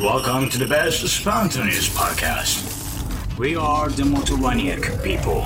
Welcome 0.00 0.48
to 0.50 0.58
the 0.58 0.66
best 0.68 1.04
spontaneous 1.08 1.88
podcast. 1.88 3.36
We 3.36 3.56
are 3.56 3.88
the 3.88 4.04
Motowaniac 4.04 5.02
people. 5.02 5.40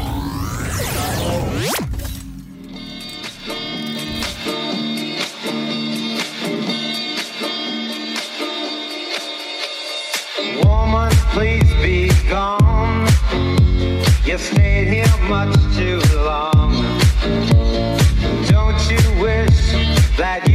Woman, 10.63 11.11
please 11.33 11.73
be 11.81 12.11
gone. 12.29 13.09
You 14.27 14.37
stayed 14.37 14.89
here 14.89 15.29
much 15.31 15.55
too 15.75 15.99
long. 16.17 16.75
Don't 18.51 18.91
you 18.91 19.23
wish 19.23 19.73
that 20.19 20.47
you 20.47 20.52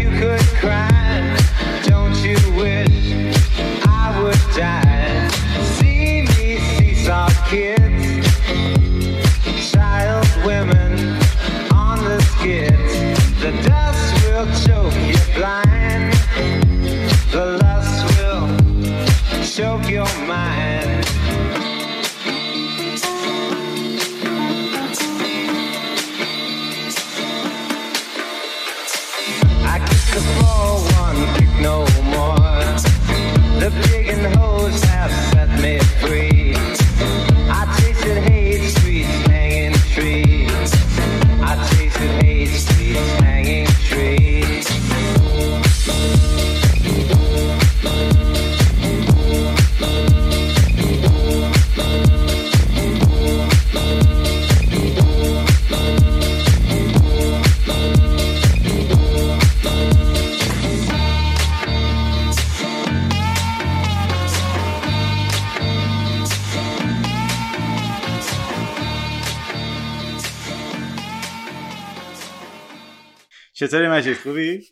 چطوری 73.60 73.88
مجید؟ 73.88 74.18
خوبی؟ 74.18 74.68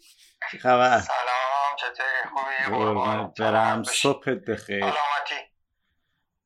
خبر؟ 0.61 0.99
سلام 0.99 1.75
چطوری؟ 1.77 2.29
خوبی؟ 2.33 2.77
قربونت 2.77 3.39
برم. 3.39 3.83
صبحت 3.83 4.37
بخیر. 4.37 4.79
سلامتی 4.79 5.41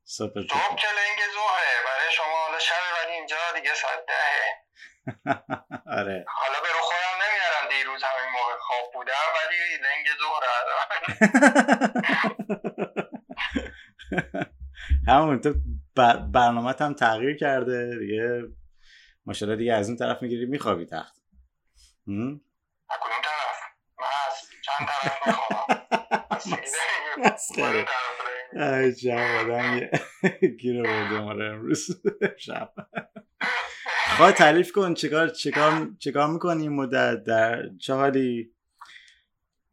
صبح 0.03 0.29
بخیر. 0.29 0.47
که 0.47 0.87
لنگ 0.87 1.19
برای 1.85 2.11
شما 2.11 2.45
حالا 2.45 2.59
شب 2.59 2.73
ولی 3.05 3.13
اینجا 3.13 3.35
دیگه 3.55 3.69
ساعت 3.73 4.05
دهه. 4.07 4.45
آره. 5.99 6.25
حالا 6.27 6.59
به 6.61 6.67
رو 6.73 6.79
خودم 6.81 7.15
نمیارم 7.23 7.69
دیروز 7.69 8.03
همین 8.03 8.31
موقع 8.31 8.57
خواب 8.59 8.93
بودم 8.93 9.27
ولی 9.35 9.57
لنگ 9.77 10.07
ظهر 10.19 10.43
همون 15.07 15.41
تو 15.41 15.53
بر... 15.95 16.17
برنامه 16.17 16.75
هم 16.79 16.93
تغییر 16.93 17.37
کرده. 17.37 17.99
دیگه 17.99 18.41
ماشاءالله 19.25 19.57
دیگه 19.57 19.73
از 19.73 19.87
اون 19.87 19.97
طرف 19.97 20.21
می‌گیری 20.21 20.45
میخوابی 20.45 20.85
تخت. 20.85 21.18
هم؟ 22.09 22.41
کدوم 22.89 23.21
طرف 23.23 23.61
من 23.99 24.05
از 24.27 24.49
چند 24.61 24.87
طرف 24.87 25.27
می‌خوام 25.27 26.59
مسخره. 27.17 27.85
عجب 28.59 29.17
آدم 29.17 29.89
گیر 30.59 30.87
آورده 30.87 31.19
ما 31.19 31.31
امروز 31.31 32.01
شب 32.37 32.73
خواهد 34.17 34.35
تعریف 34.35 34.71
کن 34.71 34.93
چیکار 34.93 35.29
چیکار 35.29 35.87
چیکار 35.99 36.27
می‌کنی 36.27 36.61
این 36.61 36.75
مدت 36.75 37.23
در 37.23 37.69
چه 37.81 37.93
حالی 37.93 38.55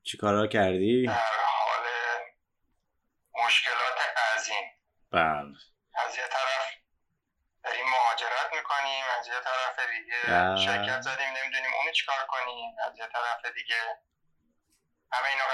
چیکارا 0.02 0.46
کردی 0.46 1.06
در 1.06 1.12
حال 1.12 1.84
مشکلات 3.46 3.98
عظیم 4.36 4.64
بله 5.10 5.54
از 6.06 6.16
یه 6.16 6.22
طرف 6.30 6.75
می‌کنیم 8.76 9.04
از 9.20 9.26
یه 9.26 9.40
طرف 9.44 9.86
دیگه. 9.88 10.56
شرکت 10.56 11.00
زدیم 11.00 11.26
نمی‌دونیم 11.26 11.70
اونو 11.78 11.92
چیکار 11.92 12.26
کنیم 12.28 12.74
از 12.86 12.98
یه 12.98 13.06
طرف 13.06 13.52
دیگه 13.54 13.76
همه 15.12 15.28
اینا 15.28 15.44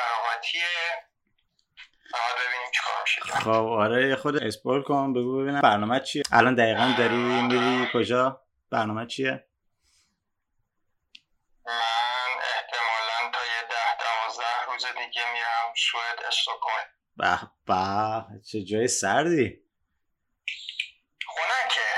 کرد. 3.27 3.43
خب 3.43 3.49
آره 3.51 4.17
خود 4.17 4.43
اسپول 4.43 4.83
کن 4.83 5.13
بگو 5.13 5.43
ببینم 5.43 5.61
برنامه 5.61 6.01
چیه 6.01 6.23
الان 6.33 6.55
دقیقا 6.55 6.95
داری 6.99 7.17
میری 7.17 7.89
کجا 7.95 8.43
برنامه 8.71 9.07
چیه 9.07 9.49
من 11.67 11.73
احتمالا 12.57 13.31
تا 13.33 13.45
یه 13.45 13.63
ده 13.71 13.99
دوازده 14.01 14.65
روز 14.67 14.87
دیگه 14.87 15.33
میرم 15.33 15.75
سوئد 15.77 16.27
استکهلم 16.29 16.89
به 17.17 17.39
به 17.67 18.41
چه 18.51 18.63
جای 18.63 18.89
سردی 18.89 19.63
خنکه 21.27 21.75
که. 21.75 21.92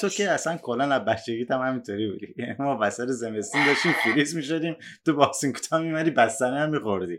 تو 0.00 0.08
که 0.08 0.30
اصلا 0.30 0.56
کلا 0.56 0.94
از 0.94 1.04
بچگیت 1.04 1.50
هم 1.50 1.60
همینطوری 1.60 2.10
بودی. 2.10 2.34
یعنی 2.36 2.54
ما 2.58 2.78
وسط 2.80 3.06
زمستون 3.06 3.66
داشتیم 3.66 3.92
فریز 3.92 4.36
می‌شدیم 4.36 4.76
تو 5.04 5.14
باسینگتا 5.16 5.78
میمدی 5.78 6.10
بستنه 6.10 6.60
هم 6.60 6.70
میخوردی. 6.70 7.18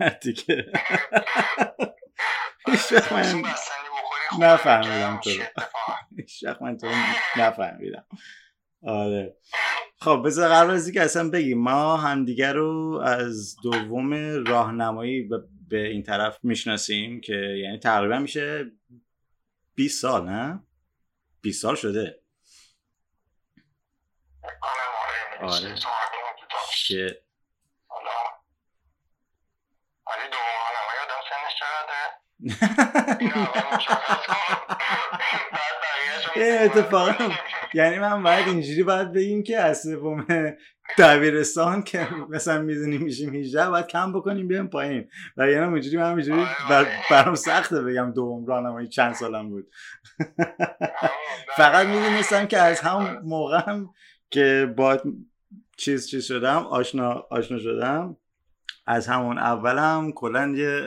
مردی 0.00 0.32
که 0.32 0.66
هیچ 2.66 2.92
وقت 2.92 3.12
من 3.12 3.22
زمستون 3.22 3.42
بستنی 3.42 3.86
بخوری 3.88 4.52
نفهمیدم 4.52 5.20
تو 5.24 5.30
رو. 5.30 6.54
من 6.60 6.76
تو 6.76 6.86
نفهمیدم. 7.36 8.04
آره. 8.82 9.36
خب 10.00 10.22
بذار 10.24 10.48
قبل 10.48 10.70
از 10.70 10.86
اینکه 10.86 11.02
اصلا 11.02 11.30
بگیم 11.30 11.58
ما 11.62 11.96
همدیگه 11.96 12.52
رو 12.52 13.00
از 13.04 13.56
دوم 13.62 14.14
راهنمایی 14.46 15.22
به- 15.22 15.44
به 15.68 15.86
این 15.86 16.02
طرف 16.02 16.38
می‌شناسیم 16.42 17.20
که 17.20 17.34
یعنی 17.34 17.78
تقریبا 17.78 18.18
میشه 18.18 18.64
20 19.74 20.02
سال 20.02 20.28
نه؟ 20.30 20.62
20 21.42 21.62
سال 21.62 21.74
شده. 21.74 22.20
آره 24.62 25.52
آره. 25.54 25.74
که 26.86 27.22
دوم 30.30 31.22
سنش 31.30 31.54
چقدره. 31.58 32.06
بقیه‌شو 35.82 36.30
اه، 36.36 36.62
اتفاقا 36.64 37.34
یعنی 37.74 37.98
من 37.98 38.22
باید 38.22 38.48
اینجوری 38.48 38.82
باید 38.82 39.12
بگیم 39.12 39.42
که 39.42 39.58
از 39.58 39.82
سوم 39.82 40.26
دبیرستان 40.98 41.82
که 41.82 42.08
مثلا 42.28 42.62
می‌دونیم 42.62 43.02
میشیم 43.02 43.34
18 43.34 43.68
باید 43.68 43.86
کم 43.86 44.12
بکنیم 44.12 44.48
بیایم 44.48 44.66
پایین 44.66 45.08
و 45.36 45.50
یعنی 45.50 45.74
اینجوری 45.74 45.96
من 45.96 46.10
اینجوری 46.10 46.40
آره، 46.40 46.48
بر 46.70 46.78
آره. 46.78 46.88
برام 47.10 47.34
سخته 47.34 47.82
بگم 47.82 48.12
دوم 48.12 48.46
راهنمایی 48.46 48.88
چند 48.88 49.14
سالم 49.14 49.48
بود 49.48 49.66
فقط. 51.56 51.86
می‌دونستم 51.86 52.46
که 52.46 52.58
از 52.58 52.80
همون 52.80 53.18
موقع 53.24 53.62
هم 53.66 53.90
که 54.30 54.74
با 54.76 54.98
چیز 55.76 56.08
چیز 56.08 56.24
شدم 56.24 56.56
آشنا 56.56 57.26
آشنا 57.30 57.58
شدم 57.58 58.16
از 58.86 59.06
همون 59.06 59.38
اولم 59.38 60.12
کلا 60.12 60.54
یه 60.56 60.80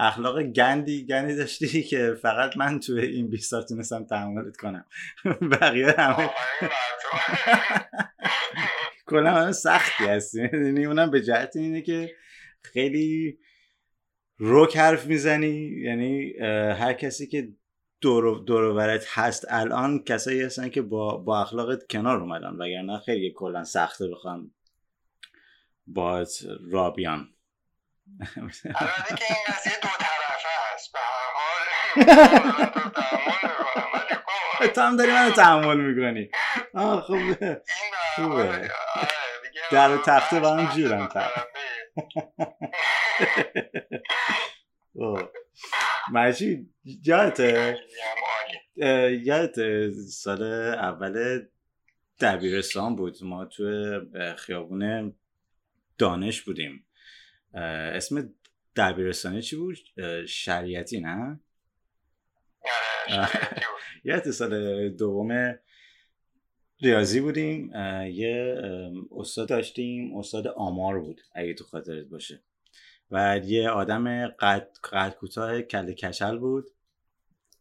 اخلاق 0.00 0.42
گندی 0.42 1.06
گندی 1.06 1.36
داشتی 1.36 1.82
که 1.82 2.14
فقط 2.22 2.56
من 2.56 2.80
توی 2.80 3.00
این 3.00 3.30
20 3.30 3.50
سال 3.50 3.62
تونستم 3.62 4.04
تحملت 4.04 4.56
کنم. 4.56 4.84
بقیه 5.60 5.94
همه. 5.98 6.30
کلا 9.06 9.32
آدم 9.32 9.52
سختی 9.52 10.04
هستی. 10.04 10.42
می‌دونی 10.42 10.84
اونم 10.84 11.10
به 11.10 11.22
جهت 11.22 11.56
اینه 11.56 11.82
که 11.82 12.10
خیلی 12.62 13.38
روک 14.38 14.76
حرف 14.76 15.06
می‌زنی. 15.06 15.82
یعنی 15.84 16.32
هر 16.78 16.92
کسی 16.92 17.26
که 17.26 17.48
دور 18.00 18.44
دور 18.44 18.62
و 18.62 18.74
برت 18.74 19.06
هست 19.08 19.46
الان 19.48 20.04
کسایی 20.04 20.42
هستن 20.42 20.68
که 20.68 20.82
با 20.82 21.16
با 21.16 21.42
اخلاقت 21.42 21.86
کنار 21.90 22.20
اومدن 22.20 22.56
وگرنه 22.58 22.98
خیلی 22.98 23.32
کلا 23.36 23.64
سخته 23.64 24.08
بخوان 24.08 24.50
با 25.86 26.26
را 26.70 26.90
بیان 26.90 27.28
البته 28.64 29.14
که 29.18 29.24
این 29.28 29.44
قضیه 29.48 29.72
دو 29.82 29.88
طرفه 29.88 30.48
هست 30.74 30.92
به 30.92 30.98
هر 30.98 31.30
حال. 31.36 31.66
تو 32.66 32.90
تحمل 32.90 34.14
خب، 34.58 34.66
تو 34.66 34.80
هم 34.80 34.96
داری 34.96 35.12
منو 35.12 35.30
تحمل 35.30 35.80
می‌کنی. 35.80 36.30
آه 36.74 37.02
خب 37.02 37.14
هر 37.14 37.34
حال، 37.40 37.60
خوبه. 38.16 38.48
آره، 38.48 38.70
در 39.72 39.96
تخته 39.96 40.40
با 40.40 40.56
هم 40.56 40.66
بحث 40.66 40.76
جورم. 40.76 41.08
مجید 46.12 46.74
یادته؟ 47.04 47.78
یادت 49.24 49.90
سال 50.10 50.42
اول 50.72 51.42
دبیرستان 52.20 52.96
بود. 52.96 53.16
ما 53.22 53.44
تو 53.44 53.64
خیابون 54.38 55.14
دانش 55.98 56.42
بودیم. 56.42 56.86
اسم 57.54 58.34
دبیرستانی 58.76 59.42
چی 59.42 59.56
بود؟ 59.56 59.78
شریعتی 60.28 61.00
نه؟ 61.00 61.40
آره 63.10 63.28
بود. 63.54 63.80
یادت 64.04 64.30
سال 64.30 64.88
دوم 64.88 65.58
ریاضی 66.82 67.20
بودیم 67.20 67.72
یه 68.12 68.62
استاد 69.16 69.48
داشتیم 69.48 70.16
استاد 70.16 70.46
آمار 70.46 71.00
بود 71.00 71.20
اگه 71.34 71.54
تو 71.54 71.64
خاطرت 71.64 72.06
باشه 72.06 72.40
و 73.10 73.40
یه 73.44 73.70
آدم 73.70 74.26
قد, 74.26 74.68
قد 74.92 75.14
کوتاه 75.14 75.62
کله 75.62 75.94
کچل 75.94 76.38
بود 76.38 76.64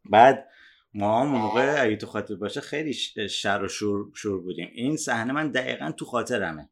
بعد 0.05 0.49
ما 0.93 1.21
هم 1.21 1.27
موقع 1.27 1.83
اگه 1.83 1.95
تو 1.95 2.07
خاطر 2.07 2.35
باشه 2.35 2.61
خیلی 2.61 2.93
شر 3.29 3.63
و 3.63 3.67
شور, 3.67 4.11
شور 4.15 4.41
بودیم 4.41 4.69
این 4.73 4.97
صحنه 4.97 5.33
من 5.33 5.51
دقیقا 5.51 5.91
تو 5.91 6.05
خاطرمه 6.05 6.69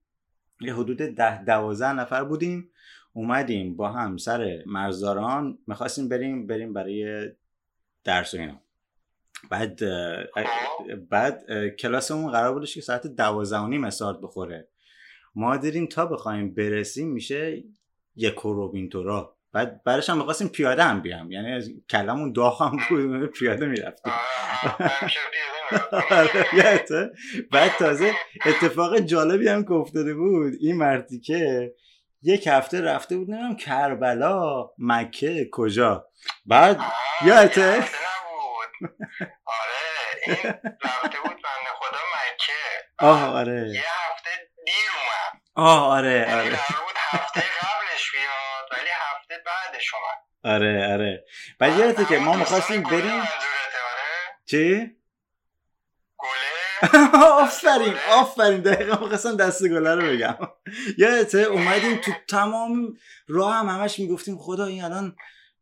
یه 0.62 0.74
حدود 0.74 0.98
ده 0.98 1.44
دوازده 1.44 1.94
نفر 1.94 2.24
بودیم 2.24 2.72
اومدیم 3.18 3.76
با 3.76 3.90
هم 3.90 4.18
سر 4.18 4.64
مرزداران 4.66 5.58
می‌خواستیم 5.68 6.10
بریم 6.10 6.48
بریم 6.48 6.74
برای 6.74 7.30
درس 8.04 8.34
و 8.34 8.38
اینا. 8.38 8.62
بعد 9.50 9.80
بعد 11.10 11.44
کلاسمون 11.80 12.32
قرار 12.32 12.54
بودش 12.54 12.74
که 12.74 12.82
ساعت 12.82 13.08
دوازده 13.08 13.60
و 13.60 13.68
نیم 13.68 13.84
استارت 13.84 14.18
بخوره. 14.22 14.68
ما 15.36 15.58
دیدیم 15.58 15.86
تا 15.86 16.06
بخوایم 16.06 16.54
برسیم 16.54 17.08
میشه 17.08 17.64
یک 18.16 18.46
و 18.46 18.54
روبین 18.54 18.90
تورا 18.90 19.36
بعد 19.52 19.84
بعدش 19.84 20.10
هم 20.10 20.18
می‌خواستیم 20.18 20.48
پیاده 20.48 20.84
هم 20.84 21.02
بیام. 21.02 21.32
یعنی 21.32 21.54
از 21.54 21.70
کلمون 21.90 22.32
داغ 22.32 22.62
هم 22.62 22.78
بود 22.90 23.32
پیاده 23.40 23.66
می‌رفتیم. 23.66 24.14
آره،؟ 26.12 27.12
بعد 27.52 27.72
تازه 27.80 28.12
اتفاق 28.46 29.00
جالبی 29.00 29.48
هم 29.48 29.64
که 29.64 29.72
افتاده 29.72 30.14
بود. 30.14 30.54
این 30.60 30.78
مردی 30.78 31.20
که 31.20 31.74
یک 32.22 32.48
هفته 32.48 32.82
رفته 32.82 33.18
بود 33.18 33.30
نمی‌دونم 33.30 33.56
کربلا 33.56 34.70
مکه 34.78 35.50
کجا. 35.52 36.06
بعد 36.46 36.80
یادته؟ 37.26 37.76
نبود. 37.76 38.92
آره 39.46 40.22
این 40.28 40.36
رفته 40.84 41.18
بود 41.24 41.36
بنده 41.44 41.72
خدا 41.80 42.00
مکه. 42.14 42.54
آه 43.00 43.24
آره. 43.24 43.70
یه 43.70 43.84
هفته 43.88 44.30
دیر 44.66 44.90
اومد. 44.98 45.42
آه 45.56 45.88
آره 45.88 46.12
یعنی 46.12 46.34
آره. 46.34 46.50
بود 46.50 46.96
هفته 46.98 47.40
قبلش 47.40 48.12
بیاد 48.12 48.72
ولی 48.72 48.90
هفته 48.90 49.44
بعدش 49.46 49.94
اومد. 49.94 50.54
آره 50.56 50.94
آره. 50.94 51.26
بعد 51.60 51.78
یادته 51.78 52.06
که 52.06 52.20
ما 52.20 52.34
می‌خواستیم 52.34 52.84
بریم؟ 52.84 53.14
آره. 53.14 53.28
چی؟ 54.50 54.97
آفرین 57.42 57.94
آفرین. 58.12 58.62
دقیقا 58.62 59.04
می‌خواستم 59.04 59.36
دست 59.36 59.68
گله 59.68 59.96
رو 59.96 60.02
بگم. 60.02 60.36
یادته 60.98 61.40
اومدیم 61.40 61.98
تو 61.98 62.12
تمام 62.28 62.94
راه 63.28 63.56
هم 63.56 63.66
همش 63.70 64.00
می‌گفتیم 64.00 64.38
خدا 64.38 64.66
این 64.66 64.84
الان 64.84 65.16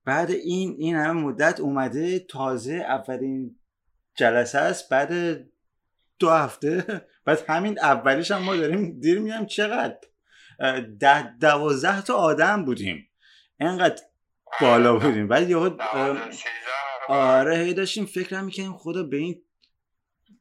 بعد 0.05 0.31
این 0.31 0.75
این 0.79 0.95
همه 0.95 1.21
مدت 1.21 1.59
اومده 1.59 2.19
تازه 2.19 2.73
اولین 2.73 3.55
جلسه 4.17 4.57
است 4.59 4.89
بعد 4.89 5.39
دو 6.19 6.29
هفته. 6.29 7.01
بعد 7.25 7.43
همین 7.49 7.79
اولیش 7.79 8.31
هم 8.31 8.41
ما 8.41 8.55
داریم 8.55 8.99
دیر 8.99 9.19
میام 9.19 9.45
چقدر؟ 9.45 9.97
ده 10.99 11.37
دوازده 11.37 12.01
تا 12.01 12.13
آدم 12.13 12.65
بودیم. 12.65 13.07
انقدر 13.59 14.01
بالا 14.61 14.95
بودیم. 14.99 15.27
بعد 15.27 15.49
یهو. 15.49 15.69
آره 17.07 17.57
هی 17.57 17.73
داشتیم 17.73 18.05
فکر 18.05 18.41
می‌کنیم 18.41 18.77
خدا 18.77 19.03
به 19.03 19.17
این 19.17 19.41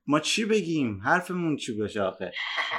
ما 0.06 0.20
چی 0.20 0.44
بگیم؟ 0.44 1.00
حرفمون 1.04 1.56
چی 1.56 1.72
باشه 1.78 2.02
آخه؟ 2.02 2.32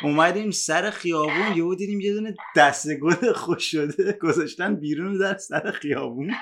اومدیم 0.03 0.51
سر 0.51 0.89
خیابون 0.89 1.53
یهو 1.55 1.75
دیدیم 1.75 1.99
یه 2.01 2.13
دونه 2.13 2.35
دست 2.55 2.87
گل 2.99 3.33
خوش 3.33 3.71
شده 3.71 4.11
گذاشتن 4.21 4.75
بیرون 4.75 5.17
در 5.17 5.37
سر 5.37 5.71
خیابون. 5.71 6.33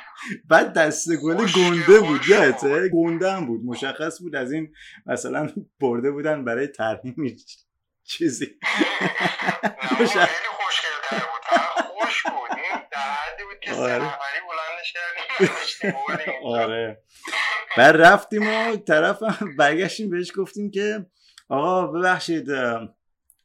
بعد 0.50 0.74
دست 0.74 1.08
گل 1.24 1.38
خوش 1.38 1.56
گنده 1.56 2.00
بود 2.00 2.22
یادته؟ 2.28 2.90
گنده 2.90 3.32
هم 3.32 3.46
بود 3.46 3.62
مشخص 3.66 4.22
بود 4.22 4.36
از 4.36 4.52
این 4.52 4.74
مثلا 5.06 5.50
برده 5.80 6.12
بودن 6.12 6.46
برای 6.46 6.68
ترمیم 6.68 7.36
چیزی. 8.04 8.48
خوش- 9.98 10.14
بود. 10.16 10.24
بود. 12.26 12.58
این 12.58 12.82
در 12.92 13.00
حدی 13.00 13.44
بود 13.44 13.60
که 13.62 13.74
آره. 13.74 14.00
بلندش 14.00 14.94
کردیم. 15.82 15.96
آره. 16.46 17.04
بعد 17.78 17.96
رفتیم 18.02 18.48
و 18.48 18.76
طرف 18.76 19.24
برگشتیم 19.58 20.10
بهش 20.10 20.32
گفتیم 20.38 20.72
که 20.72 21.06
آقا 21.50 21.88
ببخشید 21.88 22.48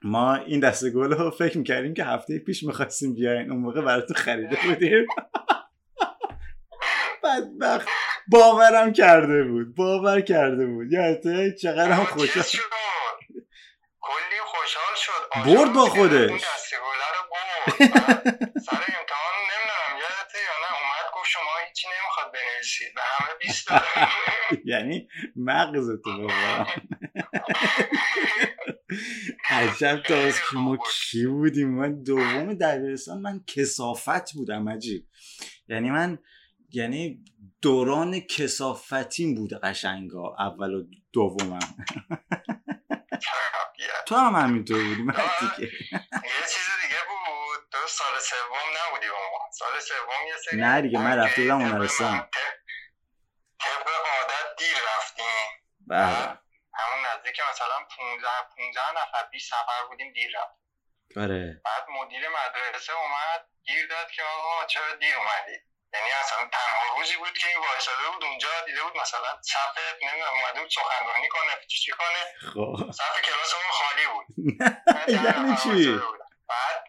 ما 0.03 0.35
این 0.35 0.61
دست 0.61 0.91
گل 0.91 1.13
رو 1.13 1.31
فکر 1.31 1.59
می‌کردیم 1.59 1.95
که 1.95 2.05
هفته 2.05 2.39
پیش 2.39 2.63
می‌خواستیم 2.63 3.15
بیاین. 3.15 3.51
اون 3.51 3.61
موقع 3.61 3.81
براتون 3.81 4.17
خریده 4.17 4.57
بودیم. 4.65 5.07
بدبخت. 7.25 7.89
باورم 8.29 8.93
کرده 8.93 9.45
بود. 9.45 9.75
باور 9.75 10.21
کرده 10.21 10.67
بود. 10.67 10.93
یادته 10.93 11.53
چقدر 11.63 11.91
هم 11.91 12.05
خوشحال 12.05 12.45
شد. 12.45 12.59
کلی 14.01 14.41
خوشحال 14.45 14.95
شد. 14.97 15.13
برد 15.47 15.73
با 15.73 15.87
خودش. 15.87 16.31
دسته 16.31 16.77
سر 18.67 18.83
امتحان 18.99 19.37
نمی‌دونم 19.51 19.93
یادته 20.01 20.39
یا 20.49 20.57
نه 20.65 20.71
اومد 20.79 21.07
گفت 21.15 21.18
شما 21.29 21.51
هیچی 21.69 21.87
نمی‌خواد 21.89 22.33
بنویسید 22.33 22.95
به 22.95 23.01
همه 23.05 23.35
بیست 23.41 23.69
یعنی 24.73 25.09
مغزتو 25.37 26.17
بابا 26.19 26.67
عجب 29.51 30.03
تا 30.03 30.31
ما 30.53 30.77
کی 30.77 31.27
بودیم؟ 31.27 31.69
من 31.69 32.03
دوم 32.03 32.55
دبیرستان 32.55 33.21
من 33.21 33.45
کسافت 33.47 34.33
بودم 34.33 34.69
عجیب. 34.69 35.07
یعنی 35.69 35.91
من 35.91 36.19
یعنی 36.71 37.25
دوران 37.63 38.21
کسافتیم 38.21 39.35
بود 39.35 39.53
قشنگا 39.53 40.37
اول 40.39 40.75
و 40.75 40.85
دومم. 41.13 41.59
تو 44.07 44.15
هم 44.17 44.35
همینطور 44.35 44.85
بودی 44.85 45.03
من 45.03 45.15
دیگه. 45.15 45.73
یه 45.73 46.47
چیز 46.53 46.69
تو 47.83 47.87
سال 47.89 48.19
سوم 48.21 48.69
نبودی 48.79 49.09
با 49.09 49.17
ما. 49.33 49.51
سال 49.53 49.81
سوم 49.81 50.27
یه 50.29 50.37
سری 50.45 50.61
نه 50.61 50.81
دیگه، 50.83 50.99
من 50.99 51.19
رفته 51.19 51.43
بودم 51.43 51.61
هنرستان. 51.61 52.31
طبق 53.61 53.89
عادت 53.89 54.57
دیر 54.59 54.77
رفتیم. 54.97 55.47
بله. 55.87 56.39
همون 56.79 57.07
نزدیک 57.07 57.41
مثلا 57.51 57.79
15 57.97 58.29
15 58.57 58.81
نفر 59.03 59.29
20 59.31 59.55
نفر 59.55 59.85
بودیم 59.89 60.13
دیر 60.13 60.31
رفت 60.39 60.59
آره. 61.17 61.61
بعد 61.65 61.85
مدیر 61.89 62.29
مدرسه 62.29 62.93
اومد 62.93 63.49
گیر 63.63 63.87
داد 63.87 64.11
که 64.11 64.23
آقا 64.23 64.67
چرا 64.67 64.95
دیر 64.95 65.15
اومدی 65.17 65.57
یعنی 65.95 66.11
اصلا 66.21 66.39
تنها 66.39 66.99
روزی 66.99 67.17
بود 67.17 67.33
که 67.39 67.49
این 67.49 67.59
وایساده 67.59 68.09
بود 68.13 68.25
اونجا 68.25 68.49
دیده 68.67 68.83
بود 68.83 68.97
مثلا 68.97 69.43
صف 69.43 69.79
نمی‌دونم 70.03 70.33
اومده 70.33 70.61
بود 70.61 70.71
سخنرانی 70.71 71.29
کنه 71.29 71.67
چی 71.69 71.93
کنه. 71.93 72.51
خب. 72.55 72.93
صف 72.93 73.21
کلاسمون 73.23 73.71
خالی 73.71 74.07
بود. 74.13 74.27
یعنی 75.27 75.57
چی. 75.57 76.01
بعد 76.49 76.85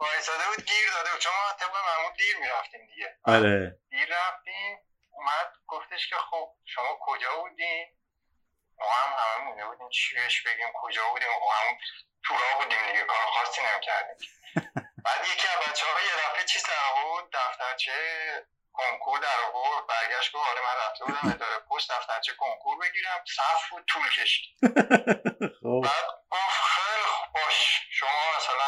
وایساده 0.00 0.44
بود 0.46 0.64
گیر 0.64 0.90
داده 0.94 1.10
بود. 1.10 1.20
چون 1.20 1.32
ما 1.32 1.52
طبق 1.52 1.76
معمول 1.76 2.12
دیر 2.16 2.36
می‌رفتیم 2.36 2.86
دیگه. 2.86 3.16
آره. 3.24 3.78
دیر 3.90 4.08
رفتیم 4.16 4.78
اومد 5.10 5.52
گفتش 5.66 6.08
که 6.08 6.16
خب 6.16 6.54
شما 6.64 6.98
کجا 7.00 7.36
بودین؟ 7.36 7.86
ما 8.78 8.86
هم 8.92 9.12
همه 9.18 9.44
مونده 9.44 9.66
بودیم 9.66 9.88
چی 9.88 10.14
بهش 10.14 10.42
بگیم 10.42 10.68
کجا 10.74 11.08
بودیم؟ 11.08 11.28
ما 11.40 11.52
هم 11.52 11.78
تو 12.24 12.34
راه 12.34 12.54
بودیم 12.64 12.86
دیگه 12.86 13.04
کار 13.04 13.26
خاصی 13.34 13.60
نمی‌کردیم. 13.62 14.16
بعد 15.04 15.26
یکی 15.32 15.48
از 15.48 15.68
بچه 15.68 15.86
ها 15.86 16.00
یه 16.00 16.14
دفعه 16.24 16.44
چیز 16.44 16.62
در 16.62 16.84
آورد؟ 16.96 17.24
دفترچه 17.32 17.92
کنکور 18.72 19.18
در 19.18 19.40
آورد. 19.52 19.86
برگشت 19.86 20.32
گفت 20.32 20.48
آره 20.50 20.60
من 20.60 20.74
رفته 20.86 21.04
بودم 21.04 21.34
اداره 21.34 21.58
پست 21.58 21.90
دفترچه 21.90 22.32
کنکور 22.32 22.78
بگیرم. 22.78 23.24
صف 23.36 23.70
بود 23.70 23.84
طول 23.88 24.08
کشید. 24.10 24.44
خب. 25.62 25.80
بعد 25.84 26.06
گفت 26.30 26.60
خیلی 26.74 27.04
باش 27.34 27.80
شما 27.90 28.36
مثلا 28.36 28.67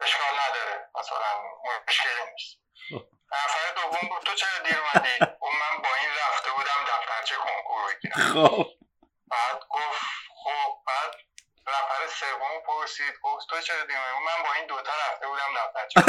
اشکال 0.00 0.34
نداره. 0.48 0.88
مثلا 0.94 1.42
مشکلی 1.88 2.30
نیست. 2.32 2.58
نفر 3.32 3.72
دوم 3.76 4.08
گفت 4.08 4.26
تو 4.26 4.34
چرا 4.34 4.58
دیر 4.64 4.78
اومدی؟ 4.78 5.18
گفت 5.40 5.54
من 5.62 5.82
با 5.82 5.88
این 6.00 6.10
رفته 6.28 6.50
بودم 6.50 6.80
دفترچه 6.88 7.34
کنکور 7.36 7.94
بگیرم. 7.94 8.16
خب. 8.46 8.66
بعد 9.30 9.60
گفت 9.70 10.02
خب 10.44 10.78
بعد 10.86 11.14
نفر 11.66 12.06
سوم 12.06 12.60
پرسید 12.66 13.14
گفت 13.22 13.48
تو 13.50 13.60
چرا 13.60 13.84
دیر 13.84 13.96
اومدی؟ 13.96 14.24
من 14.26 14.42
با 14.42 14.52
این 14.54 14.66
دوتا 14.66 14.92
رفته 15.10 15.26
بودم 15.26 15.50
دفترچه 15.56 16.00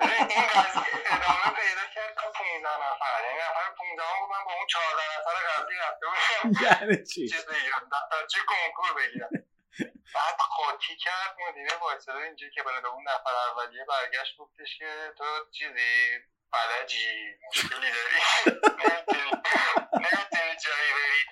ببین، 0.00 0.30
این 0.30 0.46
قضیه 0.46 1.02
ادامه 1.06 1.48
پیدا 1.56 1.86
کرد 1.94 2.14
تا 2.14 2.30
15 2.32 2.68
نفر. 2.68 3.24
یعنی 3.24 3.38
نفر 3.38 3.70
15 3.78 4.02
هم 4.02 4.20
گفت 4.22 4.30
من 4.32 4.44
با 4.44 4.52
اون 4.54 4.66
14 4.66 5.02
نفر 5.18 5.34
قبلی 5.48 5.76
رفته 5.76 6.06
بودم. 6.06 6.64
یعنی 6.64 7.04
چی؟ 7.04 7.28
چیز 7.28 7.46
بگیرم 7.46 7.88
دفترچه 7.92 8.40
کنکور 8.48 8.94
بگیرم. 9.02 9.28
بعد 10.14 10.38
قاطی 10.56 10.96
کرد 10.96 11.36
مدیره 11.48 11.76
وایساده 11.76 12.18
اینجا 12.18 12.46
که 12.54 12.62
برای 12.62 12.84
اون 12.84 13.04
نفر 13.08 13.34
اولیه 13.50 13.84
برگشت 13.84 14.36
گفتش 14.36 14.78
که 14.78 15.12
تو 15.18 15.24
چیزی؟ 15.58 16.18
فلجی. 16.50 17.34
مشکلی 17.48 17.90
داری؟ 17.90 18.20
نمی‌تونی 19.92 20.56
جایی 20.64 20.92
بری. 20.96 21.24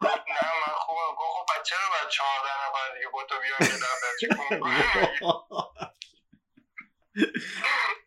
گفت 0.00 0.28
نه 0.28 0.52
من 0.54 0.74
خوبم. 0.74 1.14
گفت 1.18 1.32
خب 1.36 1.60
بچه 1.60 1.76
رو 1.76 1.88
باید 1.90 2.08
چهارده 2.08 2.48
نفر 2.68 2.94
دیگه 2.94 3.08
با 3.08 3.24
تو 3.24 3.34
بیان 3.40 3.58
یه 3.60 3.76
دفتر 3.76 4.10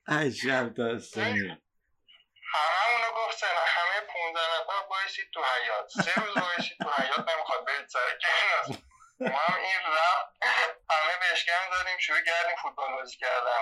عجب 0.08 0.74
داستانی 0.74 1.40
همه 2.54 2.94
اونو 2.94 3.12
گفتن. 3.28 3.48
همه 3.48 4.02
15 4.02 4.40
نفر 4.40 4.88
بایستید 4.90 5.32
تو 5.34 5.44
حیات 5.44 5.90
سه 5.90 6.22
روز 6.22 6.34
بایستید 6.34 6.78
تو 6.78 6.90
حیات 6.90 7.26
کلاس 7.26 7.43
ما 9.24 9.38
هم 9.38 9.60
این 9.60 9.82
رفت 9.88 10.44
همه 10.90 11.14
گرم 11.48 11.84
زدیم 11.84 11.98
شروع 12.00 12.18
کردیم 12.18 12.58
فوتبال 12.64 12.92
بازی 13.00 13.18
کردن. 13.18 13.62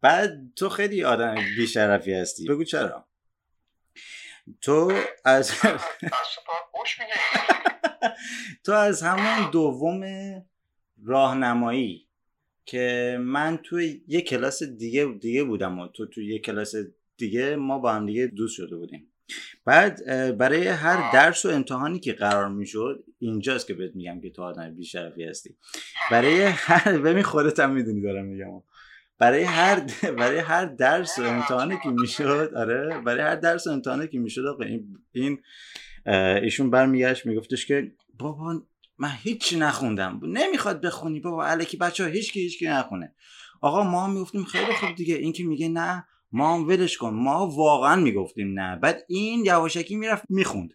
بعد 0.00 0.30
تو 0.56 0.68
خیلی 0.68 1.04
آدم 1.04 1.34
بیشرفی 1.56 2.14
هستی. 2.14 2.48
بگو 2.48 2.64
چرا؟ 2.64 3.08
تو 4.60 4.92
از 5.24 5.60
تو 8.64 8.72
از 8.72 9.02
همون 9.02 9.50
دوم 9.50 10.02
راهنمایی 11.04 12.08
که 12.64 13.16
من 13.20 13.56
توی 13.56 14.04
یه 14.08 14.20
کلاس 14.20 14.62
دیگه 14.62 15.04
دیگه 15.04 15.44
بودم 15.44 15.78
و 15.78 15.88
تو 15.88 16.06
توی 16.06 16.32
یه 16.34 16.38
کلاس 16.38 16.74
دیگه 17.16 17.56
ما 17.56 17.78
با 17.78 17.92
هم 17.92 18.06
دیگه 18.06 18.26
دوست 18.26 18.56
شده 18.56 18.76
بودیم. 18.76 19.12
بعد 19.64 20.00
برای 20.36 20.68
هر 20.68 21.12
درس 21.12 21.44
و 21.44 21.48
امتحانی 21.48 22.00
که 22.00 22.12
قرار 22.12 22.48
می‌شد 22.48 23.04
اینجاست 23.18 23.66
که 23.66 23.74
بهت 23.74 23.94
میگم 23.94 24.20
که 24.20 24.30
تو 24.30 24.42
آدم 24.42 24.74
بیشرفی 24.74 25.24
هستی. 25.24 25.56
برای 26.10 26.42
هر 26.42 26.98
ببین 26.98 27.22
خودت 27.22 27.60
هم 27.60 27.72
می‌دونی 27.72 28.02
دارم 28.02 28.24
میگم. 28.24 28.62
برای 29.18 29.42
هر 29.42 29.80
برای 30.18 30.38
هر 30.38 30.64
درس 30.64 31.18
و 31.18 31.22
امتحانی 31.22 31.78
که 31.82 31.88
می‌شد 31.88 32.52
آره 32.56 33.00
برای 33.00 33.20
هر 33.20 33.36
درس 33.36 33.66
و 33.66 33.70
امتحانی 33.70 34.08
که 34.08 34.18
می‌شد 34.18 34.46
آقا 34.46 34.64
این 34.64 34.98
این 35.12 35.42
ایشون 36.42 36.70
برمیگشت 36.70 37.26
میگفتش 37.26 37.66
که 37.66 37.92
بابا 38.18 38.62
من 38.98 39.10
هیچی 39.22 39.58
نخوندم. 39.58 40.20
نمی‌خواد 40.22 40.80
بخونی 40.80 41.20
بابا 41.20 41.44
الکی 41.46 41.76
بچه 41.76 42.04
ها 42.04 42.10
هیچ 42.10 42.32
کی 42.32 42.40
هیچ 42.40 42.58
کی 42.58 42.66
نخونه. 42.66 43.14
آقا 43.60 43.84
ما 43.84 44.04
هم 44.04 44.12
می‌گفتیم 44.12 44.44
خیلی 44.44 44.72
خوب 44.72 44.94
دیگه. 44.94 45.14
این 45.14 45.32
که 45.32 45.44
میگه 45.44 45.68
نه 45.68 46.04
ما 46.32 46.54
هم 46.54 46.68
ولش 46.68 46.96
کن 46.96 47.14
ما 47.14 47.46
واقعا 47.46 47.96
می‌گفتیم 47.96 48.60
نه. 48.60 48.76
بعد 48.76 49.04
این 49.08 49.44
یواشکی 49.44 49.96
می‌رفت 49.96 50.24
می‌خوند. 50.28 50.70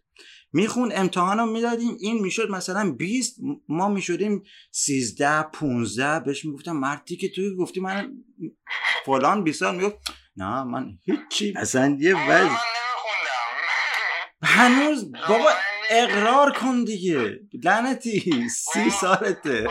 می‌خوند 0.53 0.91
امتحان 0.95 1.37
رو 1.37 1.45
می‌دادیم. 1.45 1.97
این 1.99 2.21
می‌شد 2.21 2.49
مثلا 2.49 2.91
20 2.91 3.37
ما 3.67 3.89
می‌شدیم 3.89 4.43
13 4.71 5.41
15 5.41 6.19
بهش 6.19 6.45
می‌گفتم 6.45 6.71
مردی 6.71 7.17
که 7.17 7.29
توی 7.29 7.55
گفتی 7.55 7.79
من 7.79 8.11
فلان 9.05 9.43
20 9.43 9.59
سال 9.59 9.75
می‌گفت 9.75 9.97
نه 10.35 10.63
من 10.63 10.85
هیچی 11.05 11.53
اصلا 11.57 11.97
یه 11.99 12.13
نمیخوندم. 12.13 12.57
هنوز 14.43 15.11
بابا 15.29 15.49
اقرار 15.89 16.51
کن 16.51 16.83
دیگه. 16.83 17.39
لعنتی 17.63 18.49
سی 18.49 18.89
سالته. 18.89 19.67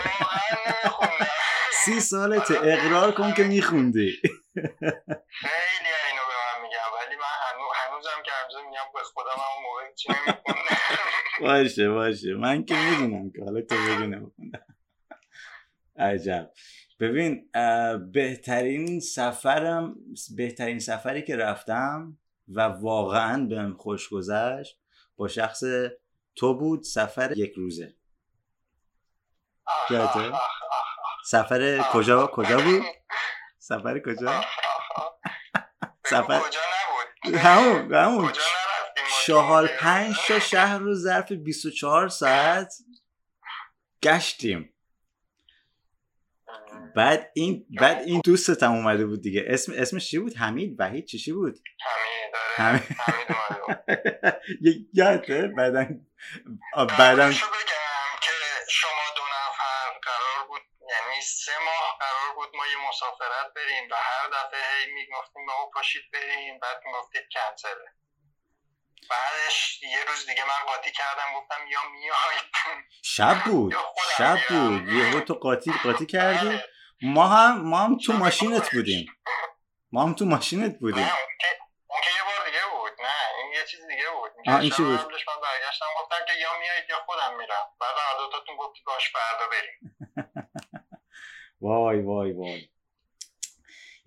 سی 1.85 2.01
سالته 2.11 2.55
اقرار 2.63 3.13
کن 3.13 3.33
که 3.35 3.45
میخوندی. 3.45 4.11
خیلی 4.13 5.91
اینو 6.09 6.23
به 6.29 6.37
من 6.41 6.63
میگم 6.63 6.91
ولی 6.97 7.17
من 7.17 7.37
هنوز 7.47 7.73
هنوزم 7.87 8.23
که 8.25 8.31
هنوز 8.33 8.55
میگم 8.71 8.93
به 8.95 9.01
خودم 9.03 9.31
همون 9.37 9.63
موقع 9.65 9.95
چی 9.95 10.09
باشه 11.45 11.89
باشه. 11.91 12.35
من 12.35 12.65
که 12.65 12.75
می‌دونم 12.77 13.31
که 13.31 13.45
حالا 13.45 13.61
تو 13.61 13.75
بگی 13.75 14.07
نمیخوندم 14.07 14.67
عجب. 15.97 16.51
ببین 17.01 17.51
بهترین 18.13 19.01
سفرم 19.01 19.95
بهترین 20.37 20.79
سفری 20.79 21.23
که 21.23 21.37
رفتم 21.37 22.19
و 22.49 22.61
واقعا 22.61 23.47
بهم 23.47 23.75
خوش 23.77 24.09
گذشت 24.09 24.79
با 25.17 25.29
شخص 25.29 25.63
تو 26.37 26.55
بود 26.59 26.83
سفر 26.83 27.33
یک 27.37 27.53
روزه. 27.53 27.95
یادته؟ 29.91 30.33
سفر 31.25 31.85
کجا؟ 31.93 32.27
کجا 32.27 32.61
بود؟ 32.61 32.83
سفر 33.59 33.99
کجا؟ 33.99 34.45
سفر 36.07 36.39
کجا 36.39 36.61
نبود؟ 37.25 37.35
همون 37.41 37.95
همون؟ 37.95 38.33
چهار 39.27 39.67
پنج 39.67 40.17
تا 40.29 40.39
شهر 40.39 40.79
رو 40.79 40.95
ظرف 40.95 41.33
24 41.33 42.09
ساعت 42.09 42.75
گشتیم. 44.03 44.75
بعد 46.97 47.31
این 47.35 47.67
بعد 47.81 47.99
این 48.03 48.21
دوستتم 48.25 48.73
اومده 48.73 49.07
بود 49.07 49.23
دیگه. 49.23 49.45
اسم 49.47 49.73
اسمش 49.77 50.11
چی 50.11 50.19
بود؟ 50.19 50.37
حمید 50.37 50.77
وحید 50.79 51.05
چی 51.05 51.19
چی 51.19 51.33
بود؟ 51.33 51.59
حمید 52.57 52.83
بود. 52.89 53.77
ی- 54.67 54.89
یادته؟ 54.93 55.47
بعدا 55.57 55.87
قبلشو 56.77 57.47
بگم 57.47 58.21
که 58.21 58.31
شما 58.69 58.91
دو 59.17 59.23
نفر 59.23 59.99
قرار 60.03 60.49
بود 60.49 60.61
یعنی 61.21 61.29
سه 61.29 61.53
ماه 61.65 61.99
قرار 62.01 62.35
بود 62.35 62.57
ما 62.57 62.67
یه 62.67 62.89
مسافرت 62.89 63.55
بریم 63.57 63.89
و 63.91 63.95
هر 63.95 64.29
دفعه 64.29 64.61
هی 64.87 64.93
می‌گفتیم 64.93 65.47
بابا 65.47 65.71
پاشید 65.75 66.03
بریم 66.13 66.59
بعد 66.59 66.77
می‌گفتید 66.87 67.23
کنسله. 67.33 67.85
بعدش 69.11 69.83
یه 69.83 70.05
روز 70.05 70.27
دیگه 70.27 70.43
من 70.45 70.67
قاطی 70.67 70.93
کردم 70.93 71.35
گفتم 71.41 71.67
یا 71.67 71.79
میاید 71.93 72.45
شب 73.03 73.37
بود 73.47 73.75
شب. 74.19 74.37
بود. 74.49 74.89
یهو 74.89 75.21
تو 75.21 75.35
قاطی 75.35 75.73
قاطی 75.85 76.07
کردی. 76.17 76.49
بله. 76.49 76.65
ما 77.03 77.27
هم 77.29 77.61
ما 77.61 77.79
هم 77.79 77.99
تو 77.99 78.13
ماشینت 78.13 78.71
بودیم. 78.73 79.07
ما 79.93 80.03
هم 80.03 80.15
تو 80.15 80.25
ماشینت 80.25 80.79
بودیم. 80.79 81.05
نه 81.05 81.13
اون 81.89 82.01
که 82.05 82.11
یه 82.11 82.23
بار 82.25 82.47
دیگه 82.47 82.63
بود. 82.73 82.93
نه 83.03 83.15
این 83.43 83.53
یه 83.53 83.65
چیز 83.67 83.87
دیگه 83.87 84.11
بود. 84.11 84.31
آه، 84.49 84.61
این 84.61 84.71
چی 84.71 84.83
بود؟ 84.83 85.01
من 85.01 85.41
برگشتم 85.43 85.87
گفتم 86.01 86.25
که 86.27 86.33
یا 86.41 86.59
میایید 86.59 86.91
یا 86.91 86.97
خودم 87.07 87.37
میرم. 87.37 87.67
بعد 87.81 87.95
هر 87.99 88.19
دوتاتون 88.19 88.57
گفتی 88.57 88.81
باش 88.87 89.13
فردا 89.13 89.47
بریم. 89.53 89.97
وای 91.61 92.01
وای 92.03 92.33
وای. 92.33 92.61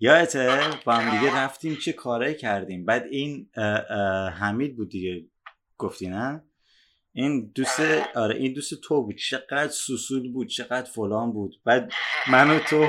یادته 0.00 0.60
با 0.84 0.92
هم 0.92 1.18
دیگه 1.18 1.36
رفتیم 1.36 1.76
چه 1.76 1.92
کارایی 1.92 2.34
کردیم؟ 2.34 2.84
بعد 2.84 3.04
این 3.10 3.50
اه، 3.56 3.64
اه، 3.90 4.30
حمید 4.30 4.76
بود 4.76 4.88
دیگه 4.88 5.26
گفتی 5.78 6.08
نه؟ 6.08 6.44
این 7.12 7.52
دوست 7.54 7.80
آره 8.14 8.36
این 8.36 8.52
دوست 8.52 8.74
تو 8.74 9.02
بود. 9.02 9.16
چقدر 9.16 9.68
سوسول 9.68 10.32
بود 10.32 10.48
چقدر 10.48 10.90
فلان 10.90 11.32
بود. 11.32 11.60
بعد 11.64 11.92
من 12.30 12.50
و 12.50 12.58
تو 12.58 12.86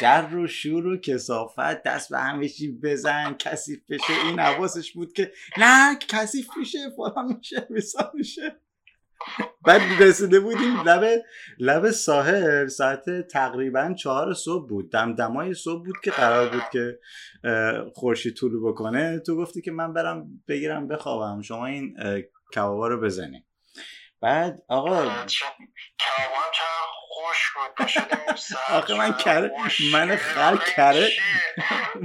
شر 0.00 0.36
و 0.36 0.46
شور 0.46 0.86
و 0.86 0.96
کسافت 0.96 1.82
دست 1.82 2.10
به 2.10 2.18
همه 2.18 2.48
چی 2.48 2.78
بزن 2.82 3.34
کثیف 3.38 3.80
بشه. 3.88 4.12
این 4.26 4.38
حواسش 4.38 4.92
بود 4.92 5.12
که 5.12 5.32
نه 5.58 5.98
کثیف 6.08 6.48
میشه 6.56 6.78
فلان 6.96 7.36
میشه 7.36 7.60
بسان 7.76 8.10
میشه. 8.14 8.56
بعد 9.66 9.80
رسیده 10.02 10.40
بودیم 10.40 10.82
لب 10.84 11.22
لب 11.58 11.90
ساحل 11.90 12.66
ساعت 12.66 13.26
تقریبا 13.28 13.94
چهار 13.98 14.34
صبح 14.34 14.68
بود. 14.68 14.92
دمدمای 14.92 15.54
صبح 15.54 15.84
بود 15.84 15.96
که 16.04 16.10
قرار 16.10 16.48
بود 16.48 16.62
که 16.72 16.98
اه، 17.44 17.90
خورشید 17.94 18.36
طلوع 18.36 18.72
بکنه. 18.72 19.18
تو 19.18 19.36
گفتی 19.36 19.62
که 19.62 19.70
من 19.70 19.92
برم 19.92 20.26
بگیرم 20.48 20.88
بخوابم. 20.88 21.42
شما 21.42 21.66
این 21.66 21.96
کبابا 22.54 22.88
رو 22.88 23.00
بزنی. 23.00 23.44
بعد 24.20 24.62
آقا 24.68 25.10
خوش 27.08 27.52
آخه 28.70 28.94
من 28.98 29.12
کره- 29.12 29.50
من. 29.92 30.16
خر 30.16 30.54
آخه 30.54 30.72
کره-؟ 30.76 31.10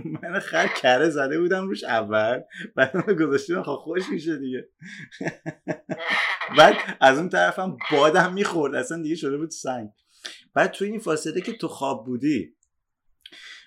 من 0.24 0.40
خر 0.40 0.68
کره 0.68 1.10
زده 1.10 1.40
بودم 1.40 1.68
روش 1.68 1.84
اول. 1.84 2.42
بعد 2.76 2.96
من 2.98 3.16
گذاشتیم. 3.16 3.64
خب 3.64 3.76
خوش 3.84 4.10
میشه 4.10 4.38
دیگه. 4.38 4.68
بعد 6.58 6.76
از 7.02 7.18
اون 7.18 7.30
طرفم 7.30 7.78
بادم 7.92 8.34
می‌خورد 8.34 8.76
اصلا 8.76 9.02
دیگه 9.02 9.16
شده 9.16 9.38
بود 9.38 9.50
سنگ. 9.50 9.90
بعد 10.54 10.72
توی 10.72 10.90
این 10.90 11.00
فاصله 11.00 11.42
که 11.42 11.54
تو 11.54 11.68
خواب 11.68 12.06
بودی 12.06 12.58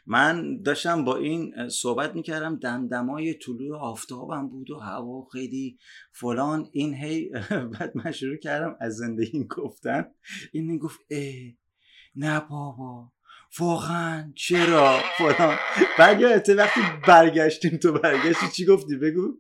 من 0.07 0.63
داشتم 0.63 1.05
با 1.05 1.17
این 1.17 1.69
صحبت 1.69 2.15
می‌کردم 2.15 2.57
دمدمای 2.57 3.35
طلوع 3.35 3.79
آفتابم 3.79 4.49
بود 4.49 4.71
و 4.71 4.79
هوا 4.79 5.25
خیلی 5.33 5.79
فلان 6.13 6.69
این 6.73 6.95
هی 6.95 7.31
بعد 7.79 7.93
من 7.95 8.13
شروع 8.13 8.37
کردم 8.37 8.77
از 8.81 8.97
زندگی 8.97 9.45
گفتن. 9.45 10.05
این 10.53 10.67
می‌گفت 10.71 11.01
اه 11.11 11.53
نه 12.17 12.41
بابا 12.41 13.13
واقعا 13.59 14.33
چرا؟ 14.37 14.99
فلان. 15.19 15.57
بعد 15.99 16.21
یادته 16.21 16.55
وقتی 16.55 16.81
برگشتیم 17.07 17.77
تو 17.77 17.93
برگشتی 17.93 18.49
چی 18.53 18.65
گفتی؟ 18.65 18.97
بگو. 18.97 19.37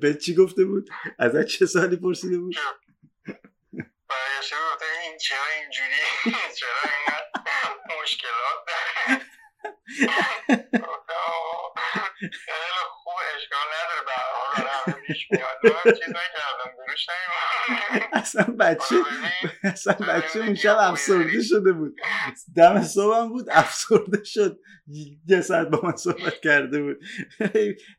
بهت 0.00 0.18
چی 0.18 0.34
گفته 0.34 0.64
بود؟ 0.64 0.88
ازت 1.18 1.44
چه 1.44 1.66
سالی 1.66 1.96
پرسیده 1.96 2.38
بود؟ 2.38 2.54
برگشته 4.12 4.56
گفته 4.56 4.84
این 5.02 5.18
چرا 5.18 5.46
اینجوری؟ 5.60 6.02
چرا 6.58 6.82
اینقدر 6.84 8.02
مشکلات؟ 8.02 8.66
داره 8.66 9.20
خیلی 12.44 12.82
خوب 13.12 13.22
اشکال 13.36 13.66
نداره 13.74 14.02
به 14.06 14.12
هر 14.12 14.28
حال 14.34 14.92
همه 14.94 15.06
پیش 15.06 15.28
میاد. 15.30 15.94
چیز 15.94 16.08
نکردم. 16.08 16.72
اصلا 18.12 18.44
بچه 18.44 18.94
ببین، 18.94 19.72
اصلا 19.72 19.92
تو 19.92 20.04
بچه 20.04 20.38
اون 20.40 20.54
شب 20.54 20.76
افسرده. 20.80 21.42
شده 21.42 21.72
بود. 21.72 21.96
دم 22.56 22.82
صبحم 22.82 23.28
بود 23.28 23.46
افسرده 23.50 24.24
شد. 24.24 24.58
یه 25.26 25.40
ساعت 25.40 25.68
با 25.68 25.80
من 25.82 25.96
صحبت 25.96 26.40
کرده 26.40 26.82
بود. 26.82 26.98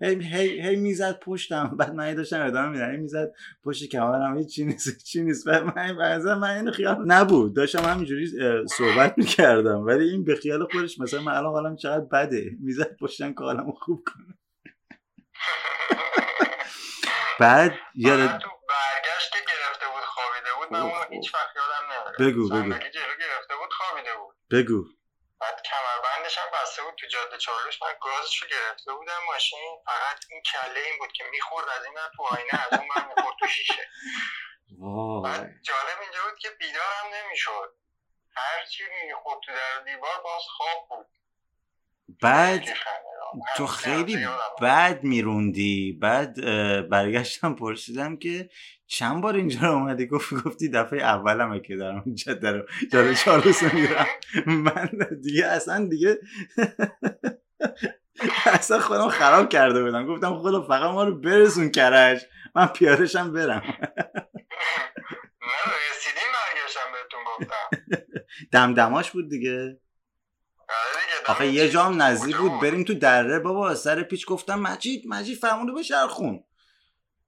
هی 0.01 0.75
می‌زد 0.75 1.19
پشتم. 1.19 1.75
بعد 1.79 1.93
من 1.93 2.13
داشتم 2.13 2.45
ادامه 2.45 2.69
میدم 2.69 2.91
هی 2.91 2.97
می‌زد 2.97 3.31
پشت 3.63 3.89
کمرم. 3.89 4.37
هیچ 4.37 4.55
چی 4.55 4.65
نیست 4.65 5.03
چی 5.03 5.21
نیست. 5.21 5.47
بعد 5.47 5.63
من 5.63 5.97
بعضا 5.97 6.35
من 6.35 6.57
این 6.57 6.71
خیال 6.71 7.05
نبود. 7.05 7.55
داشتم 7.55 7.83
همینجوری 7.89 8.31
صحبت 8.67 9.17
می‌کردم. 9.17 9.85
ولی 9.85 10.09
این 10.09 10.23
به 10.23 10.35
خیال 10.35 10.67
خودش 10.71 10.99
مثلا 10.99 11.21
من 11.21 11.33
الان 11.33 11.51
حالم 11.51 11.75
چقدر 11.75 12.05
بده. 12.05 12.51
می‌زد 12.59 12.95
پشتم 12.95 13.33
که 13.33 13.39
حالمو 13.39 13.71
خوب 13.71 14.03
کنه. 14.05 14.25
بعد 17.39 17.73
یاد 17.95 18.37
تو 18.37 18.49
برگشت 18.69 19.33
گرفته 19.33 19.87
بود 19.87 20.03
خوابیده 20.03 20.53
بود 20.57 20.71
من 20.73 20.79
اونو 20.79 21.03
هیچ 21.09 21.33
وقت 21.33 21.55
یادم 21.55 21.91
نمیره 21.91 22.31
بگو، 22.31 22.49
بگو. 22.49 22.89
جلو 22.89 23.15
گرفته 23.19 23.55
بود 23.55 23.73
خوابیده 23.73 24.15
بود. 24.15 24.35
بگو. 24.51 24.83
بعد 25.41 25.61
کمربندش 25.61 26.37
هم 26.37 26.45
بسته 26.53 26.83
بود 26.83 26.95
تو 26.95 27.07
جاده 27.07 27.37
چالوس 27.37 27.81
من 27.81 27.93
گازشو 28.01 28.45
گرفته 28.47 28.93
بودم 28.93 29.21
ماشین 29.27 29.77
فقط 29.85 30.19
این 30.29 30.41
کله 30.41 30.79
این 30.79 30.99
بود 30.99 31.11
که 31.11 31.23
می‌خورد 31.31 31.69
از 31.69 31.85
این 31.85 31.95
تو 32.17 32.23
آینه 32.23 32.65
از 32.65 32.79
اون 32.79 32.87
بر 32.95 33.07
می‌خورد 33.15 33.35
تو 33.39 33.47
شیشه. 33.47 33.89
بعد 35.23 35.49
جالب 35.63 35.99
اینجا 36.01 36.19
بود 36.29 36.39
که 36.39 36.49
بیدار 36.49 36.93
هم 37.03 37.13
نمی‌شد. 37.13 37.75
هر 38.35 38.65
چی 38.65 38.83
می‌خورد 39.05 39.39
تو 39.45 39.51
در 39.51 39.79
دیوار 39.79 40.21
باز 40.23 40.41
خواب 40.57 40.89
بود. 40.89 41.07
بعد. 42.21 42.63
تو 43.57 43.67
خیلی. 43.67 44.17
بد 44.61 45.03
میروندی. 45.03 45.97
بعد 46.01 46.41
برگشتم 46.89 47.53
پرسیدم 47.53 48.17
که 48.17 48.49
چند 48.87 49.21
بار 49.21 49.35
اینجا 49.35 49.59
رو 49.61 49.73
اومدی؟ 49.73 50.07
گفت 50.07 50.33
گفتی 50.33 50.69
دفعه 50.69 51.01
اولمه 51.01 51.59
که 51.59 51.75
دارم 51.75 52.03
این 52.05 52.15
جاده 52.15 52.51
رو 52.51 52.63
جاده 52.91 53.15
چالوس 53.15 53.63
رو 53.63 53.69
میرم. 53.73 54.05
من 54.45 54.89
دیگه 55.21 55.45
اصلا 55.45 55.85
دیگه 55.85 56.15
اصلا 58.45 58.79
خودم 58.79 59.09
خراب 59.09 59.49
کرده 59.49 59.83
بودم. 59.83 60.07
گفتم 60.07 60.39
خدا 60.39 60.61
فقط 60.61 60.91
ما 60.91 61.03
رو 61.03 61.21
برسون 61.21 61.69
کرج. 61.69 62.25
من 62.55 62.67
پیادشم 62.67 63.33
برم. 63.33 63.61
نه 65.41 65.73
رسیدیم 65.91 66.29
برگشتم 66.33 66.79
بهتون 66.93 67.19
گفتم. 67.39 67.69
دمدماش 68.53 69.11
بود 69.11 69.29
دیگه، 69.29 69.79
آخه 71.27 71.47
یه 71.47 71.69
جام 71.69 72.01
نزدیک 72.01 72.35
بود 72.35 72.59
بریم 72.59 72.83
تو 72.83 72.93
دره. 72.93 73.39
بابا 73.39 73.75
سر 73.75 74.03
پیچ 74.03 74.25
گفتم 74.25 74.59
مجید 74.59 75.07
مجید 75.07 75.37
فرمونو 75.37 75.73
بشرخون 75.75 76.43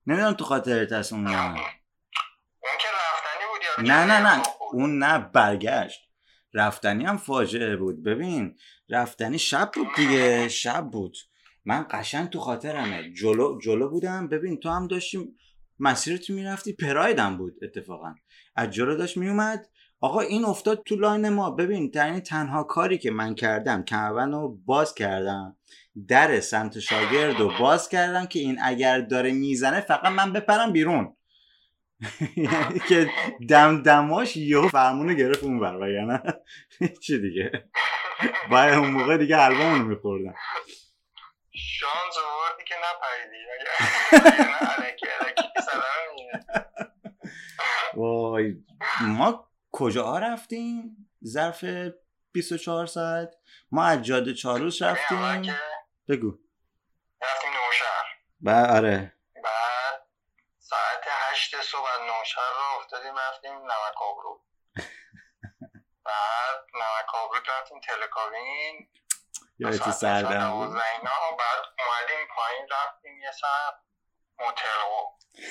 نمی‌دونم 0.08 0.34
تو 0.34 0.44
خاطرت 0.44 0.92
هست 0.92 1.14
اون 1.14 1.24
نه. 1.24 1.50
اون 1.50 1.58
که 2.80 2.88
رفتنی 2.88 3.48
بود 3.52 3.88
یارو 3.88 4.06
نه 4.06 4.14
نه 4.14 4.36
نه. 4.36 4.44
اون 4.72 4.98
نه 5.04 5.20
برگشت. 5.20 6.02
رفتنی 6.54 7.06
هم 7.06 7.18
فاجعه 7.18 7.76
بود. 7.76 8.04
ببین 8.04 8.58
رفتنی 8.90 9.40
شب 9.40 9.72
بود 9.76 9.88
دیگه. 9.96 10.50
شب 10.50 10.90
بود. 10.92 11.18
من 11.66 11.86
قشنگ 11.92 12.30
تو 12.30 12.40
خاطرمه. 12.40 13.14
جلو 13.14 13.60
جلو 13.62 13.90
بودم. 13.90 14.28
ببین 14.28 14.60
تو 14.60 14.70
هم 14.70 14.88
داشتیم 14.88 15.38
مسیر 15.80 16.18
تو 16.18 16.34
می‌رفتی 16.34 16.74
پرایدم 16.74 17.38
بود 17.38 17.54
اتفاقا. 17.64 18.16
از 18.56 18.72
جلو 18.72 18.98
داشت 18.98 19.18
میومد 19.18 19.70
آقا 20.02 20.20
این 20.20 20.46
افتاد 20.46 20.84
تو 20.84 20.96
لاین 20.96 21.30
ما. 21.30 21.52
ببین 21.52 21.92
یعنی 21.96 22.20
تنها 22.20 22.64
کاری 22.64 22.98
که 22.98 23.12
من 23.12 23.36
کردم 23.36 23.84
کمربند 23.84 24.34
رو 24.34 24.58
باز 24.66 24.96
کردم. 24.96 25.58
در 26.08 26.40
سمت 26.40 26.80
شاگرد 26.80 27.40
رو 27.40 27.52
باز 27.60 27.90
کردم 27.90 28.26
که 28.26 28.40
این 28.40 28.58
اگر 28.64 29.02
داره 29.02 29.32
می‌زنه 29.32 29.82
فقط 29.82 30.06
من 30.06 30.34
بپرم 30.34 30.72
بیرون. 30.74 31.16
یعنی 32.38 32.80
که 32.90 33.10
دم 33.50 33.82
دماش 33.82 34.38
یهو 34.38 34.68
فرمونو 34.68 35.14
گرفت 35.14 35.44
اون 35.44 35.60
بر 35.60 35.76
وگرنه 35.76 36.24
چی 37.04 37.22
دیگه؟ 37.22 37.52
باید 38.52 38.74
اون 38.74 38.92
موقع 38.92 39.18
دیگه 39.18 39.38
حلوامونو 39.38 39.84
میخوردم. 39.86 40.34
شانس 41.54 42.16
آوردی 42.18 42.64
که 42.68 42.76
نپریدی. 42.86 43.46
نه 44.52 44.86
می‌گه. 46.16 46.46
وای 47.96 48.56
ما 49.02 49.48
کجا 49.78 50.18
رفتیم 50.18 51.10
ظرف 51.26 51.66
24 52.32 52.86
ساعت؟ 52.86 53.36
ما 53.72 53.86
از 53.86 54.02
جاده 54.02 54.34
چالوس 54.34 54.82
اول 54.82 54.92
رفتیم. 54.92 55.56
بگو. 56.10 56.38
رفتیم 57.22 57.50
نوشهر 57.50 58.06
بعد 58.42 58.70
آره. 58.70 59.14
بعد 59.44 60.08
ساعت 60.60 61.04
هشت 61.08 61.62
صبح 61.62 61.88
از 61.96 62.02
نوشهر 62.02 62.52
رو 62.58 62.80
افتادیم 62.80 63.14
رفتیم 63.18 63.52
نمک 63.54 64.02
آبرو. 64.02 64.42
بعد 66.06 66.60
نمک 66.74 67.16
آبرو 67.16 67.40
رفتیم 67.60 67.80
تلکابین 67.80 68.88
یادت 69.60 69.78
ساعت 69.78 69.96
سردم 69.96 70.60
بعد 70.60 71.62
اومدیم 71.80 72.28
پایین 72.36 72.68
رفتیم 72.72 73.18
یه 73.22 73.32
ساعت 73.32 73.74
موتل 74.40 74.80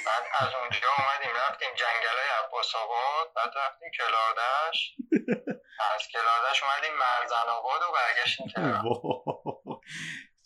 بعد 0.06 0.24
از 0.40 0.54
اونجا 0.54 0.88
اومدیم 0.98 1.36
رفتیم 1.36 1.68
جنگل 1.68 2.18
های 2.18 2.46
عباس 2.46 2.74
آباد 2.74 3.32
بعد 3.36 3.52
رفتیم 3.56 3.90
کلاردش 3.98 4.94
از 5.94 6.08
کلاردش 6.08 6.62
اومدیم 6.62 6.94
مرزن 6.96 7.48
آباد 7.48 7.82
و 7.82 7.92
برگشتیم 7.92 8.46
وای. 8.56 9.80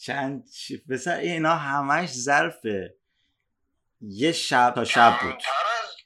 چند 0.04 0.44
پسر 0.90 1.16
اینا 1.16 1.54
همش 1.54 2.08
ظرف 2.08 2.64
یه 4.00 4.32
شب 4.32 4.72
تا 4.74 4.84
شب 4.84 5.18
بود. 5.22 5.32
کمتر 5.32 5.66
از 5.82 5.96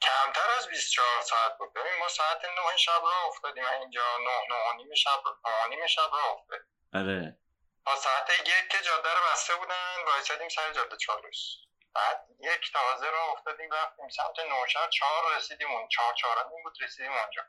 کمتر 0.00 0.50
از 0.58 0.68
24 0.68 1.06
ساعت 1.22 1.58
بود. 1.58 1.72
ببین 1.72 1.92
ما 2.00 2.08
ساعت 2.08 2.44
9 2.44 2.76
شب 2.76 3.02
راه 3.02 3.26
افتادیم 3.28 3.64
اینجا 3.80 4.02
9 4.18 4.30
9 4.48 4.54
و 4.54 4.76
نیم 4.76 4.94
شب 4.94 5.22
9 5.44 5.64
و 5.64 5.68
نیم 5.68 5.86
شب 5.86 6.10
راه 6.12 6.32
افتادیم. 6.32 6.66
آره. 6.94 7.38
تا 7.84 7.96
ساعت 7.96 8.30
یک 8.30 8.68
که 8.70 8.78
جاده 8.84 9.08
رو 9.14 9.20
بسته 9.32 9.54
بودن 9.54 9.96
وایسادیم 10.06 10.48
سر 10.48 10.72
جاده 10.72 10.96
چالوس. 10.96 11.56
بعد 11.94 12.26
یک 12.40 12.72
تازه 12.72 13.10
راه 13.10 13.28
افتادیم 13.32 13.70
رفتیم 13.72 14.08
سمت 14.08 14.38
نوشهر. 14.38 14.88
چهار 14.88 15.36
رسیدیم 15.36 15.70
اون 15.70 15.88
چهار 15.88 16.14
چهار 16.14 16.38
و 16.38 16.48
بود 16.64 16.76
رسیدیم 16.82 17.12
اونجا. 17.12 17.42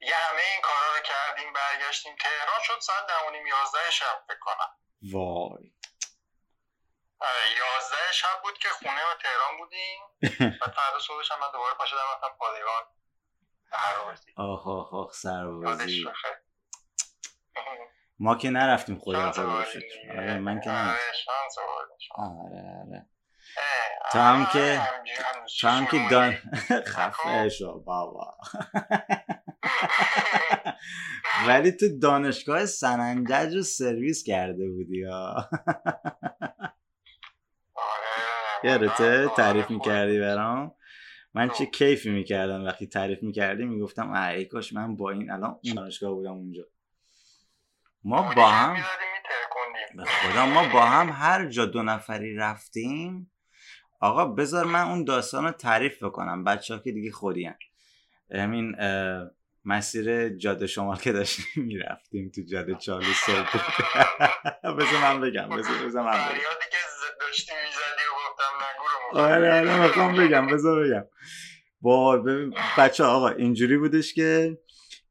یه 0.00 0.14
همه 0.16 0.42
این 0.52 0.60
کارا 0.62 0.96
رو 0.96 1.02
کردیم 1.02 1.52
برگشتیم. 1.52 2.16
تهران 2.16 2.62
شد 2.62 2.80
ساعت 2.80 3.06
ده 3.06 3.28
و 3.28 3.30
نیم 3.30 3.46
یازده 3.46 3.90
شب 3.90 4.24
فکر 4.28 4.38
کنم. 4.38 4.70
وای. 5.12 5.72
آره، 7.20 7.50
یازده 7.58 8.12
شب 8.12 8.42
بود 8.42 8.58
که 8.58 8.68
خونه 8.68 9.00
و 9.00 9.14
تهران 9.22 9.56
بودیم. 9.58 10.00
بعد 10.60 10.70
فردا 10.74 10.98
صبحش 11.00 11.32
هم 11.32 11.40
من 11.40 11.50
دوباره 11.52 11.74
پا 11.74 11.86
شدم 11.86 11.98
رفتم 12.14 12.36
پادگان. 12.38 12.82
هرازی 13.72 14.32
آخ 14.36 14.66
آخ 14.66 14.94
آخ 14.94 15.12
سربازی 15.12 16.04
ما 18.18 18.34
که 18.36 18.50
نرفتیم 18.50 18.98
خدا 18.98 19.32
خدا 19.32 19.62
دیگه. 19.72 20.10
آره 20.10 20.38
من 20.38 20.60
که 20.60 20.70
آره، 20.70 21.12
شانس. 21.24 21.58
آره 21.58 21.72
آره. 22.16 22.96
اه، 22.98 23.06
تو 24.12 24.18
هم 24.18 24.46
که- 24.52 24.80
تو 25.60 25.68
هم 25.68 25.86
که 25.86 26.00
دان 26.10 26.24
موندی. 26.24 26.84
خفه 26.86 27.48
شو 27.48 27.80
بابا. 27.84 28.34
ولی 31.48 31.72
تو 31.72 31.98
دانشگاه 32.02 32.66
سننجج 32.66 33.54
رو 33.56 33.62
سرویس 33.62 34.22
کرده 34.24 34.68
بودی 34.68 35.02
ها 35.04 35.48
آره 37.74 38.64
یادته 38.64 39.28
تعریف 39.36 39.70
می‌کردی 39.70 40.20
برام؟ 40.20 40.74
من 41.34 41.48
چه 41.48 41.64
خب. 41.64 41.70
کیفی 41.70 42.10
می‌کردم 42.10 42.64
وقتی 42.64 42.86
تعریف 42.86 43.22
می‌کردی؟ 43.22 43.64
می‌گفتم 43.64 44.12
ای 44.12 44.44
کاش 44.44 44.72
من 44.72 44.96
با 44.96 45.10
این 45.10 45.30
الان 45.30 45.60
اون 45.64 45.74
دانشگاه 45.74 46.10
بودم 46.10 46.32
اونجا. 46.32 46.62
ما 48.04 48.22
بودی 48.22 48.34
با 48.34 48.46
هم. 48.48 48.76
به 49.96 50.04
خدا 50.04 50.46
ما 50.46 50.68
با 50.68 50.84
هم 50.84 51.08
هر 51.10 51.46
جا 51.48 51.66
دو 51.66 51.82
نفری 51.82 52.34
رفتیم 52.36 53.32
آقا 54.00 54.26
بذار 54.26 54.64
من 54.64 54.82
اون 54.88 55.04
داستان 55.04 55.44
رو 55.44 55.50
تعریف 55.50 56.02
بکنم 56.04 56.44
بچه 56.44 56.74
ها 56.74 56.80
که 56.80 56.92
دیگه 56.92 57.10
خودی 57.12 57.50
همین 58.34 58.76
مسیر 59.64 60.28
جاده 60.28 60.66
شمال 60.66 60.96
که 60.96 61.12
داشتیم 61.12 61.44
می‌رفتیم 61.56 62.30
تو 62.34 62.42
جاده 62.42 62.74
چالو 62.74 63.04
صبح. 63.26 63.58
بذار 64.78 65.00
من 65.02 65.20
بگم 65.20 65.48
بذار 65.48 65.86
بذار 65.86 66.02
من 66.02 66.12
بگم. 66.12 66.38
داشتی 67.20 67.52
می‌زدی 67.64 68.02
و 68.06 68.12
گفتم 68.30 69.20
آره 69.20 69.60
آره 69.60 69.82
می‌خوام 69.82 70.16
بگم 70.16 70.46
بذار 70.46 70.84
بگم. 70.84 71.04
با 71.80 72.24
بچه 72.78 73.04
آقا 73.04 73.28
اینجوری 73.28 73.76
بودش 73.78 74.14
که 74.14 74.58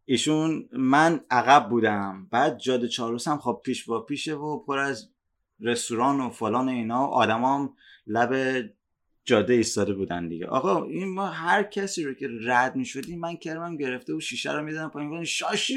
ایشون 0.05 0.69
من 0.71 1.21
عقب 1.31 1.69
بودم. 1.69 2.27
بعد 2.31 2.57
جاده 2.57 2.87
چالوس 2.87 3.27
هم 3.27 3.37
خب 3.37 3.61
پیش 3.65 3.85
با 3.85 4.01
پیشه 4.01 4.33
و 4.33 4.65
پر 4.65 4.77
از 4.79 5.09
رستوران 5.59 6.19
و 6.19 6.29
فلان 6.29 6.69
اینا 6.69 7.07
و 7.07 7.13
آدم 7.13 7.43
هم 7.43 7.73
لب 8.07 8.63
جاده 9.25 9.53
ایستاده 9.53 9.93
بودن 9.93 10.27
دیگه. 10.27 10.47
آقا 10.47 10.83
این 10.85 11.13
ما 11.13 11.27
هر 11.27 11.63
کسی 11.63 12.03
رو 12.03 12.13
که 12.13 12.27
رد 12.43 12.75
می 12.75 12.85
شدیم 12.85 13.19
من 13.19 13.35
کرمم 13.35 13.77
گرفته 13.77 14.13
و 14.13 14.19
شیشه 14.19 14.51
رو 14.51 14.63
می‌دادم 14.63 14.89
پایین 14.89 15.11
گفتم 15.11 15.23
شاشو! 15.23 15.73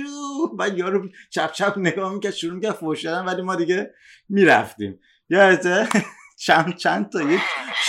بعد 0.58 0.78
یارو 0.78 1.08
چپ 1.30 1.52
چپ 1.52 1.74
نگاه 1.78 2.14
می‌کرد 2.14 2.34
شروع 2.34 2.54
می‌کرد 2.54 2.72
فوش 2.72 3.04
دادن 3.04 3.24
ولی 3.24 3.42
ما 3.42 3.54
دیگه 3.54 3.90
می‌رفتیم. 4.28 4.98
یادته 5.30 5.88
چند 6.46 6.76
چند 6.76 7.08
تا؟ 7.08 7.22
یک 7.22 7.40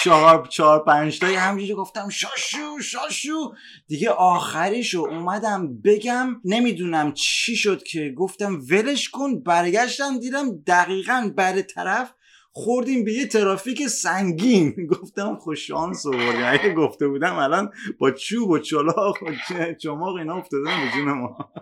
چهار 0.04 0.48
چهار 0.48 0.84
پنج 0.84 1.20
تایی 1.20 1.36
همینجوری 1.36 1.74
گفتم 1.74 2.10
شاشو 2.10 2.80
شاشو! 2.84 3.54
دیگه 3.88 4.10
آخریشو 4.10 5.00
اومدم 5.00 5.82
بگم 5.82 6.42
نمی‌دونم 6.46 7.14
چی 7.14 7.56
شد 7.56 7.84
که 7.84 8.14
گفتم 8.18 8.62
ولش 8.72 9.10
کن 9.10 9.40
برگشتم 9.40 10.20
دیدم 10.20 10.58
دقیقا 10.68 11.32
بر 11.38 11.62
طرف 11.62 12.14
خوردیم 12.52 13.06
به 13.06 13.14
یه 13.14 13.28
ترافیک 13.28 13.88
سنگین. 13.88 14.76
گفتم 14.92 15.36
خوش 15.36 15.68
شانس 15.68 16.06
آوردیم 16.06 16.46
اگه 16.46 16.74
گفته 16.74 17.08
بودم 17.08 17.36
الان 17.36 17.72
با 18.00 18.12
چوب 18.12 18.50
و 18.50 18.60
چلاق 18.60 19.24
و 19.24 19.32
چماق 19.74 20.16
اینا 20.16 20.38
افتادن 20.38 20.82
به 20.82 20.92
جون 20.92 21.12
ما. 21.12 21.54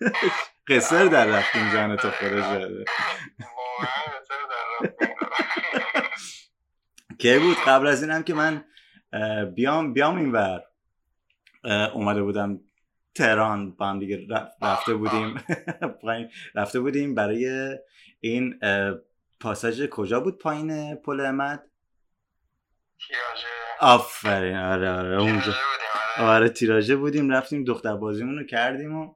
قصر 0.68 1.06
در 1.06 1.26
رفتیم 1.26 1.72
جان 1.72 1.96
در 1.96 2.06
رفت 2.06 2.90
کی 7.18 7.38
بود؟ 7.38 7.56
قبل 7.66 7.86
از 7.86 8.02
اینم 8.02 8.22
که 8.22 8.34
من 8.34 8.64
بیام 9.54 9.92
بیام 9.92 10.16
اینور. 10.16 10.62
اومده 11.94 12.22
بودم 12.22 12.60
تهران 13.14 13.70
با 13.70 13.86
هم 13.86 13.98
دیگه 13.98 14.26
رف- 14.30 14.52
رفته 14.62 14.94
بودیم. 14.94 15.34
پایین 16.02 16.30
رفته 16.54 16.80
بودیم 16.80 17.14
برای 17.14 17.76
این 18.20 18.60
پاساژ 19.40 19.86
کجا 19.90 20.20
بود 20.20 20.38
پایین 20.38 20.94
پل 20.94 21.16
تیراژه. 23.06 23.46
آفرین. 23.80 24.56
آره 24.56 24.90
آره 24.90 25.22
اونجا. 25.22 25.52
آره. 26.18 26.28
آره 26.30 26.48
تیراژه 26.48 26.96
بودیم 26.96 27.30
رفتیم 27.30 27.64
دختر 27.64 27.96
بازیمون 27.96 28.38
رو 28.38 28.44
کردیم 28.46 28.96
و 28.98 29.14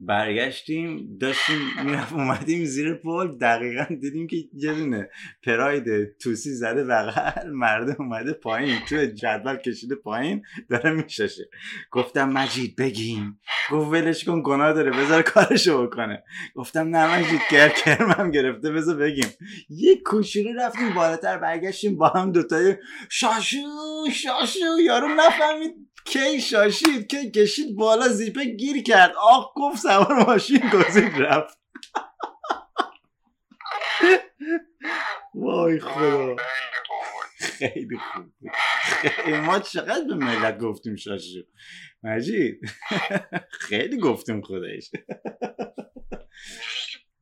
برگشتیم 0.00 1.18
داشتیم 1.20 1.58
می‌رفت 1.84 2.12
اومدیم 2.12 2.64
زیر 2.64 2.94
پل 2.94 3.38
دقیقا 3.38 3.84
دیدیم 4.00 4.26
که 4.26 4.36
یه 4.54 4.74
دونه 4.74 5.10
پراید 5.44 6.18
توسی 6.18 6.50
زده 6.50 6.84
بغل 6.84 7.50
مرده 7.50 7.96
اومده 7.98 8.32
پایین 8.32 8.78
تو 8.88 9.06
جدول 9.06 9.56
کشیده 9.56 9.94
پایین 9.94 10.42
داره 10.70 10.90
میششه 10.90 11.48
گفتم 11.90 12.32
مجید 12.32 12.76
بگیم. 12.76 13.40
گفت 13.70 13.92
ولش 13.92 14.24
کن 14.24 14.42
گناه 14.44 14.72
داره 14.72 14.90
بذار 14.90 15.22
کارشو 15.22 15.86
بکنه. 15.86 16.22
گفتم 16.54 16.96
نه 16.96 17.18
مجید 17.18 17.40
گر 17.50 17.68
کرمم 17.68 18.30
گرفته 18.30 18.70
بذار 18.70 18.96
بگیم. 18.96 19.28
یه 19.68 19.96
کوچولو 20.02 20.52
رفتیم 20.60 20.94
بالاتر 20.94 21.38
برگشتیم 21.38 21.96
با 21.96 22.08
هم 22.08 22.32
دوتای 22.32 22.76
شاشو 23.10 23.58
شاشو 24.12 24.80
یارو 24.86 25.08
نفهمید 25.08 25.85
کی 26.06 26.40
شاشید 26.40 27.10
کی 27.10 27.30
کشید 27.30 27.76
بالا 27.76 28.08
زیپه 28.08 28.44
گیر 28.44 28.82
کرد. 28.82 29.14
آخ 29.20 29.52
گفت 29.56 29.78
سوار 29.78 30.14
ماشین 30.26 30.70
گذید 30.72 31.12
رفت. 31.18 31.58
وای 35.34 35.80
خدا. 35.80 36.36
خیلی 37.58 37.98
خوب 37.98 38.24
خیلی 38.82 39.38
ما 39.38 39.58
چقدر 39.58 40.04
به 40.08 40.14
ملت 40.14 40.58
گفتیم 40.58 40.96
شاشو 40.96 41.40
مجید. 42.02 42.60
خیلی 43.50 43.96
گفتیم 43.98 44.42
خودش 44.42 44.90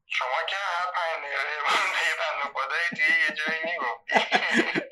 شما 0.07 0.41
که 0.49 0.57
هر 0.57 0.87
پنج 0.95 1.23
دقیقه 1.23 1.55
یه 1.55 2.15
بند 2.21 2.53
خدایی 2.55 2.89
توی 2.97 3.05
یه 3.07 3.09
جایی 3.09 3.23
می‌گفتی 3.23 3.24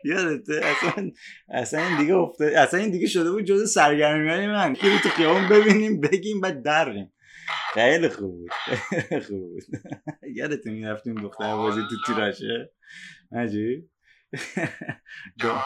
یادته؟ 0.04 0.60
اصلا 0.64 1.10
اصلا 1.48 1.86
این 1.86 1.98
دیگه 1.98 2.14
افتاد 2.14 2.52
اصلا 2.52 2.80
این 2.80 2.90
دیگه 2.90 3.06
شده 3.06 3.30
بود 3.30 3.44
جز 3.44 3.72
سرگرمی 3.72 4.46
من. 4.46 4.74
که 4.74 4.98
تو 5.02 5.08
خیابون 5.08 5.48
ببینیم 5.48 6.00
بگیم 6.00 6.40
بعد 6.40 6.62
دریم. 6.62 7.12
خیلی 7.74 8.08
خوب 8.08 8.38
بود. 8.38 8.50
خوب 9.26 9.40
بود. 9.40 9.62
یادت 10.36 10.66
می‌رفتیم 10.66 11.14
دختر 11.14 11.56
بازی 11.56 11.80
تو 11.90 12.14
تیراشه؟ 12.14 12.72
دو- 15.40 15.60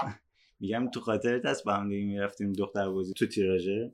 میگم 0.60 0.90
تو 0.90 1.00
خاطرت 1.00 1.44
هست 1.46 1.64
با 1.64 1.74
هم 1.74 1.88
دیگه 1.88 2.06
می‌رفتیم 2.06 2.52
دختر 2.52 2.88
بازی 2.88 3.14
تو 3.14 3.26
تیراژه. 3.26 3.92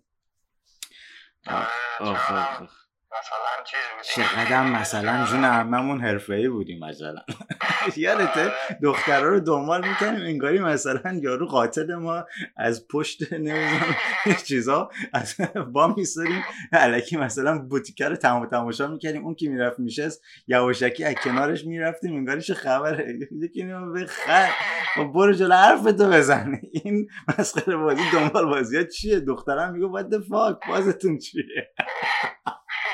آخ 2.01 2.31
آخ. 2.31 2.82
مثلا 3.21 3.65
چیز 3.65 3.81
بودیم 3.97 4.27
چقدر 4.27 4.63
مثلا 4.63 5.27
جون 5.27 5.45
هممون 5.45 6.01
حرفه 6.01 6.35
ای 6.35 6.49
بودیم 6.49 6.85
مثلا. 6.85 7.21
یادته 7.97 8.53
دخترها 8.83 9.29
رو 9.29 9.41
دنبال 9.41 9.89
می‌کنیم 9.89 10.21
انگاری 10.23 10.59
مثلا 10.59 11.21
یارو 11.23 11.47
قاتل 11.47 11.95
ما 11.95 12.25
از 12.57 12.89
پشت 12.89 13.33
نمی‌دونم 13.33 13.97
چیزا 14.49 14.91
از 15.13 15.35
با 15.73 15.95
میستاریم 15.97 16.45
علکی 16.73 17.17
مثلا 17.17 17.59
بوتیکه 17.59 18.09
رو 18.09 18.17
تمام 18.17 18.47
تماشا 18.47 18.87
می‌کردیم. 18.87 19.25
اون 19.25 19.35
که 19.35 19.49
می‌رفت 19.49 19.79
میشست؟ 19.79 20.23
یواشکی 20.47 21.05
از 21.05 21.15
کنارش 21.15 21.65
می‌رفتیم. 21.65 22.17
انگاری 22.17 22.43
چه 22.43 22.55
خبره؟ 22.55 23.19
یکی 23.43 23.63
اینو 23.63 23.93
بخر. 23.93 24.51
و 24.99 25.05
برو 25.05 25.33
جلو 25.33 25.55
حرف 25.55 25.83
تو 25.83 26.11
بزن. 26.11 26.61
این 26.73 27.09
مسخره 27.29 27.77
بازی 27.77 28.03
دنبال 28.13 28.47
بازی 28.47 28.89
چیه؟ 28.89 29.21
دخترم 29.21 29.73
میگه 29.73 29.87
what 29.87 30.07
the 30.07 30.19
fuck 30.29 30.69
بازتون 30.69 31.19
چیه 31.19 31.45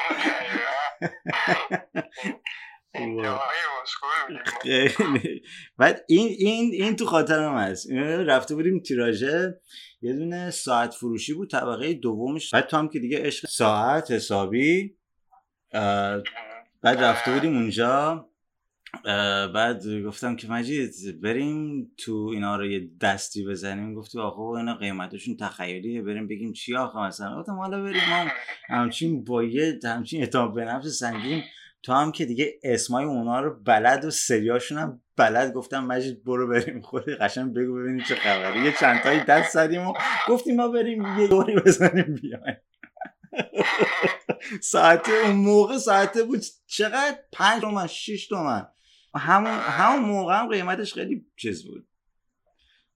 جاهای 0.09 0.19
اسکول 0.19 0.27
بودیم 0.29 0.49
خیلی 0.49 0.88
بعد 5.79 6.05
این 6.09 6.29
این 6.39 6.71
این 6.73 6.97
تو 6.97 7.07
خاطرم 7.07 7.57
هست. 7.57 7.91
رفته 8.27 8.55
بودیم 8.55 8.81
تیراژه 8.81 9.61
یه 10.01 10.13
دونه 10.13 10.51
ساعت 10.51 10.95
فروشی 10.95 11.35
بود 11.35 11.51
طبقه 11.51 11.95
دومش. 11.95 12.55
بعد 12.55 12.67
تو 12.67 12.77
هم 12.77 12.89
که 12.89 12.99
دیگه 12.99 13.19
عشق 13.23 13.49
ساعت 13.49 14.11
حسابی 14.11 14.97
بعد 16.83 16.99
رفته 16.99 17.33
بودیم 17.33 17.57
اونجا. 17.57 18.28
بعد 19.55 20.03
گفتم 20.07 20.37
که 20.37 20.49
مجید 20.49 21.21
بریم 21.23 21.91
تو 21.97 22.31
اینا 22.33 22.57
رو 22.57 22.67
یه 22.67 22.91
دستی 23.01 23.47
بزنیم. 23.47 23.95
گفتی 23.95 24.19
آقا 24.19 24.59
اینا 24.59 24.75
قیمتشون 24.75 25.37
تخیلیه 25.37 26.03
بریم 26.03 26.29
بگیم 26.29 26.53
چی 26.53 26.77
آخه 26.77 26.99
مثلا؟ 26.99 27.41
گفتم 27.41 27.53
حالا 27.53 27.83
بریم 27.83 28.03
ما 28.11 28.31
همچین 28.69 29.25
با 29.25 29.45
یه 29.45 29.79
همچین 29.85 30.21
اعتماد 30.21 30.55
به 30.55 30.65
نفس 30.65 30.87
سنگین. 30.87 31.43
تو 31.83 31.93
هم 31.93 32.13
که 32.13 32.25
دیگه 32.25 32.59
اسمای 32.63 33.05
اونا 33.05 33.41
رو 33.41 33.61
بلد 33.65 34.05
و 34.05 34.11
سریاشون 34.11 34.79
هم 34.79 35.01
بلد. 35.17 35.53
گفتم 35.53 35.85
مجید 35.85 36.25
برو 36.25 36.49
بریم 36.49 36.81
خود 36.81 37.09
قشنگ 37.09 37.55
بگو 37.55 37.75
ببینیم 37.75 38.05
چه 38.05 38.15
خبره. 38.15 38.65
یه 38.65 38.73
چند 38.81 39.01
تایی 39.01 39.21
دست 39.21 39.53
زدیم 39.53 39.87
و 39.87 39.93
گفتیم 40.29 40.57
ما 40.57 40.69
بریم 40.69 41.19
یه 41.19 41.29
دوری 41.29 41.55
بزنیم 41.57 42.15
بیایم. 42.23 42.57
ساعته 44.61 45.13
اون 45.25 45.37
موقع 45.37 45.79
ساعته 45.79 46.23
بود 46.23 46.41
چقدر؟ 46.67 47.19
پنج 47.33 47.61
تومن 47.61 47.87
شیش 47.87 48.27
تومن. 48.27 48.67
همون 49.15 49.59
همون 49.61 50.11
موقع 50.11 50.35
هم 50.35 50.49
قیمتش 50.49 50.95
خیلی 50.95 51.33
چیز 51.37 51.67
بود. 51.67 51.89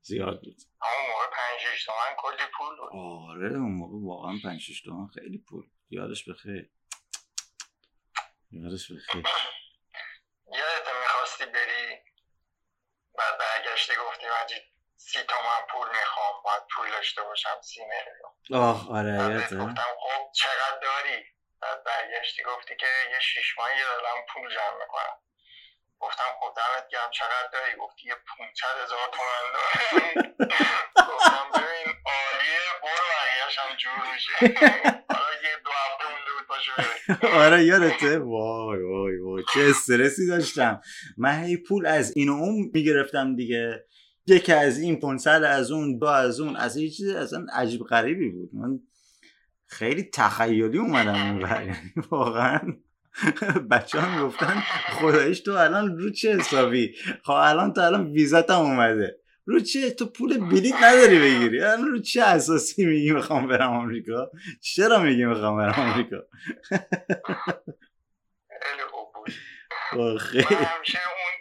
زیاد 0.01 0.40
بود. 0.42 0.57
همون 0.83 1.11
موقع 1.11 1.27
پنج 1.27 1.70
شیش 1.70 1.85
تومن 1.85 2.16
کلی 2.18 2.46
پول 2.59 2.77
بود. 2.77 2.90
آره 3.31 3.46
اون 3.46 3.72
موقع 3.72 4.07
واقعا 4.07 4.38
پنج 4.44 4.61
شیش 4.61 4.83
تومن 4.83 5.07
خیلی 5.07 5.38
پول 5.38 5.70
یادش 5.90 6.29
بخیر 6.29 6.70
یادش 8.51 8.92
بخیر 8.92 9.25
یادت 10.46 10.88
می‌خواستی 11.03 11.46
بری؟ 11.46 11.98
بعد 13.18 13.38
برگشتی 13.38 13.92
گفتی 14.07 14.27
مجید 14.42 14.62
سی 14.96 15.18
تومن 15.18 15.66
پول 15.70 15.88
می‌خوام 15.88 16.42
باید 16.44 16.62
پول 16.77 16.90
داشته 16.90 17.22
باشم 17.22 17.61
سی 17.62 17.81
میلیون. 17.81 18.62
آه 18.64 18.90
آره 18.90 19.18
بعد 19.18 19.31
یادته 19.31 19.57
گفتم 19.57 19.92
خب 20.03 20.33
چقدر 20.35 20.81
داری؟ 20.83 21.25
بعد 21.61 21.85
برگشتی 21.85 22.42
گفتی 22.42 22.77
که 22.77 22.87
یه 23.12 23.20
شیش 23.20 23.59
ماهی 23.59 23.81
دارم 23.81 24.27
پول 24.33 24.55
جمع 24.55 24.79
می‌کنم. 24.83 25.16
گرم 27.02 27.10
چقدر 27.10 27.48
داری 27.52 27.76
گفتی 27.80 28.08
یه 28.08 28.14
500 28.38 28.66
هزار 28.84 28.98
تومن 29.12 29.44
دارم 29.54 30.34
گفتم 31.14 31.46
ببین 31.54 31.94
عالیه 32.06 32.66
برو 32.82 33.08
هم 33.58 33.76
جور 33.76 34.12
میشه. 34.14 34.32
حالا 35.08 35.32
یه 35.42 35.56
دو 35.64 35.70
هفته 35.70 36.04
مونده 36.12 36.30
بود 36.38 36.46
پاشو 36.48 37.36
آره 37.38 37.64
یادته؟ 37.64 38.18
وای 38.18 38.82
وای 38.82 39.18
وای. 39.18 39.44
چه 39.54 39.60
استرسی 39.60 40.26
داشتم. 40.26 40.80
من 41.16 41.44
هی 41.44 41.56
پول 41.56 41.86
از 41.86 42.12
این 42.16 42.28
و 42.28 42.32
اون 42.32 42.70
می‌گرفتم 42.74 43.36
دیگه. 43.36 43.84
یکی 44.26 44.52
از 44.52 44.78
این 44.78 45.00
500 45.00 45.42
از 45.44 45.70
اون 45.70 45.98
دو 45.98 46.06
از 46.06 46.40
اون. 46.40 46.56
از 46.56 46.76
یه 46.76 46.90
چیز 46.90 47.08
اصلا 47.08 47.46
عجیب 47.52 47.80
غریبی 47.82 48.28
بود. 48.30 48.50
من 48.52 48.78
خیلی 49.66 50.10
تخیلی 50.14 50.78
اومدم. 50.78 51.40
یعنی 51.40 51.76
واقعا. 52.10 52.60
بچه 53.70 54.01
ها 54.01 54.16
می‌گفتن 54.16 54.62
خدایش 55.01 55.40
تو 55.40 55.53
الان 55.53 55.98
رو 55.98 56.11
چه 56.11 56.37
حسابی؟ 56.38 56.94
خب 57.25 57.33
الان 57.33 57.72
تو 57.72 57.81
الان 57.81 58.12
ویزات 58.12 58.51
هم 58.51 58.61
اومده. 58.61 59.18
رو 59.44 59.61
چه؟ 59.61 59.90
تو 59.90 60.07
پول 60.07 60.38
بلیت 60.38 60.75
نداری 60.83 61.18
بگیری. 61.18 61.62
الان 61.62 61.88
رو 61.88 62.01
چه 62.01 62.22
اساسی 62.22 62.85
میگی 62.87 63.12
می‌خوام 63.12 63.48
برم 63.48 63.70
آمریکا؟ 63.72 64.31
چرا 64.61 64.98
میگی 64.98 65.25
می‌خوام 65.25 65.57
برم 65.57 65.81
آمریکا؟ 65.81 66.16
خیلی 68.62 68.83
خوب 68.90 69.12
بود. 69.14 69.33
من 69.98 70.18
خیلی 70.18 70.44
همیشه 70.44 70.98
اون 71.09 71.33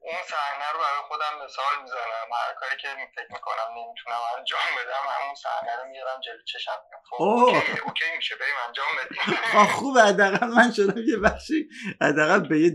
اون 0.00 0.20
صحنه 0.28 0.72
رو 0.74 0.78
خودم 1.14 1.44
مثال 1.44 1.82
می‌زنم. 1.82 2.28
هر 2.32 2.54
کاری 2.60 2.76
که 2.76 2.88
فکر 2.88 3.32
می‌کنم 3.32 3.68
نمی‌تونم 3.78 4.16
انجام 4.38 4.60
بدم 4.78 5.04
همون 5.10 5.34
صحنه 5.34 5.76
رو 5.76 5.88
میارم 5.88 6.20
جلو 6.20 6.42
چشم. 6.52 6.70
خب. 7.10 7.22
اوکی 7.22 7.80
اوکی 7.84 8.16
میشه 8.16 8.36
بریم 8.36 8.54
انجام 8.66 8.86
بدیم. 8.98 9.38
آه 9.56 9.68
خوبه 9.68 10.02
حداقل 10.02 10.46
من 10.46 10.72
شدم 10.72 11.02
یه 11.06 11.16
بخشی 11.16 11.68
حداقل 12.00 12.48
به 12.48 12.60
یه 12.60 12.70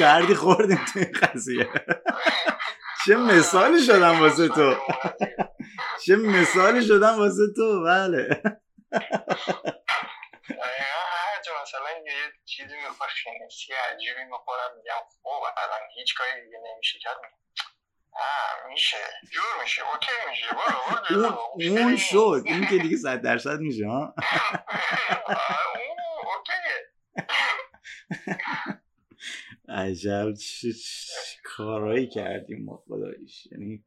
دردی 0.00 0.34
خوردیم 0.34 0.84
تو 0.92 0.98
این 0.98 1.12
قضیه. 1.22 1.68
چه 3.06 3.16
مثالی 3.16 3.82
شدم 3.82 4.20
واسه 4.20 4.48
تو. 4.48 4.76
چه 6.06 6.16
مثالی 6.16 6.86
شدم 6.86 7.18
واسه 7.18 7.42
تو. 7.56 7.84
بله. 7.84 8.42
هر 10.50 11.62
مثلا 11.62 11.90
یه 12.04 12.32
چیزی 12.44 12.76
می‌خواه 12.76 13.08
خینسی 13.08 13.72
عجیبی 13.72 14.24
می‌خورم 14.24 14.76
میگم 14.76 15.02
خب 15.22 15.28
الان 15.28 15.80
هیچ 15.96 16.14
کاری 16.18 16.44
دیگه 16.44 16.58
نمیشه 16.74 16.98
کرد. 16.98 17.16
میشه 18.68 18.96
جور 19.30 19.62
میشه 19.62 19.82
اوکی 19.92 20.12
میشه 20.30 20.46
برو. 20.54 21.16
اون. 21.20 21.78
اون 21.78 21.96
شد 21.96 22.42
این 22.46 22.66
که 22.66 22.78
دیگه 22.78 22.96
صد 22.96 23.20
درصد 23.22 23.58
میشه 23.60 23.86
ها 23.86 24.14
عجب 29.68 30.32
چه 30.34 30.68
کارایی 31.44 32.08
کردیم 32.08 32.64
ما 32.64 32.76
خداییش 32.88 33.46
یعنی 33.46 33.84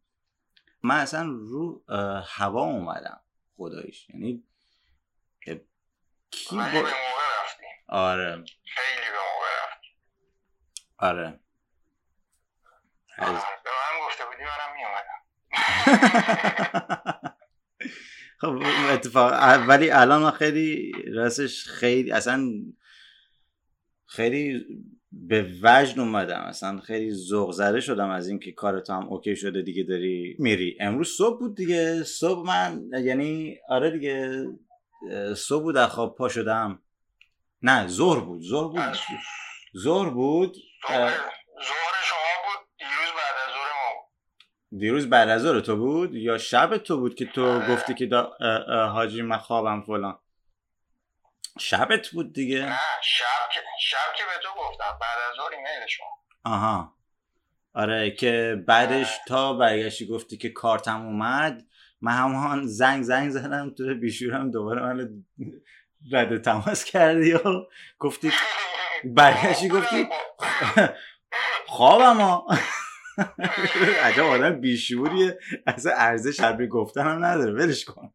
من 0.83 0.95
اصلا 0.99 1.23
رو 1.25 1.83
هوا 2.27 2.63
اومدم 2.63 3.21
خداییش 3.57 4.09
یعنی 4.09 4.43
کی 6.31 6.55
با... 6.55 6.61
آره 7.89 8.35
خیلی 8.65 9.07
به 9.11 9.17
موقع 9.17 9.73
رفتیم 9.73 9.89
آره 10.97 11.39
از- 13.17 13.29
آه، 13.29 13.49
به 13.63 13.69
من 13.69 14.07
گفته 14.07 14.25
بودی 14.25 14.43
منم 14.43 14.73
میومدم 14.75 15.23
خب 18.41 18.59
اتفاق 18.91 19.33
ولی 19.69 19.91
الان 19.91 20.31
خیلی 20.31 20.91
راستش 21.13 21.65
خیلی 21.67 22.11
اصلا 22.11 22.49
خیلی 24.07 24.65
به 25.11 25.51
وجد 25.63 25.99
اومدم. 25.99 26.41
اصلا 26.41 26.79
خیلی 26.79 27.11
ذوق 27.11 27.51
زده 27.51 27.79
شدم 27.79 28.09
از 28.09 28.27
اینکه 28.27 28.51
کارت 28.51 28.89
هم 28.89 29.07
اوکی 29.07 29.35
شده 29.35 29.61
دیگه 29.61 29.83
داری 29.83 30.35
میری. 30.39 30.77
امروز 30.79 31.09
صبح 31.17 31.39
بود 31.39 31.57
دیگه. 31.57 32.03
صبح 32.03 32.47
من 32.47 32.81
یعنی 33.03 33.57
آره 33.69 33.91
دیگه 33.91 34.45
صبح 35.35 35.63
بود 35.63 35.77
از 35.77 35.89
خواب 35.89 36.15
پا 36.15 36.29
شدم. 36.29 36.81
نه 37.61 37.87
ظهر 37.87 38.19
بود 38.19 38.41
ظهر 38.41 38.67
بود. 38.67 38.97
ظهر 39.77 40.09
بود. 40.09 40.57
ظهر 40.87 41.01
اه، 41.01 41.09
ظهر 41.67 41.95
شما 42.03 42.33
بود 42.43 42.67
دیروز 42.79 43.11
بعد 43.15 43.35
از 43.47 43.53
ظهر 43.53 43.73
ما 43.73 43.91
بود 43.95 44.09
دیروز 44.79 45.09
بعد 45.09 45.29
از 45.29 45.41
ظهر 45.41 45.59
تو 45.59 45.75
بود؟ 45.75 46.15
یا 46.15 46.37
شب 46.37 46.77
تو 46.77 46.97
بود 46.97 47.15
که 47.15 47.25
تو. 47.25 47.59
گفتی 47.59 47.93
که 47.93 48.05
دا 48.05 48.31
حاجی 48.93 49.21
من 49.21 49.37
خوابم 49.37 49.81
فلان. 49.81 50.19
شبت 51.59 52.07
بود 52.07 52.33
دیگه. 52.33 52.59
نه 52.65 52.79
شب 53.03 53.49
که 53.53 53.59
شب 53.79 53.97
که 54.17 54.23
به 54.23 54.43
تو 54.43 54.49
گفتم. 54.59 54.97
بعد 55.01 55.17
از 55.29 55.35
ظهر 55.35 55.51
ایمیل 55.51 55.87
شما 55.87 56.07
آها. 56.43 56.93
آره 57.73 58.11
که 58.11 58.63
بعدش 58.67 59.19
تا 59.27 59.53
برگشتی 59.53 60.07
گفتی 60.07 60.37
که 60.37 60.49
کارتم 60.49 61.05
اومد 61.05 61.65
من 62.01 62.11
همان 62.11 62.67
زنگ 62.67 63.03
زنگ 63.03 63.29
زدم 63.29 63.69
تو 63.69 63.95
بیشورم 63.95 64.51
دوباره 64.51 64.81
من 64.81 65.23
رد 66.11 66.41
تماس 66.41 66.83
کردی 66.85 67.33
و 67.33 67.39
گفتی 67.99 68.31
برگشتی 69.17 69.69
گفتی 69.69 70.09
خوابم 71.67 72.21
ها. 72.21 72.47
عجب 74.03 74.23
آدم 74.23 74.61
بیشوریه. 74.61 75.39
اصلا 75.67 75.93
ارزش 75.95 76.39
حرفی 76.39 76.67
گفتن 76.67 77.01
هم 77.01 77.25
نداره. 77.25 77.51
ولش 77.53 77.85
کن. 77.85 78.13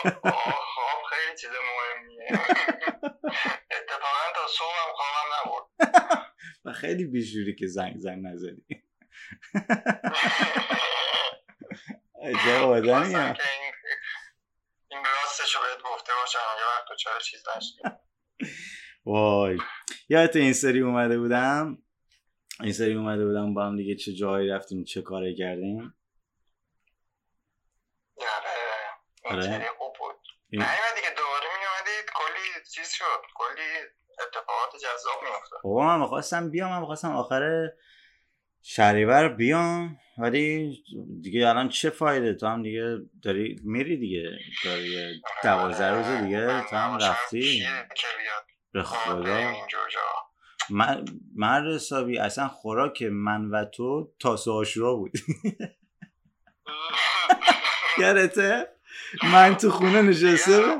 خواب 0.00 1.02
خیلی 1.10 1.36
چیز 1.40 1.50
مهمیه. 1.50 2.28
اتفاقا 3.70 4.32
تا 4.34 4.46
صبحم 4.48 4.92
خوابم 4.94 5.28
نبود 5.36 5.64
و 6.64 6.72
خیلی 6.72 7.04
بیشوری 7.04 7.54
که 7.54 7.66
زنگ 7.66 7.98
زنگ 7.98 8.26
نزدی. 8.26 8.82
عجب 12.22 12.62
آدمی 12.62 13.16
این 13.16 13.36
این 14.90 15.04
راستشو 15.22 15.58
بهت 15.58 15.82
گفته 15.92 16.12
باشم. 16.20 16.38
یه 16.58 16.64
وقت 16.64 16.96
چرا 16.98 17.18
چیز 17.18 17.44
نشد 17.56 18.00
وای. 19.04 19.58
یادت 20.08 20.36
این 20.36 20.52
سری 20.52 20.80
اومده 20.80 21.18
بودم؟ 21.18 21.78
این 22.60 22.72
سری 22.72 22.94
اومده 22.94 23.26
بودم 23.26 23.54
با 23.54 23.66
هم 23.66 23.76
دیگه 23.76 23.94
چه 23.94 24.12
جایی 24.12 24.48
رفتیم 24.48 24.84
چه 24.84 25.02
کاری 25.02 25.34
کردیم؟ 25.34 25.94
آره. 29.24 29.44
این 29.44 29.54
آره. 29.54 29.66
خوب 29.78 29.92
بود. 29.98 30.14
این- 30.50 30.62
نه 30.62 30.68
دیگه 30.96 31.08
دوباره 31.16 31.46
می 31.58 31.64
اومدید 31.66 32.10
کلی 32.14 32.64
چیز 32.74 32.88
شد. 32.92 33.04
کلی 33.34 33.62
اتفاقات 34.26 34.76
جذاب 34.82 35.22
می 35.22 35.28
افتاد. 35.28 35.60
بابا 35.64 35.86
من 35.86 36.00
می‌خواستم 36.00 36.50
بیام 36.50 36.70
من 36.70 36.80
می‌خواستم 36.80 37.16
آخر 37.16 37.68
شهریور 38.62 39.28
بیام 39.28 39.98
ولی 40.18 40.76
دیگه 41.22 41.48
الان 41.48 41.68
چه 41.68 41.90
فایده؟ 41.90 42.34
تو 42.34 42.46
هم 42.46 42.62
دیگه 42.62 42.98
داری 43.22 43.60
میری 43.64 43.96
دیگه. 43.96 44.30
داری 44.64 44.88
یه 44.92 45.14
دوازده 45.42 45.90
روز 45.90 46.06
دیگه 46.24 46.62
تو 46.70 46.76
هم 46.76 46.98
رفتی. 46.98 47.66
به 48.72 48.82
خدا. 48.82 49.52
مرد 50.70 51.66
حسابی 51.74 52.18
اصلا 52.18 52.48
خوراک 52.48 53.02
من 53.02 53.50
و 53.50 53.64
تو 53.64 54.12
تاسه 54.18 54.50
آشورا 54.50 54.94
بود. 54.94 55.12
یادته؟ 57.98 58.68
من 59.22 59.56
تو 59.56 59.70
خونه 59.70 60.02
نشسته 60.02 60.78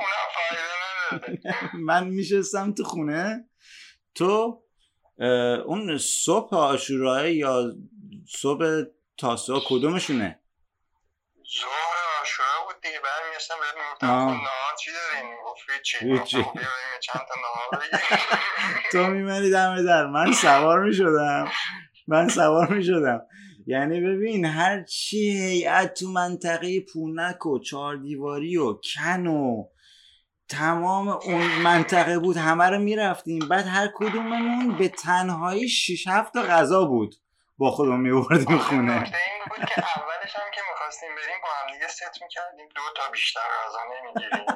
من 1.89 2.09
میشستم 2.09 2.73
تو 2.73 2.85
خونه. 2.85 3.49
تو 4.15 4.63
اون 5.67 5.99
صبح 5.99 6.55
آشوراه 6.55 7.31
یا 7.31 7.73
صبح 8.29 8.83
تاسا 9.19 9.61
کدومشونه؟ 9.69 10.41
ظهر 11.61 12.21
آشورا 12.23 12.56
دیگه 12.87 13.01
برمیگشتم 13.01 13.55
بهت 13.61 13.85
می‌گفتم 13.85 14.07
نهار 14.07 14.77
چی 14.81 14.91
دارین 14.93 15.37
گفت 15.45 15.63
هیچی 16.01 16.43
چند 17.01 17.23
تا 17.29 17.35
نهار 17.41 18.01
تو 18.93 19.07
میمنی 19.07 19.51
دم 19.51 19.87
در 19.87 20.07
من 20.07 20.33
سوار 20.33 20.85
می‌شدم 20.85 21.49
من 22.09 22.29
سوار 22.29 22.75
می‌شدم 22.75 23.27
یعنی 23.67 24.01
ببین 24.01 24.45
هر 24.45 24.85
چی 24.85 25.19
هیئت 25.19 25.95
تو 25.95 26.09
منطقه 26.09 26.81
پونک 26.81 27.47
و 27.47 27.59
چهار 27.59 27.97
دیواری 27.97 28.57
و 28.57 28.73
کن 28.73 29.27
و 29.27 29.69
تمام 30.49 31.09
اون 31.09 31.47
منطقه 31.47 32.19
بود 32.19 32.37
همه 32.37 32.65
رو 32.65 32.79
می‌رفتیم 32.79 33.39
بعد 33.39 33.67
هر 33.67 33.89
کدوممون 33.95 34.79
به 34.79 34.89
تنهایی 34.89 35.69
شیش 35.69 36.07
هفت 36.07 36.33
تا 36.33 36.43
غذا 36.43 36.85
بود 36.85 37.15
با 37.59 37.71
خودمون 37.71 38.01
میبردیم 38.01 38.59
خونه. 38.59 39.01
نکته 39.01 39.17
این 39.17 39.45
بود 39.49 39.69
که 39.69 39.79
اولش 39.99 40.37
هم 40.37 40.51
که 40.55 40.61
می‌خواستیم 40.71 41.09
بریم 41.17 41.41
با 41.43 41.49
هم 41.49 41.73
دیگه 41.75 41.89
ست 41.89 42.23
می‌کردیم. 42.23 42.69
دو 42.77 42.83
تا 42.97 43.11
بیشتر 43.13 43.41
غذا 43.41 43.79
نمی‌گیریم. 43.93 44.47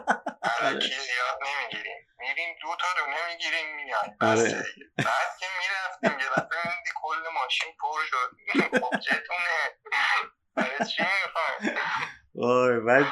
علکی 0.43 0.89
زیاد 0.89 1.39
نمی‌گیریم. 1.47 2.01
میریم 2.19 2.57
دو 2.63 2.69
تا 2.81 2.87
دونه 2.99 3.17
می‌گیریم 3.33 3.77
میایم 3.77 4.17
آره. 4.21 4.65
بعد 4.97 5.31
که 5.41 5.47
می‌رفتیم 5.59 6.21
یه 6.21 6.29
دفعه 6.37 6.61
میدی 6.65 6.91
کل 7.03 7.19
ماشین 7.43 7.73
پر 7.81 8.01
شد. 8.11 8.31
خب 8.83 8.99
چتونه 9.01 9.57
برای 10.55 10.91
چی 10.91 11.03
وای 12.35 12.81
بعد 12.81 13.07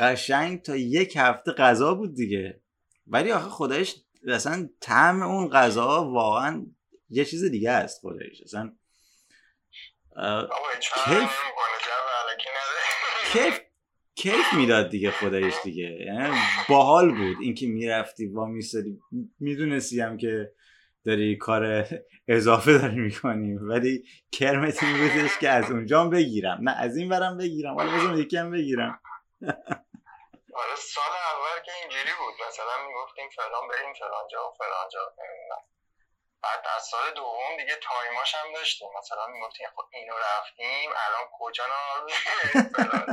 قشنگ 0.00 0.62
تا 0.62 0.76
یک 0.76 1.16
هفته 1.16 1.52
غذا 1.52 1.94
بود 1.94 2.14
دیگه. 2.14 2.60
ولی 3.06 3.32
آخه 3.32 3.48
خودش 3.48 3.94
اصلا 4.28 4.68
طعم 4.80 5.22
اون 5.22 5.50
غذا 5.50 6.04
واقعا 6.04 6.66
یه 7.14 7.24
چیز 7.24 7.44
دیگه 7.44 7.70
است 7.70 8.00
خودش 8.00 8.42
اصلا 8.42 8.72
کیف. 11.04 11.40
کیف 13.32 13.60
کیف 14.14 14.52
می‌داد 14.54 14.90
دیگه 14.90 15.10
خودش 15.10 15.54
دیگه. 15.64 15.84
یعنی 16.06 16.38
باحال 16.68 17.08
بود 17.08 17.36
اینکه 17.40 17.66
می‌رفتی 17.66 18.26
با 18.26 18.46
میستادی 18.46 19.00
می‌دونستی 19.40 20.00
هم 20.00 20.16
که 20.16 20.52
داری 21.06 21.36
کار 21.36 21.86
اضافه 22.28 22.78
داری 22.78 23.00
می‌کنی 23.00 23.54
ولی 23.54 24.04
کرمت 24.32 24.82
این 24.82 24.98
بودش 24.98 25.38
که 25.38 25.48
از 25.48 25.70
اونجا 25.70 26.04
بگیرم. 26.04 26.58
نه 26.62 26.76
از 26.78 26.96
این 26.96 27.08
برم 27.08 27.38
بگیرم. 27.38 27.74
حالا 27.74 27.90
بازم 27.90 28.20
یکی 28.20 28.36
هم 28.36 28.50
بگیرم. 28.50 29.00
آره 30.54 30.76
سال 30.76 31.12
اول 31.34 31.62
که 31.64 31.72
اینجوری 31.82 32.12
بود. 32.18 32.34
مثلا 32.48 32.86
می‌گفتیم 32.88 33.28
فلان 33.36 33.68
بریم 33.68 33.94
فلان 33.94 34.28
جا 34.32 34.48
و 34.48 34.52
فلان 34.58 34.88
جا. 34.92 35.00
بعد 36.44 36.64
از 36.76 36.82
سال 36.82 37.14
دوم 37.16 37.56
دیگه 37.58 37.76
تایماش 37.82 38.34
هم 38.34 38.52
داشتیم. 38.54 38.88
مثلا 38.98 39.26
می‌گفتیم 39.32 39.66
خب 39.76 39.84
اینو 39.92 40.12
رفتیم 40.14 40.90
الان 41.06 41.24
کجا 41.32 41.64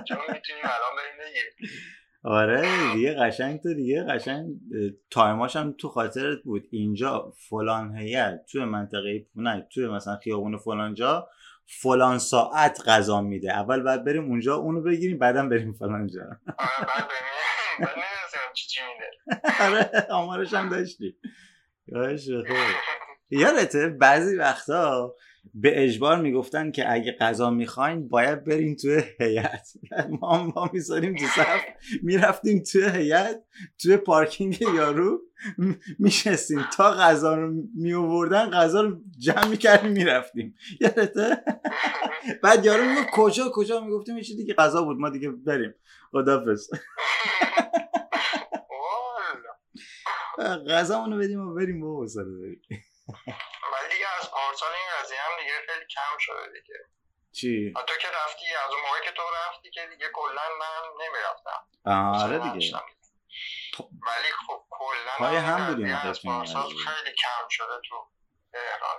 جا 0.04 0.16
می‌تونیم 0.34 0.64
الان 0.64 0.94
بریم 0.98 1.18
بگیریم 1.20 1.54
آره 2.24 2.94
دیگه 2.94 3.14
قشنگ 3.14 3.62
تو 3.62 3.74
دیگه 3.74 4.04
قشنگ 4.04 4.48
تایماش 5.12 5.56
هم 5.56 5.76
تو 5.80 5.90
خاطرت 5.90 6.40
بود. 6.44 6.68
اینجا 6.72 7.34
فلان 7.50 7.98
هیئت 7.98 8.46
توی 8.52 8.66
منطقه 8.66 9.26
نه 9.36 9.68
توی 9.74 9.88
مثلا 9.88 10.18
خیابون 10.24 10.58
فلان 10.58 10.94
جا 10.94 11.28
فلان 11.82 12.20
ساعت 12.20 12.82
غذا 12.88 13.22
میده. 13.22 13.52
اول 13.52 13.84
باید 13.84 14.04
بریم 14.06 14.24
اونجا 14.26 14.56
اونو 14.56 14.82
بگیریم 14.82 15.18
بعدم 15.20 15.50
بریم 15.50 15.74
فلان 15.74 16.08
جا. 16.08 16.22
آره 16.22 16.86
بعد 17.80 17.90
نمی‌دونستم 17.90 18.54
چی 18.54 18.68
چی 18.68 18.82
میده. 18.94 19.12
آره 19.66 20.08
آمارش 20.12 20.54
هم 20.54 20.70
داشتی 20.70 21.16
یادش 21.88 22.30
بخیر. 22.30 22.76
یادته 23.32 23.88
بعضی 23.90 24.36
وقتا 24.36 25.16
به 25.54 25.84
اجبار 25.84 26.22
می‌گفتن 26.22 26.72
که 26.72 26.92
اگه 26.92 27.12
غذا 27.20 27.50
می‌خواین 27.50 28.08
باید 28.10 28.44
برین 28.44 28.76
توی 28.76 29.04
هیئت. 29.20 29.68
ما 30.22 30.44
ما 30.56 30.70
می‌ذاریم 30.74 31.16
تو 31.16 31.26
صف. 31.26 31.62
می‌رفتیم 32.04 32.64
توی 32.72 32.84
هیئت 32.90 33.44
توی 33.82 33.98
پارکینگ 33.98 34.62
یارو 34.62 35.22
میشستیم. 36.00 36.66
تا 36.78 36.92
غذا 36.92 37.36
رو 37.36 37.54
میووردن 37.76 38.50
غذا 38.50 38.82
رو 38.82 39.02
جمع 39.18 39.48
می‌کردیم 39.48 39.92
می‌رفتیم. 39.92 40.56
یادته؟ 40.82 41.44
بعد 42.44 42.66
یارو 42.66 42.84
می‌گفت 42.90 43.10
کجا 43.14 43.52
کجا؟ 43.54 43.80
می‌گفتیم 43.86 44.18
یه 44.18 44.24
دیگه 44.24 44.54
غذا 44.54 44.84
بود 44.84 44.98
ما 44.98 45.10
دیگه 45.10 45.30
بریم. 45.30 45.74
خدافظ. 46.12 46.70
والا. 50.38 50.64
غذامونو 50.64 51.18
بدیم 51.18 51.40
و 51.40 51.54
بریم 51.54 52.08
سر 52.08 52.24
بریم 52.24 52.62
ولی 53.74 53.94
دیگه 53.94 54.08
از 54.20 54.32
پارسال 54.32 54.70
این 54.72 54.90
قضیه 55.00 55.22
هم 55.22 55.40
دیگه 55.40 55.54
خیلی 55.68 55.86
کم 55.86 56.18
شده 56.20 56.48
دیگه. 56.54 56.80
چی؟ 57.32 57.74
تو 57.88 57.96
که 58.02 58.08
رفتی 58.08 58.56
از 58.66 58.72
اون 58.72 58.82
موقع 58.82 59.00
که 59.06 59.12
تو 59.12 59.22
رفتی 59.22 59.72
که 59.72 59.88
دیگه 59.88 60.10
کلا 60.14 60.42
من 60.60 61.06
نمی‌رفتم. 61.06 61.68
آره 62.26 62.40
دیگه. 62.40 62.78
ولی 63.80 64.32
خب 64.48 64.66
کلا 64.70 65.12
پای 65.18 65.38
هم 65.38 65.68
بودیم 65.68 65.96
از 65.96 66.22
پارسال. 66.22 66.64
خیلی 66.64 67.16
کم 67.16 67.48
شده 67.50 67.82
تو 67.90 68.10
تهران 68.52 68.98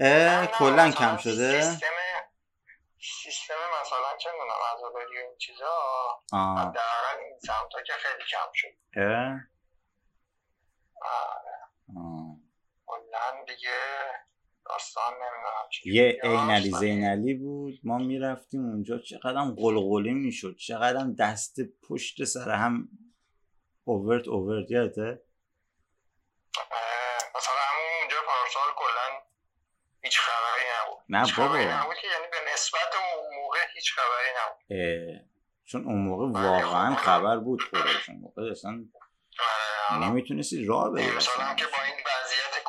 اه 0.00 0.40
نه، 0.40 0.46
کلا 0.46 0.90
کم 0.90 1.16
شده؟ 1.16 1.62
سیستم 1.62 1.86
سیستم 3.22 3.54
مثلا 3.80 4.16
چه 4.18 4.30
می‌دونم 4.32 4.50
عزاداری 4.74 5.16
و 5.16 5.20
این 5.20 5.36
چیزا 5.38 5.72
آه. 6.32 6.58
حداقل 6.58 7.18
این 7.18 7.38
سمتا 7.38 7.82
که 7.82 7.92
خیلی 7.92 8.24
کم 8.30 8.52
شد. 8.54 8.68
اه. 8.96 9.40
آره. 11.02 11.67
کلا 12.88 13.44
دیگه 13.46 13.70
داستان 14.66 15.12
نمی‌دونم 15.12 15.68
یه. 15.84 16.20
عین 16.22 16.50
علی 16.50 16.70
زینالی 16.70 17.34
بود 17.34 17.80
ما 17.84 17.98
می‌رفتیم 17.98 18.60
اونجا 18.60 18.98
چقدر 18.98 19.40
قلقلی 19.56 20.12
می‌شد 20.12 20.56
چقدر 20.56 21.06
دست 21.18 21.56
پشت 21.88 22.24
سر 22.24 22.50
هم 22.50 22.88
اوورت 23.84 24.28
اوورت 24.28 24.70
یادته 24.70 25.22
مثلا 27.36 27.54
همون 27.72 28.00
اونجا 28.00 28.16
پارسال 28.26 28.74
کلا 28.76 29.20
هیچ 30.02 30.18
خبری 30.18 30.64
نبود 30.76 31.04
نه 31.08 31.24
هیچ 31.24 31.36
بابا. 31.36 31.48
خبری 31.48 31.64
نبود 31.64 31.96
که 31.96 32.06
یعنی 32.06 32.26
به 32.30 32.52
نسبت 32.52 32.94
اون 33.16 33.36
موقع 33.42 33.58
هیچ 33.74 33.92
خبری 33.92 34.30
نبود 34.38 35.28
چون 35.64 35.84
اون 35.84 35.98
موقع 35.98 36.32
بله، 36.32 36.62
واقعا 36.62 36.94
خب. 36.94 37.02
خبر 37.02 37.36
بود 37.36 37.62
خودش 37.62 38.08
اون 38.08 38.18
موقع 38.18 38.50
اصلا 38.50 38.84
آره، 39.90 40.04
نمی‌تونستی 40.04 40.64
راه 40.66 40.92
بری. 40.92 41.04
هم 41.04 41.56
که 41.56 41.64
با 41.66 41.82
این 41.84 41.94
وضعیت 42.06 42.64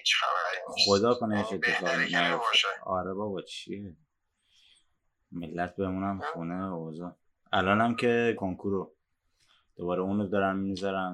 هیچ 0.00 0.14
خبری 0.16 0.62
نیست. 0.68 0.88
خدا 0.88 1.14
کنه 1.14 1.38
هیچ 1.38 1.52
اتفاقی 1.52 2.04
نیفته. 2.04 2.68
آره 2.86 3.14
بابا 3.14 3.42
چیه؟ 3.42 3.96
ملت 5.32 5.76
بمونن 5.76 6.20
خونه 6.32 6.72
اوضاع. 6.72 7.12
الان 7.52 7.80
هم 7.80 7.96
که 7.96 8.36
کنکورو 8.38 8.94
دوباره 9.76 10.00
اونو 10.00 10.28
دارن 10.28 10.56
می‌ذارن 10.56 11.12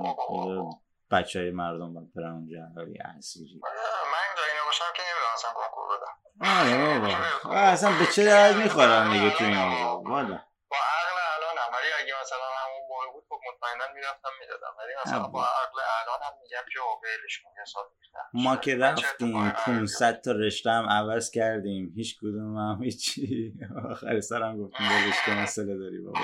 بچه 1.10 1.38
های 1.40 1.50
مردم 1.50 1.94
باید 1.94 2.14
برن 2.14 2.32
اونجا 2.32 2.58
ولی 2.76 2.98
اسیری. 2.98 3.60
آره، 3.64 3.74
من 4.12 4.36
جایی 4.36 4.52
نباشم 4.62 4.84
که 4.96 5.02
نمی‌دونم 5.02 5.32
اصلا 5.34 5.50
کنکور 5.60 5.86
بدم. 5.96 6.14
آره 6.60 7.00
بابا. 7.00 7.56
آه، 7.56 7.72
اصلا 7.72 7.98
به 7.98 8.06
چه 8.06 8.24
درد 8.24 8.56
می‌خورن 8.56 9.12
دیگه 9.12 9.30
تو 9.30 9.44
این 9.44 9.58
اوضاع؟ 9.58 10.02
والا 10.12 10.40
با 10.70 10.76
عقل 10.76 11.18
الانم 11.36 11.68
ولی 11.74 11.90
اگه 12.02 12.14
مثلا 12.22 12.46
همون 12.62 12.82
موقع 12.88 13.12
بود 13.12 13.24
خب 13.28 13.40
مطمئنا 13.56 13.94
می‌رفتم 13.94 14.28
می‌دادم. 14.40 14.74
ولی 14.78 14.92
مثلا 15.04 15.28
با 15.28 15.42
عقل 15.42 15.78
الانم 16.00 16.38
میگم 16.42 16.64
که 16.72 16.78
ولش 16.80 17.42
کن 17.42 17.50
یه 17.50 18.42
ما 18.42 18.56
که 18.56 18.76
رفتیم 18.76 19.36
اتفاقی 19.36 19.50
قرار 19.50 19.78
500 19.78 20.20
تا 20.20 20.32
رشته 20.32 20.70
هم 20.70 20.88
عوض 20.88 21.30
کردیم. 21.30 21.92
هیچ 21.96 22.18
کدوم 22.18 22.56
هم 22.56 22.82
هیچی. 22.82 23.54
آخر 23.90 24.20
سرم 24.20 24.58
گفتیم 24.58 24.86
ولش 24.86 25.22
کن 25.26 25.32
مسئله 25.32 25.78
داری 25.78 25.98
بابا. 25.98 26.18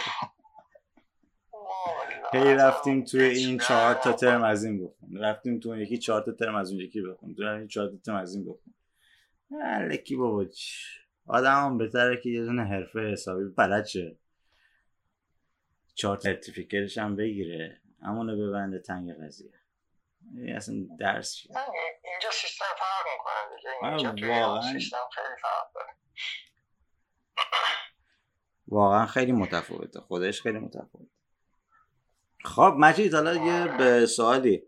هی 2.33 2.55
رفتیم 2.55 3.05
توی 3.05 3.23
این 3.23 3.59
چهار 3.59 3.95
تا. 3.95 4.13
ترم 4.13 4.43
از 4.43 4.65
این 4.65 4.85
بخون. 4.85 5.19
رفتیم 5.19 5.61
تو 5.61 5.77
یکی 5.77 5.99
چهار 5.99 6.21
تا 6.23 6.33
ترم 6.33 6.55
از 6.55 6.71
اون 6.71 6.81
یکی 6.81 7.03
بخون. 7.03 7.35
تو 7.35 7.43
این 7.43 7.69
چهار 7.69 7.89
تا 7.89 7.97
ترم 7.97 8.17
از 8.17 8.35
این 8.35 8.45
بخون. 8.45 8.75
الکی 9.65 10.17
بابا 10.17 10.45
چی؟ 10.45 10.77
آدم 11.27 11.55
هم 11.55 11.79
بهتره 11.79 12.21
که 12.21 12.29
یه 12.31 12.45
دونه 12.45 12.65
حرفه 12.65 13.01
حسابی 13.01 13.45
بلد 13.45 13.85
شه. 13.85 14.17
چهار 16.03 16.17
تا. 16.17 16.23
سرتیفیکتش 16.23 16.99
هم 16.99 17.17
بگیره. 17.17 17.81
همونو 18.03 18.49
ببنده 18.49 18.79
تنگ 18.79 19.15
قضیه. 19.25 19.53
این 20.37 20.57
اصلا 20.57 20.75
درس 21.01 21.35
چیه؟ 21.35 21.53
نه، 21.53 21.59
اینجا 22.05 22.31
سیستم 22.33 22.65
فرق 22.79 23.05
می‌کنه 23.13 23.57
دیگه. 23.57 23.89
اینجا 23.89 24.13
توی 24.13 24.29
واقعاً. 24.29 24.73
سیستم 24.73 24.97
خیلی 25.15 25.37
فرق 25.43 25.73
داره. 25.75 25.93
واقعا 28.69 29.07
خیلی 29.07 29.33
متفاوته. 29.33 30.01
خودش 30.01 30.43
خیلی 30.43 30.59
متفاوته. 30.59 31.11
خب 32.45 32.75
مجید 32.79 33.15
حالا 33.15 33.35
یه 33.35 33.77
به 33.79 34.07
سوالی. 34.07 34.63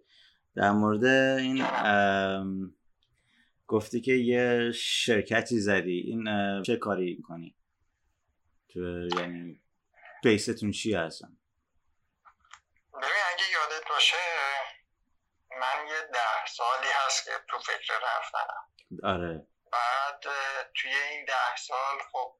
در 0.57 0.73
مورد 0.73 1.05
این 1.05 1.65
ام، 1.65 2.75
گفتی 3.67 4.01
که 4.01 4.13
یه 4.13 4.73
شرکتی 4.75 5.61
زدی. 5.61 5.99
این 5.99 6.29
چه 6.63 6.77
کاری 6.77 7.23
کنی 7.23 7.57
تو 8.69 9.09
یعنی 9.19 9.61
بیستون 10.25 10.71
چی 10.73 10.95
هستن 10.95 11.29
ببین 12.93 13.25
اگه 13.33 13.45
یادت 13.53 13.89
باشه 13.89 14.17
من 15.51 15.87
یه 15.87 16.01
ده 16.13 16.47
سالی 16.47 16.89
هست 17.07 17.25
که 17.25 17.31
تو 17.49 17.59
فکر 17.59 17.95
رفتنم. 18.03 18.65
آره. 19.05 19.47
بعد 19.73 20.21
توی 20.75 20.95
این 20.95 21.25
ده 21.25 21.57
سال 21.57 21.99
خب 22.13 22.37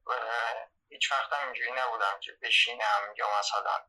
هیچ 0.89 1.13
وقت 1.13 1.33
هم 1.33 1.45
اینجوری 1.45 1.73
نبودم 1.73 2.21
که 2.23 2.33
بشینم 2.43 3.15
یا 3.19 3.27
مثلا 3.39 3.87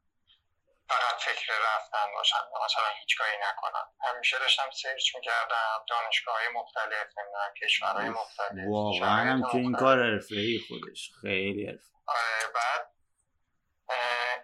فقط 0.89 1.21
فکر 1.21 1.53
رفتن 1.53 2.11
باشم 2.13 2.37
یا 2.53 2.65
مثلا 2.65 2.83
هیچ 2.99 3.17
کاری 3.17 3.37
نکنم. 3.37 3.87
همیشه 4.01 4.39
داشتم 4.39 4.71
سرچ 4.71 5.15
می‌کردم 5.15 5.85
دانشگاه 5.89 6.35
های 6.35 6.47
مختلف 6.47 7.07
نمی‌دونم 7.17 7.53
کشورهای 7.63 8.09
مختلف 8.09 8.67
واقعا 8.67 9.31
هم 9.31 9.41
که 9.51 9.57
این. 9.57 9.75
کار 9.75 10.03
حرفه‌ای 10.03 10.59
خودش. 10.67 11.11
خیلی 11.21 11.67
حرفه 11.67 11.91
آره 12.07 12.53
بعد 12.55 12.94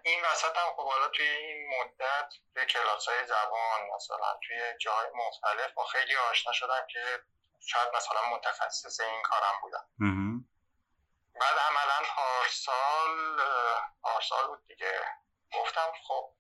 این 0.04 0.26
وسط 0.26 0.58
هم 0.58 0.74
خب 0.76 0.92
حالا 0.92 1.08
توی 1.08 1.28
این 1.28 1.70
مدت 1.80 2.30
توی 2.54 2.66
کلاس 2.66 3.08
های 3.08 3.28
زبان 3.28 3.80
مثلا 3.96 4.40
توی 4.48 4.74
جای 4.82 5.08
مختلف 5.14 5.74
با 5.74 5.86
خیلی 5.86 6.16
آشنا 6.16 6.54
شدم 6.54 6.88
که 6.94 7.20
شاید 7.60 7.96
مثلا 7.96 8.22
متخصص 8.30 9.00
این 9.00 9.22
کارم 9.22 9.62
بودم. 9.62 9.86
بعد 11.42 11.58
عملا 11.58 12.08
پارسال 12.16 13.42
پارسال 14.02 14.48
بود 14.48 14.68
دیگه. 14.68 15.02
گفتم 15.54 15.92
خب 16.08 16.34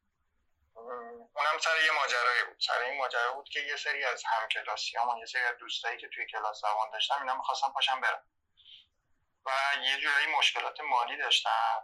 اونم 1.34 1.58
سر 1.60 1.82
یه 1.86 1.92
ماجرایی 1.92 2.44
بود. 2.44 2.60
سر 2.60 2.80
این 2.80 2.98
ماجرا 2.98 3.34
بود 3.34 3.50
که 3.50 3.60
یه 3.60 3.76
سری 3.76 4.04
از 4.04 4.24
همکلاسیام 4.26 5.18
یه 5.18 5.26
سری 5.26 5.42
از 5.42 5.58
دوستایی 5.58 5.98
که 5.98 6.08
توی 6.14 6.26
کلاس 6.26 6.62
زبان 6.62 6.92
داشتم 6.92 7.16
اینا 7.20 7.36
می‌خواستم 7.36 7.72
پاشم 7.74 8.02
برم 8.02 8.24
و 9.46 9.52
یه 9.84 9.98
جورایی 9.98 10.28
مشکلات 10.28 10.82
مالی 10.82 11.18
داشتم 11.18 11.84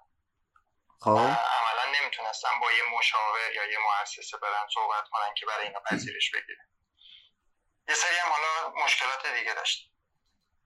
خب؟ 1.02 1.10
عملا 1.10 2.00
نمی‌تونستم 2.00 2.60
با 2.62 2.72
یه 2.72 2.84
مشاور 2.98 3.52
یا 3.52 3.66
یه 3.66 3.78
مؤسسه 3.80 4.38
برن 4.38 4.68
صحبت 4.74 5.04
کنن 5.12 5.34
که 5.34 5.46
برای 5.46 5.68
اینا 5.68 5.80
پذیرش 5.80 6.32
بگیره 6.32 6.68
یه 7.88 7.96
سری 7.96 8.16
هم 8.16 8.32
حالا 8.32 8.70
مشکلات 8.86 9.28
دیگه 9.28 9.54
داشت 9.54 9.92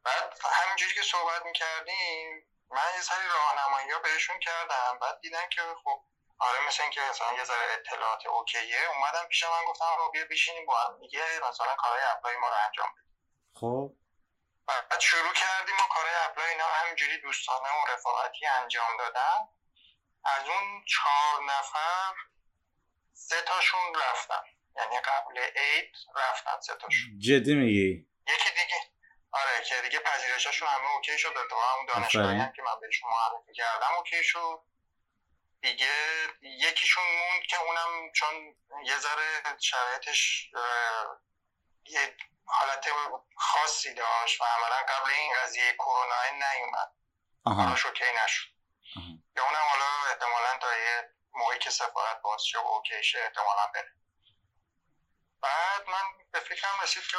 بعد 0.03 0.39
همینجوری 0.43 0.93
که 0.93 1.01
صحبت 1.01 1.45
می‌کردیم 1.45 2.47
من 2.71 2.95
یه 2.95 3.01
سری 3.01 3.27
راهنمایی 3.27 3.91
ها 3.91 3.99
بهشون 3.99 4.39
کردم. 4.39 4.99
بعد 5.01 5.19
دیدن 5.21 5.49
که 5.49 5.61
خب 5.83 6.03
آره 6.39 6.67
مثل 6.67 6.83
اینکه 6.83 7.01
مثلا 7.09 7.33
یه 7.33 7.43
ذره 7.43 7.73
اطلاعات 7.73 8.25
okay 8.25 8.68
ه. 8.68 8.89
اومدم 8.95 9.27
پیش 9.27 9.43
من 9.43 9.65
گفتم 9.67 9.85
آقا 9.85 10.09
بیا 10.09 10.25
بشینیم 10.31 10.65
با 10.65 10.79
هم 10.79 10.99
دیگه 10.99 11.23
مثلا 11.49 11.75
کارهای 11.75 12.03
apply 12.03 12.37
ما 12.37 12.47
رو 12.47 12.55
انجام 12.65 12.87
بدیم. 12.91 13.15
خب؟ 13.55 13.93
بعد 14.67 14.99
شروع 14.99 15.33
کردیم 15.33 15.75
و 15.75 15.93
کارهای 15.93 16.15
apply 16.15 16.49
اینا. 16.49 16.65
همینجوری 16.65 17.21
دوستانه 17.21 17.69
و 17.69 17.91
رفاقتی 17.93 18.45
انجام 18.45 18.97
دادم 18.97 19.49
از 20.25 20.47
اون 20.47 20.85
چهار 20.87 21.43
نفر 21.43 22.13
سه 23.13 23.41
تاشون 23.41 23.95
رفتن. 23.95 24.43
یعنی 24.75 24.99
قبل 24.99 25.39
عید 25.39 25.95
رفتن 26.15 26.59
سه 26.61 26.75
تاشون. 26.75 27.19
جدی 27.19 27.55
میگی؟ 27.55 28.07
یکی 28.27 28.49
دیگه. 28.49 28.91
آره 29.31 29.63
که 29.69 29.75
دیگه 29.81 29.99
پذیرششون 29.99 30.67
همه 30.67 30.91
okay 30.95 31.17
شد 31.17 31.37
اتفاقا 31.37 31.73
اون 31.77 31.85
دانشگاهی 31.85 32.51
که 32.55 32.61
من 32.61 32.79
بهشون 32.81 33.09
معرفی 33.09 33.53
کردم 33.53 33.95
okay 33.97 34.23
شد 34.23 34.59
دیگه 35.61 35.91
یکیشون 36.41 37.03
موند 37.03 37.43
که 37.49 37.57
اونم 37.61 38.11
چون 38.15 38.55
یه 38.85 38.97
ذره 38.97 39.57
شرایطش 39.59 40.51
یه 41.85 42.15
حالت 42.45 42.87
خاصی 43.37 43.93
داشت 43.93 44.41
و 44.41 44.43
عملا 44.43 44.85
قبل 44.89 45.11
این 45.11 45.33
قضیه 45.43 45.73
کرونا 45.73 46.15
نیومد. 46.33 46.91
آها. 47.45 47.71
okay 47.71 48.03
نشد. 48.25 48.49
آها. 48.97 49.20
یا 49.35 49.43
اونم 49.43 49.67
حالا 49.69 50.09
احتمالا 50.09 50.57
تا 50.57 50.77
یه 50.77 51.13
موقعی 51.33 51.59
که 51.59 51.69
سفارت 51.69 52.21
باز 52.21 52.45
شه 52.45 52.59
و 52.59 52.67
اوکی 52.67 53.03
شه 53.03 53.19
احتمالا 53.19 53.67
بره 53.73 53.93
بعد 55.41 55.89
من 55.89 56.03
به 56.31 56.39
فکرم 56.39 56.79
رسید 56.83 57.03
که 57.03 57.17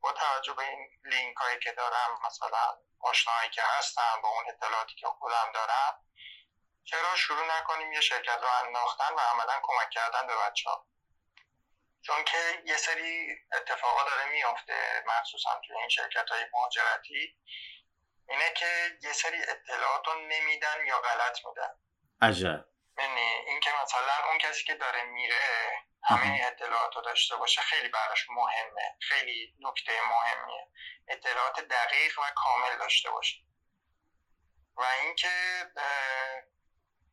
با 0.00 0.12
توجه 0.12 0.52
به 0.52 0.62
این 0.62 0.90
لینک 1.04 1.36
هایی 1.36 1.58
که 1.58 1.72
دارم 1.72 2.18
مثلا 2.26 2.78
آشناهایی 3.00 3.50
که 3.50 3.62
هستن 3.62 4.20
با 4.22 4.28
اون 4.28 4.44
اطلاعاتی 4.48 4.94
که 4.94 5.06
خودم 5.06 5.52
دارم 5.54 6.04
چرا 6.84 7.16
شروع 7.16 7.58
نکنیم 7.58 7.92
یه 7.92 8.00
شرکت 8.00 8.38
رو 8.42 8.48
انداختن 8.66 9.14
و 9.14 9.20
عملا 9.20 9.60
کمک 9.62 9.90
کردن 9.90 10.26
به 10.26 10.36
بچه 10.36 10.70
ها 10.70 10.86
چون 12.02 12.24
که 12.24 12.62
یه 12.64 12.76
سری 12.76 13.38
اتفاقا 13.52 14.04
داره 14.04 14.30
میافته 14.30 15.04
مخصوصا 15.06 15.60
توی 15.66 15.76
این 15.76 15.88
شرکت 15.88 16.30
های 16.30 16.44
مهاجرتی. 16.52 17.36
اینه 18.30 18.52
که 18.56 18.98
یه 19.02 19.12
سری 19.12 19.42
اطلاعات 19.42 20.06
رو 20.06 20.14
نمیدن 20.14 20.86
یا 20.86 21.00
غلط 21.00 21.46
میدن. 21.46 21.70
عجب. 22.22 22.64
یعنی 22.98 23.20
اینکه 23.20 23.70
مثلا 23.82 24.28
اون 24.28 24.38
کسی 24.38 24.64
که 24.64 24.74
داره 24.74 25.04
میره 25.04 25.36
همه. 26.04 26.22
این 26.22 26.44
اطلاعات 26.44 26.96
رو 26.96 27.02
داشته 27.02 27.36
باشه 27.36 27.60
خیلی 27.60 27.88
براش 27.88 28.26
مهمه. 28.30 28.96
خیلی 29.00 29.54
نکته 29.60 29.92
مهمیه. 30.02 30.68
اطلاعات 31.08 31.60
دقیق 31.60 32.18
و 32.18 32.22
کامل 32.36 32.78
داشته 32.78 33.10
باشه. 33.10 33.36
و 34.76 34.82
اینکه 34.82 35.30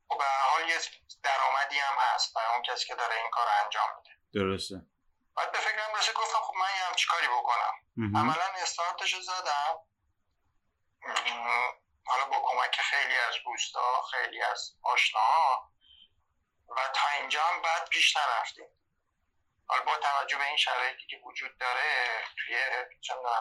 خب 0.09 0.17
به 0.17 0.25
حال 0.25 0.69
یه 0.69 0.79
درآمدی 1.23 1.79
هم 1.79 1.95
هست 1.99 2.33
برای 2.33 2.53
اون 2.53 2.61
کسی 2.61 2.87
که 2.87 2.95
داره 2.95 3.15
این 3.15 3.29
کار 3.29 3.47
انجام 3.63 3.89
میده. 3.97 4.09
درسته. 4.33 4.75
بعد 5.35 5.51
به 5.51 5.57
فکرم 5.57 5.95
رسید 5.99 6.13
گفتم 6.13 6.39
خب 6.39 6.53
من 6.55 6.69
یه 6.77 6.83
همچی 6.89 7.07
کاری 7.09 7.27
بکنم. 7.27 7.73
عملا 8.19 8.61
استارتش 8.61 9.13
رو 9.13 9.21
زدم. 9.21 9.79
حالا 12.05 12.25
با 12.25 12.41
کمک 12.45 12.81
خیلی 12.81 13.17
از 13.17 13.35
دوستا 13.45 14.01
خیلی 14.01 14.41
از 14.41 14.71
آشناها 14.83 15.71
و 16.69 16.89
تا 16.93 17.07
اینجا 17.19 17.43
هم 17.43 17.61
بعد 17.61 17.89
پیش 17.89 18.17
نرفتیم 18.17 18.69
حالا 19.67 19.83
با 19.83 19.97
توجه 19.97 20.37
به 20.37 20.45
این 20.45 20.57
شرایطی 20.57 21.07
که 21.09 21.21
وجود 21.25 21.57
داره 21.57 22.23
توی 22.37 22.57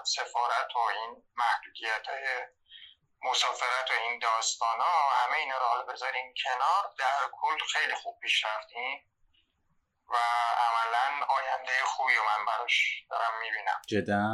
سفارت 0.05 0.77
و 0.77 0.79
این 0.79 1.23
محدودیت 1.37 2.07
های 2.09 2.47
مسافرت 3.23 3.91
و 3.91 3.95
این 4.03 4.19
داستان 4.19 4.81
ها 4.81 5.11
همه 5.11 5.37
اینا 5.37 5.59
رو 5.59 5.65
حالا 5.65 5.83
بذاریم 5.83 6.35
کنار. 6.45 6.95
در 6.99 7.31
کل 7.33 7.59
خیلی 7.73 7.95
خوب 7.95 8.21
پیش 8.21 8.45
رفتیم. 8.45 9.16
و 10.09 10.17
عملا 10.67 11.27
آینده 11.37 11.73
خوبی 11.85 12.15
رو 12.15 12.23
من 12.23 12.45
براش 12.47 13.05
دارم 13.11 13.33
می‌بینم. 13.43 13.81
جدا. 13.89 14.25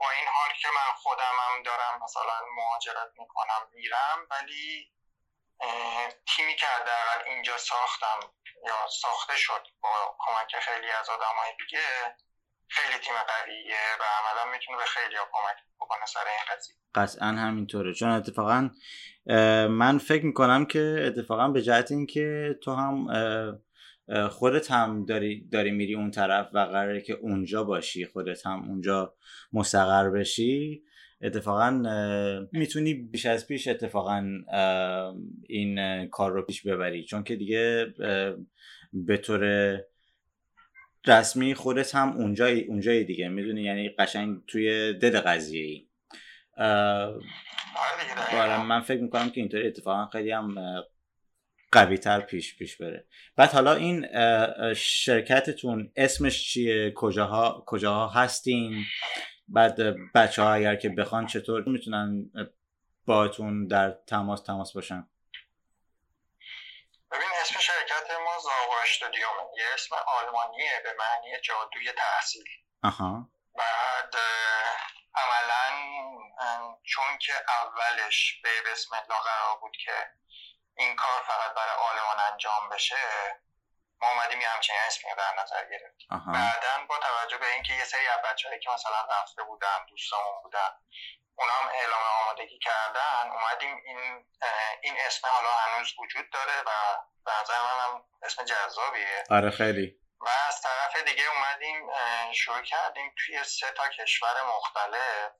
با 0.00 0.10
این 0.18 0.28
حال 0.34 0.50
که 0.62 0.68
من 0.68 0.92
خودم 0.96 1.36
هم 1.44 1.62
دارم 1.62 2.02
مثلا 2.04 2.38
مهاجرت 2.56 3.10
می‌کنم 3.18 3.62
میرم 3.74 4.18
ولی 4.30 4.92
تیمی 6.36 6.56
که 6.56 6.66
حداقل 6.66 7.30
اینجا 7.30 7.58
ساختم 7.58 8.20
یا 8.66 8.88
ساخته 9.02 9.36
شد 9.36 9.66
با 9.82 10.16
کمک 10.18 10.60
خیلی 10.62 10.90
از 11.00 11.08
آدم 11.08 11.34
های 11.42 11.52
دیگه 11.58 12.16
خیلی 12.68 12.98
تیم 12.98 13.14
قویه 13.14 13.80
و 14.00 14.04
عملا 14.04 14.52
می‌تونه 14.52 14.78
به 14.78 14.84
خیلی 14.84 15.16
ها 15.16 15.24
کمک 15.32 15.56
بکنه 15.80 16.06
سر 16.06 16.20
این 16.20 16.56
قضیه. 16.56 16.76
قطعا 16.94 17.28
همینطوره. 17.28 17.94
چون 17.94 18.10
اتفاقا 18.10 18.70
من 19.68 19.98
فکر 19.98 20.24
می‌کنم 20.24 20.66
که 20.66 21.04
اتفاقا 21.06 21.48
به 21.48 21.62
جهت 21.62 21.90
اینکه 21.90 22.54
تو 22.64 22.74
هم 22.74 23.06
خودت 24.30 24.70
هم 24.70 25.04
داری, 25.04 25.48
داری 25.52 25.70
میری 25.70 25.94
اون 25.94 26.10
طرف 26.10 26.48
و 26.52 26.58
قراره 26.58 27.00
که 27.00 27.12
اونجا 27.12 27.64
باشی 27.64 28.06
خودت 28.06 28.46
هم 28.46 28.68
اونجا 28.68 29.14
مستقر 29.52 30.10
بشی. 30.10 30.82
اتفاقا 31.22 31.70
می‌تونی 32.52 32.94
بیش 32.94 33.26
از 33.26 33.46
پیش 33.46 33.68
اتفاقا 33.68 34.24
این 35.48 36.06
کار 36.06 36.32
رو 36.32 36.42
پیش 36.42 36.66
ببری. 36.66 37.04
چون 37.04 37.24
که 37.24 37.36
دیگه 37.36 37.86
به 38.92 39.16
طور 39.16 39.76
رسمی 41.06 41.54
خودت 41.54 41.94
هم 41.94 42.08
اونجایی 42.08 42.64
اونجایی 42.64 43.04
دیگه. 43.04 43.28
می‌دونی؟ 43.28 43.62
یعنی 43.62 43.88
قشنگ 43.88 44.38
توی 44.46 44.92
دل 44.92 45.20
قضیه 45.20 45.64
ای 45.64 45.86
آره. 46.56 47.20
آره 48.32 48.66
من 48.66 48.80
فکر 48.80 49.00
می‌کنم 49.00 49.30
که 49.30 49.40
اینطوری 49.40 49.66
اتفاقا 49.66 50.06
خیلی 50.06 50.30
هم 50.30 50.54
قوی 51.76 51.98
تر 51.98 52.20
پیش 52.20 52.56
پیش 52.58 52.76
بره. 52.76 53.06
بعد 53.36 53.52
حالا 53.52 53.74
این 53.74 54.06
شرکتتون 54.74 55.92
اسمش 55.96 56.52
چیه؟ 56.52 56.92
کجاها 56.96 57.64
کجاها 57.66 58.08
هستین؟ 58.08 58.84
بعد 59.48 59.76
بچه 60.14 60.42
ها 60.42 60.52
اگر 60.52 60.76
که 60.76 60.88
بخوان 60.88 61.26
چطور 61.26 61.62
می‌تونن 61.68 62.30
باهاتون 63.06 63.66
در 63.66 63.90
تماس 63.90 64.42
تماس 64.42 64.72
باشن؟ 64.72 65.08
ببین 67.10 67.28
اسم 67.40 67.58
شرکت 67.60 68.10
ما 68.24 68.38
زاوا 68.42 68.76
استودیومه 68.84 69.42
یه 69.58 69.64
اسم 69.74 69.96
آلمانیه 70.06 70.70
به 70.84 70.90
معنی 70.98 71.40
جادوی 71.42 71.92
تحصیل. 71.92 72.44
آها. 72.82 73.28
بعد 73.54 74.14
عملا 75.14 75.66
چون 76.84 77.18
که 77.20 77.32
اولش 77.62 78.40
به 78.42 78.48
بسم 78.72 78.96
الله 78.96 79.20
قرار 79.24 79.60
بود 79.60 79.72
که 79.84 79.92
این 80.78 80.96
کار 80.96 81.22
فقط 81.26 81.54
برای 81.54 81.76
آلمان 81.90 82.32
انجام 82.32 82.68
بشه 82.68 82.96
ما 84.00 84.08
اومدیم 84.10 84.40
یه 84.40 84.48
همچین 84.48 84.76
اسمی 84.86 85.10
رو 85.10 85.16
در 85.16 85.42
نظر 85.42 85.64
گرفتیم. 85.70 86.08
بعدا 86.32 86.86
با 86.88 86.98
توجه 86.98 87.38
به 87.38 87.52
اینکه 87.52 87.72
یه 87.72 87.84
سری 87.84 88.06
از 88.06 88.22
بچه‌هایی 88.24 88.60
که 88.60 88.70
مثلا 88.70 89.06
رفته 89.20 89.42
بودن 89.42 89.86
دوستامون 89.88 90.42
بودن 90.42 90.70
اونا 91.38 91.52
هم 91.52 91.68
اعلام 91.68 92.02
آمادگی 92.22 92.58
کردن 92.58 93.30
اومدیم 93.30 93.76
این 93.84 94.26
این 94.82 94.94
اسم 95.06 95.28
حالا 95.28 95.48
هنوز 95.50 95.94
وجود 95.98 96.30
داره 96.30 96.60
و 96.66 96.70
به 97.24 97.32
نظر 97.40 97.54
من 97.62 97.84
هم 97.84 98.04
اسم 98.22 98.44
جذابیه. 98.44 99.24
آره 99.30 99.50
خیلی. 99.50 100.00
و 100.20 100.28
از 100.48 100.62
طرف 100.62 100.96
دیگه 100.96 101.22
اومدیم 101.34 101.86
شروع 102.32 102.62
کردیم 102.62 103.14
توی 103.16 103.44
سه 103.44 103.70
تا 103.70 103.88
کشور 103.88 104.34
مختلف. 104.56 105.32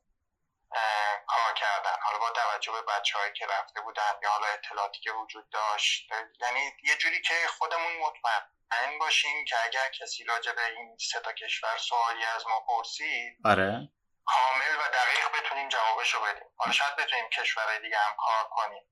کار 1.27 1.53
کردن. 1.57 1.97
حالا 2.03 2.19
با 2.19 2.31
توجه 2.31 2.73
به 2.73 2.83
بچه 2.83 3.19
هایی 3.19 3.33
که 3.33 3.47
رفته 3.47 3.81
بودن 3.81 4.13
یا 4.23 4.31
حالا 4.31 4.47
اطلاعاتی 4.47 5.01
که 5.01 5.13
وجود 5.13 5.51
داشت 5.51 6.09
یعنی 6.41 6.73
یه 6.83 6.97
جوری 6.97 7.23
که 7.23 7.35
خودمون 7.59 7.93
مطمئن 7.97 8.99
باشیم 9.01 9.45
که 9.45 9.57
اگر 9.65 9.89
کسی 10.01 10.25
راجع 10.25 10.53
به 10.53 10.67
این 10.67 10.97
سه 11.13 11.21
تا 11.21 11.33
کشور 11.33 11.79
سوالی 11.79 12.25
از 12.25 12.47
ما 12.47 12.61
پرسید 12.61 13.39
آره. 13.45 13.89
کامل 14.27 14.77
و 14.79 14.89
دقیق 14.93 15.41
بتونیم 15.41 15.69
جوابش 15.69 16.15
رو 16.15 16.21
بدیم. 16.21 16.49
حالا 16.57 16.73
شاید 16.73 16.97
بتونیم 16.97 17.29
کشورهای 17.29 17.79
دیگه 17.81 17.99
هم 17.99 18.17
کار 18.17 18.49
کنیم. 18.51 18.83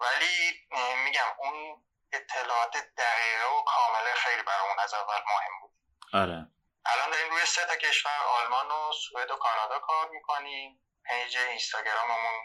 ولی 0.00 0.66
میگم 1.04 1.34
اون 1.38 1.84
اطلاعات 2.12 2.76
دقیقه 2.76 3.46
و 3.58 3.62
کامله 3.64 4.14
خیلی 4.14 4.42
برامون 4.42 4.78
از 4.78 4.94
اول 4.94 5.20
مهم 5.26 5.60
بود. 5.60 5.70
آره. 6.12 6.46
الان 6.86 7.10
داریم 7.10 7.30
روی 7.30 7.46
سه 7.46 7.66
تا 7.66 7.76
کشور 7.76 8.20
آلمان 8.40 8.70
و 8.70 8.92
سوئد 8.92 9.30
و 9.30 9.36
کانادا 9.36 9.78
کار 9.78 10.08
می‌کنیم. 10.08 10.85
پیج 11.08 11.36
اینستاگراممون 11.38 12.40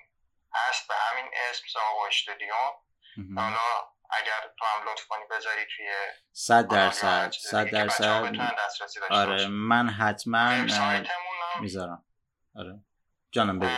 هست 0.54 0.88
به 0.88 0.94
همین 0.96 1.32
اسم 1.50 1.64
زاوا 1.74 2.08
استودیوم 2.08 2.74
مهم. 3.18 3.40
حالا 3.40 3.92
اگر 4.10 4.54
تو 4.60 4.66
هم 4.66 4.90
لطف 4.90 5.08
کنی 5.08 5.26
بذاری 5.32 5.66
توی 5.76 5.94
صد 6.34 6.68
درصد 6.68 7.32
صد 7.32 7.70
درصد. 7.70 8.36
آره. 9.10 9.48
من 9.48 9.90
حتما 9.90 10.50
می‌ذارم. 11.60 12.06
آره. 12.56 12.74
جانم 13.32 13.60
بگو. 13.60 13.72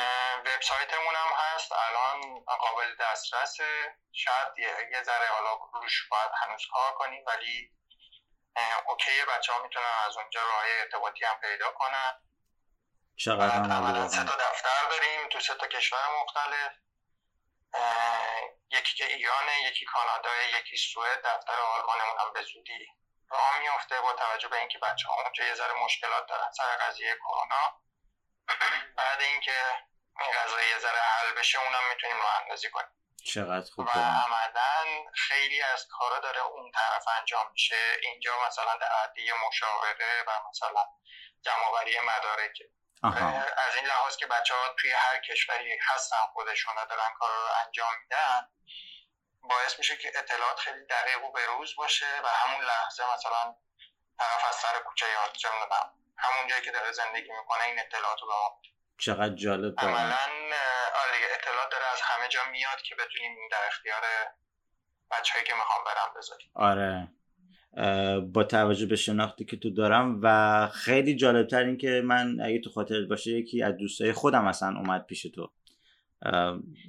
وبسایتمون 0.45 1.15
هم 1.15 1.31
هست. 1.37 1.71
الان 1.71 2.39
قابل 2.45 2.95
دسترسه 2.99 3.95
شاید 4.11 4.47
یه, 4.91 5.03
ذره 5.03 5.27
حالا 5.27 5.59
روش 5.73 6.07
باید 6.11 6.31
هنوز 6.41 6.61
کار 6.73 6.93
کنیم 6.93 7.23
ولی 7.27 7.71
اوکی 8.87 9.11
بچه 9.37 9.53
ها 9.53 9.63
می‌تونن 9.63 9.85
از 10.07 10.17
اونجا 10.17 10.39
راه 10.41 10.63
ارتباطی 10.81 11.25
هم 11.25 11.35
پیدا 11.41 11.71
کنن. 11.71 12.13
چقدر 13.15 13.49
عملا 13.49 14.07
سه 14.07 14.23
تا 14.23 14.35
دفتر 14.35 14.89
داریم 14.89 15.29
تو 15.29 15.39
سه 15.39 15.55
تا 15.55 15.67
کشور 15.67 15.99
مختلف. 16.21 16.71
یکی 18.71 18.95
که 18.95 19.05
ایرانه 19.05 19.61
یکی 19.69 19.85
کانادا 19.85 20.29
یکی 20.59 20.77
سوئد 20.77 21.19
دفتر 21.25 21.53
آلمانمون 21.53 22.19
هم 22.19 22.33
به 22.33 22.41
زودی 22.41 22.87
راه 23.29 23.59
میفته 23.59 24.01
با 24.01 24.13
توجه 24.13 24.47
به 24.47 24.59
اینکه 24.59 24.79
بچه 24.79 25.07
ها 25.07 25.23
اونجا 25.23 25.45
یه 25.45 25.55
ذره 25.55 25.73
مشکلات 25.85 26.27
دارن 26.27 26.51
سر 26.51 26.77
قضیه 26.77 27.15
کرونا. 27.15 27.81
بعد 28.97 29.21
اینکه 29.21 29.57
این 30.19 30.31
قضیه 30.31 30.69
یه 30.69 30.77
ذره 30.77 30.99
حل 30.99 31.33
بشه 31.33 31.59
اونم 31.59 31.89
می‌تونیم 31.93 32.17
راه 32.17 32.41
اندازی 32.41 32.69
کنیم. 32.69 32.87
چقدر 33.33 33.71
خوب 33.71 33.87
و. 33.87 33.89
عملا 33.99 35.11
خیلی 35.15 35.61
از 35.61 35.87
کارا 35.91 36.19
داره 36.19 36.41
اون 36.41 36.71
طرف 36.71 37.05
انجام 37.19 37.51
میشه. 37.51 37.97
اینجا 38.01 38.31
مثلا 38.47 38.75
در 38.81 38.87
عدی 38.87 39.31
مشاوره 39.47 40.23
و 40.27 40.31
مثلا 40.49 40.85
جمعآوری 41.41 41.99
مدارک 41.99 42.57
آها 42.61 42.82
از 43.03 43.75
این 43.75 43.85
لحاظ 43.85 44.17
که 44.17 44.25
بچه 44.27 44.53
ها 44.53 44.75
توی 44.79 44.91
هر 44.91 45.19
کشوری 45.19 45.77
هستن 45.81 46.17
خودشون 46.33 46.73
و 46.77 46.85
دارن 46.85 47.13
کار 47.19 47.29
رو 47.29 47.65
انجام 47.65 47.93
میدن 48.03 48.47
باعث 49.41 49.79
میشه 49.79 49.97
که 49.97 50.11
اطلاعات 50.15 50.59
خیلی 50.59 50.85
دقیق 50.85 51.23
و 51.23 51.31
بروز 51.31 51.75
باشه 51.75 52.21
و 52.23 52.27
همون 52.27 52.65
لحظه 52.65 53.03
مثلا 53.13 53.55
طرف 54.19 54.45
از 54.49 54.55
سر 54.55 54.79
کوچه 54.79 55.05
چه 55.33 55.49
می‌دونم 55.53 55.93
همون 56.17 56.47
جایی 56.49 56.61
که 56.61 56.71
داره 56.71 56.91
زندگی 56.91 57.31
می‌کنه 57.31 57.63
این 57.63 57.79
اطلاعات 57.79 58.21
رو 58.21 58.27
به 58.27 58.33
ما 58.33 58.61
چقدر 58.97 59.35
جالب. 59.35 59.79
عملا 59.79 60.27
آره 61.03 61.17
اطلاعات 61.33 61.71
داره 61.71 61.85
از 61.93 62.01
همه 62.01 62.27
جا 62.27 62.43
میاد 62.51 62.81
که 62.81 62.95
بتونیم 62.95 63.37
در 63.51 63.67
اختیار 63.67 64.01
بچه‌ای 65.11 65.43
که 65.43 65.53
می‌خوام 65.53 65.83
برم 65.83 66.13
بذاریم. 66.17 66.51
آره. 66.55 67.07
با 68.33 68.43
توجه 68.43 68.85
به 68.85 68.95
شناختی 68.95 69.45
که 69.45 69.57
تو 69.57 69.69
دارم 69.69 70.19
و 70.23 70.67
خیلی 70.67 71.15
جالبتر 71.15 71.63
این 71.63 71.77
که 71.77 72.01
من 72.05 72.41
اگه 72.41 72.59
تو 72.59 72.69
خاطرت 72.69 73.07
باشه 73.09 73.31
یکی 73.31 73.63
از 73.63 73.77
دوستای 73.77 74.13
خودم 74.13 74.47
اصلا 74.47 74.77
اومد 74.77 75.05
پیش 75.05 75.21
تو. 75.21 75.53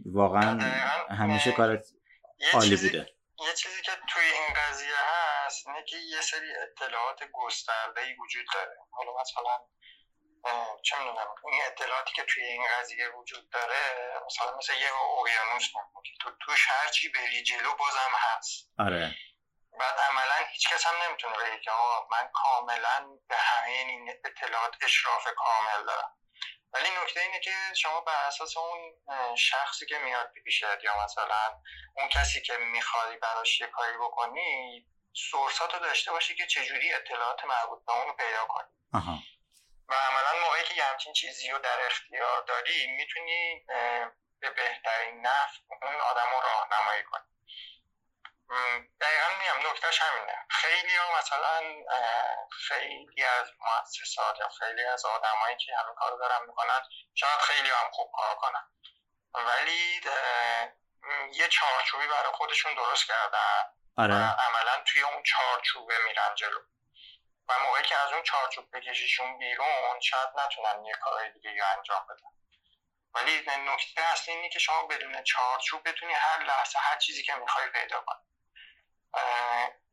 واقعا. 0.07 0.59
همیشه 1.11 1.53
کارت 1.53 1.87
عالی 2.53 2.77
بوده. 2.77 3.09
یه 3.47 3.55
چیزی 3.57 3.83
که 3.83 3.93
توی 4.13 4.23
این 4.23 4.55
قضیه 4.63 4.97
هست 5.13 5.67
اینه 5.67 5.85
که 5.89 5.97
یه 5.97 6.21
سری 6.21 6.47
اطلاعات 6.63 7.21
گسترده‌ای 7.33 8.13
وجود 8.23 8.47
داره. 8.55 8.77
حالا 8.91 9.11
مثلا 9.21 9.55
چه 10.83 10.97
می‌دونم 10.99 11.29
این 11.53 11.61
اطلاعاتی 11.73 12.13
که 12.17 12.23
توی 12.29 12.43
این 12.43 12.63
قضیه 12.81 13.05
وجود 13.21 13.51
داره 13.51 13.83
مثلا 14.27 14.57
مثل 14.59 14.73
یه 14.73 14.91
اقیانوس 15.21 15.67
که 16.05 16.13
تو 16.21 16.31
توش 16.41 16.67
هرچی 16.69 17.09
بری 17.09 17.43
جلو 17.43 17.71
بازم 17.79 18.13
هست. 18.25 18.71
آره. 18.79 19.15
بعد 19.81 19.99
عملا 19.99 20.47
هیچ 20.53 20.69
کس 20.69 20.87
هم 20.87 21.03
نمی‌تونه 21.03 21.37
بگه 21.37 21.61
که 21.61 21.71
آقا 21.71 22.07
من 22.11 22.31
کاملا 22.35 23.19
به 23.29 23.37
همه 23.37 23.69
این 23.69 24.11
اطلاعات 24.25 24.75
اشراف 24.83 25.29
کامل 25.37 25.87
دارم. 25.87 26.17
ولی 26.73 26.91
نکته 27.03 27.21
اینه 27.21 27.41
که 27.41 27.53
شما 27.77 28.01
بر 28.01 28.25
اساس 28.27 28.57
اون 28.57 28.97
شخصی 29.37 29.87
که 29.87 29.99
میاد 29.99 30.33
پیشت 30.45 30.85
یا 30.85 31.05
مثلا 31.05 31.61
اون 31.97 32.09
کسی 32.09 32.43
که 32.43 32.57
می‌خوای 32.57 33.17
براش 33.17 33.61
یه 33.61 33.67
کاری 33.67 33.97
بکنی 33.97 34.87
سورساتو 35.31 35.79
داشته 35.79 36.13
باشی 36.13 36.35
که 36.35 36.47
چجوری 36.47 36.95
اطلاعات 36.95 37.45
مربوط 37.45 37.85
به 37.87 37.93
اون 37.93 38.07
رو 38.07 38.13
پیدا 38.13 38.45
کنی. 38.45 38.69
آها. 38.95 39.19
و 39.89 39.95
عملا 39.95 40.41
موقعی 40.45 40.65
که 40.65 40.75
یه 40.75 40.85
همچین 40.85 41.13
چیزی 41.13 41.51
رو 41.51 41.59
در 41.59 41.87
اختیار 41.87 42.43
داری 42.43 42.87
می‌تونی 42.87 43.65
به 44.41 44.51
بهترین 44.51 45.27
نفع 45.27 45.59
اون 45.83 45.95
آدم 45.95 46.31
رو 46.31 46.41
راهنمایی 46.41 47.03
کنی. 47.03 47.34
دقیقا 49.01 49.29
میگم 49.39 49.71
نکتهش 49.71 50.01
همینه. 50.03 50.47
خیلی 50.51 50.97
ها 50.97 51.19
مثلا 51.19 51.61
خیلی 52.69 53.25
از 53.25 53.51
مؤسسات 53.61 54.39
یا 54.41 54.49
خیلی 54.49 54.85
از 54.85 55.05
آدمایی 55.05 55.57
که 55.57 55.77
همین 55.77 55.95
کار 55.95 56.19
دارن 56.19 56.47
می‌کنن 56.47 56.83
شاید 57.15 57.41
خیلی 57.41 57.71
هم 57.71 57.91
خوب 57.93 58.13
کار 58.17 58.35
کنن. 58.35 58.71
ولی 59.35 60.01
یه 61.33 61.49
چارچوبی 61.49 62.07
برای 62.07 62.33
خودشون 62.33 62.75
درست 62.75 63.07
کردن 63.07 63.75
و 63.97 64.01
آره 64.03 64.15
عملا 64.15 64.83
توی 64.87 65.03
اون 65.03 65.23
چارچوبه 65.23 65.95
میرن 66.05 66.35
جلو. 66.35 66.61
و 67.49 67.59
موقعی 67.59 67.83
که 67.83 67.97
از 67.97 68.13
اون 68.13 68.23
چارچوب 68.23 68.77
بکشیشون 68.77 69.39
بیرون 69.39 70.01
شاید 70.01 70.29
نتونن 70.37 70.85
یه 70.85 70.95
کارهای 70.95 71.33
دیگه 71.33 71.51
رو 71.51 71.79
انجام 71.79 72.07
بدن. 72.07 72.31
ولی 73.15 73.45
نکته 73.47 74.03
اصلی 74.03 74.35
اینه 74.35 74.49
که 74.49 74.59
شما 74.59 74.87
بدون 74.87 75.23
چارچوب 75.23 75.89
بتونی 75.89 76.13
هر 76.13 76.45
لحظه 76.45 76.79
هر 76.79 76.99
چیزی 76.99 77.23
که 77.23 77.35
می‌خوای 77.35 77.69
پیدا 77.69 78.01
کنی. 78.01 78.34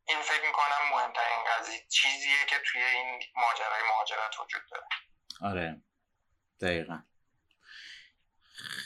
این 0.08 0.18
فکر 0.22 0.48
می‌کنم 0.48 0.90
مهمترین 0.92 1.44
قضیه 1.58 1.80
چیزیه 1.90 2.46
که 2.50 2.56
توی 2.66 2.82
این 2.82 3.20
ماجرای 3.36 3.82
مهاجرت 3.90 4.40
وجود 4.40 4.62
داره. 4.72 4.86
آره. 5.52 5.82
دقیقا. 6.62 7.00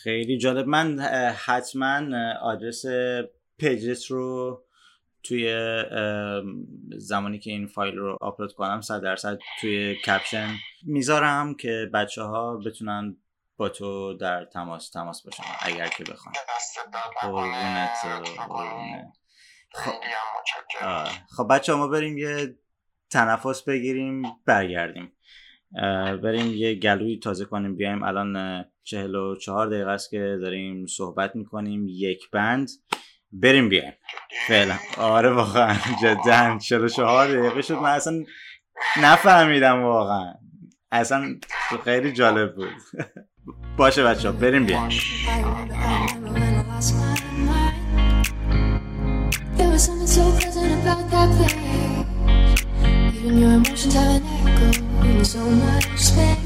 خیلی 0.04 0.38
جالب. 0.38 0.68
من 0.68 1.00
حتما 1.46 2.18
آدرس 2.42 2.86
پیجت 3.58 4.06
رو 4.06 4.62
توی 5.24 5.56
زمانی 6.98 7.40
که 7.40 7.52
این 7.52 7.68
فایل 7.68 7.96
رو 7.96 8.18
آپلود 8.22 8.54
کنم 8.54 8.82
صد 8.82 9.02
درصد 9.02 9.38
توی 9.62 9.96
کپشن 9.96 10.56
می‌ذارم 10.84 11.56
که 11.56 11.90
بچه 11.94 12.22
ها 12.22 12.58
بتونن 12.58 13.18
با 13.58 13.70
تو 13.70 14.14
در 14.14 14.46
تماس 14.46 14.90
تماس 14.90 15.24
باشن 15.24 15.44
اگر 15.60 15.88
که 15.88 16.04
بخوان. 16.04 16.36
قربونت. 17.22 17.98
آه. 20.82 21.10
خب 21.38 21.48
بچه 21.50 21.74
ما 21.74 21.88
بریم 21.88 22.18
یه 22.18 22.56
تنفس 23.10 23.62
بگیریم 23.62 24.24
برگردیم. 24.46 25.12
بریم 26.24 26.54
یه 26.54 26.76
گلوی 26.76 27.20
تازه 27.20 27.46
کنیم. 27.46 27.76
بیایم 27.76 28.04
الان 28.04 28.66
چهل 28.84 29.16
و 29.16 29.36
چهار 29.36 29.68
دقیقه 29.68 29.92
است 29.92 30.10
که 30.10 30.38
داریم 30.42 30.86
صحبت 30.86 31.36
می‌کنیم. 31.36 31.86
یک 31.90 32.30
بند. 32.32 32.70
بریم 33.32 33.70
بیایم. 33.70 33.94
فعلا. 34.48 34.76
آره 34.98 35.30
واقعا. 35.30 35.76
جدا. 36.02 36.58
چهل 36.58 36.84
و 36.84 36.88
چهار 36.88 37.28
دقیقه 37.28 37.62
شد. 37.62 37.74
من 37.74 37.90
اصلا 37.90 38.24
نفهمیدم 39.02 39.84
واقعا. 39.84 40.34
اصلا 40.92 41.36
خیلی 41.84 42.12
جالب 42.12 42.56
بود. 42.56 42.70
باشه 43.78 44.04
بچه 44.04 44.32
بریم 44.32 44.66
بیایم. 44.66 44.90
About 50.86 51.10
that 51.10 51.30
place. 51.38 53.16
Even 53.16 53.40
your 53.40 53.54
emotions 53.54 53.94
have 53.96 54.22
an 54.22 54.48
echo 54.48 55.08
in 55.08 55.26
so 55.26 55.40
much 55.50 55.98
space. 55.98 56.45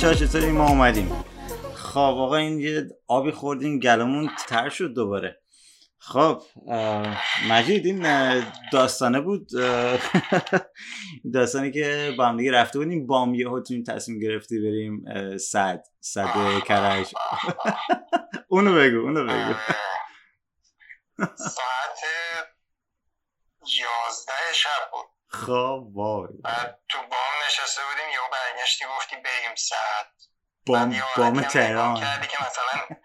بچه 0.00 0.08
ها 0.08 0.14
چطوری؟ 0.14 0.52
ما 0.52 0.68
اومدیم. 0.68 1.24
خب 1.74 1.98
آقا 1.98 2.36
این 2.36 2.60
یه 2.60 2.88
آبی 3.06 3.30
خوردیم 3.30 3.78
گلمون 3.78 4.30
تر 4.48 4.68
شد 4.68 4.94
دوباره. 4.94 5.42
خب 5.98 6.42
مجید 7.48 7.86
این 7.86 8.06
داستانه 8.72 9.20
بود. 9.20 9.48
داستانی 11.34 11.70
که 11.70 12.14
با 12.18 12.26
هم 12.26 12.36
دیگه 12.36 12.52
رفته 12.52 12.78
بودیم. 12.78 13.06
بام 13.06 13.34
یهو 13.34 13.60
تو 13.60 13.74
این 13.74 13.84
تصمیم 13.84 14.18
گرفتی 14.18 14.58
بریم 14.58 15.04
صد 15.38 15.82
صد 16.00 16.62
کرج. 16.66 17.06
اونو 18.48 18.74
بگو 18.74 18.96
اونو 18.96 19.24
بگو. 19.24 19.54
ساعت 21.36 22.00
یازده 23.60 24.52
شب 24.54 24.90
بود. 24.92 25.09
خب 25.32 25.82
وای 25.94 26.28
بعد 26.44 26.80
تو 26.88 26.98
بام 26.98 27.34
نشسته 27.46 27.82
بودیم 27.90 28.10
یهو 28.12 28.22
برگشتی 28.32 28.84
گفتی 28.96 29.16
بریم 29.16 29.54
ساعت. 29.54 30.06
بام 30.66 31.02
بام 31.16 31.42
تهران. 31.42 32.00
کردی 32.00 32.26
که 32.26 32.36
مثلا 32.46 32.96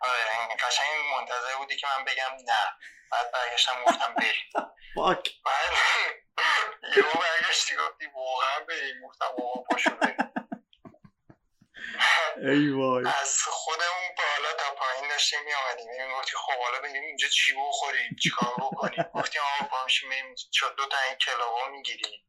آره 0.00 0.56
قشنگ 0.66 0.86
منتظر 1.18 1.56
بودی 1.58 1.76
که 1.76 1.86
من 1.98 2.04
بگم 2.04 2.36
نه. 2.46 2.76
بعد 3.12 3.32
برگشتم 3.32 3.72
گفتم 3.86 4.14
بریم. 4.14 4.72
فاک. 4.94 5.30
بعد 5.44 5.72
یهو 6.96 7.10
برگشتی 7.20 7.74
گفتی 7.76 8.06
واقعا 8.06 8.64
بریم. 8.68 9.06
گفتم 9.08 9.26
آقا 9.26 9.62
پاشو 9.62 9.90
بریم. 9.90 10.16
ای 12.50 12.68
وای. 12.70 13.04
از 13.22 13.38
خودمون 13.50 14.08
بالا 14.18 14.52
تا 14.58 14.74
پایین 14.74 15.10
داشتیم 15.10 15.38
می 15.44 15.52
آمدیم 15.52 16.18
گفتی 16.18 16.32
خب 16.36 16.52
حالا 16.64 16.80
بریم 16.82 17.02
اینجا 17.02 17.28
چی 17.28 17.52
بخوریم 17.68 18.16
چی 18.22 18.30
کار 18.30 18.54
بکنیم. 18.58 19.04
گفتیم 19.14 19.42
آقا 19.54 19.68
پا 19.68 19.84
میشیم 19.84 20.10
بریم 20.10 20.34
چه- 20.34 20.66
دو 20.78 20.86
تا 20.86 20.96
این 21.08 21.16
کلاوا 21.26 21.68
می‌گیریم. 21.70 22.20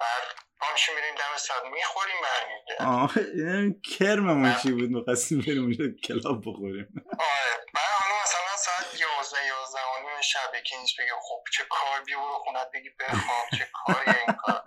بعد 0.00 0.22
پا 0.60 0.66
میشیم 0.72 0.94
میریم 0.94 1.14
دم 1.14 1.36
صد 1.36 1.64
می‌خوریم 1.74 2.16
برمیگردیم. 2.22 2.86
آه 2.86 3.12
این 3.34 3.80
کرممون 3.98 4.54
چی 4.62 4.70
بود؟ 4.72 4.90
می‌خواستیم 4.90 5.40
بریم 5.40 5.62
اونجا 5.62 5.84
کلاب 6.04 6.40
بخوریم. 6.46 6.88
آره. 7.18 7.54
بعد 7.74 7.90
حالا 8.00 8.14
مثلا 8.22 8.56
ساعت 8.56 9.00
یازده 9.00 9.46
یازده 9.46 9.80
و 9.80 10.08
نیم 10.08 10.20
شب 10.20 10.54
یکی 10.58 10.76
نیست 10.76 10.94
بگه 11.00 11.12
خب 11.28 11.44
چه 11.52 11.64
کار 11.70 12.02
بیا 12.06 12.18
برو 12.18 12.38
خونت 12.44 12.68
بگی 12.74 12.90
بخواب 13.00 13.44
چه 13.58 13.68
کاری 13.72 14.18
این 14.18 14.36
کار. 14.36 14.62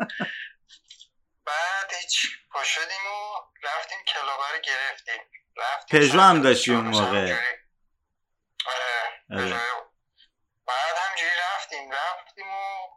بعد 1.46 1.94
هیچ 2.02 2.28
پا 2.52 2.64
شدیم 2.64 3.06
و 3.06 3.36
رفتیم 3.64 3.98
کلابه 4.08 4.44
رو 4.54 4.60
گرفتیم. 4.64 5.22
رفتیم 5.58 6.00
پژو 6.00 6.20
هم 6.20 6.42
داشتی 6.42 6.72
اون 6.72 6.86
موقع. 6.88 7.38
آره 8.66 9.02
آره. 9.32 9.62
بعد 10.68 10.96
همجوری 10.98 11.32
رفتیم 11.54 11.92
رفتیم 11.92 12.48
و 12.48 12.88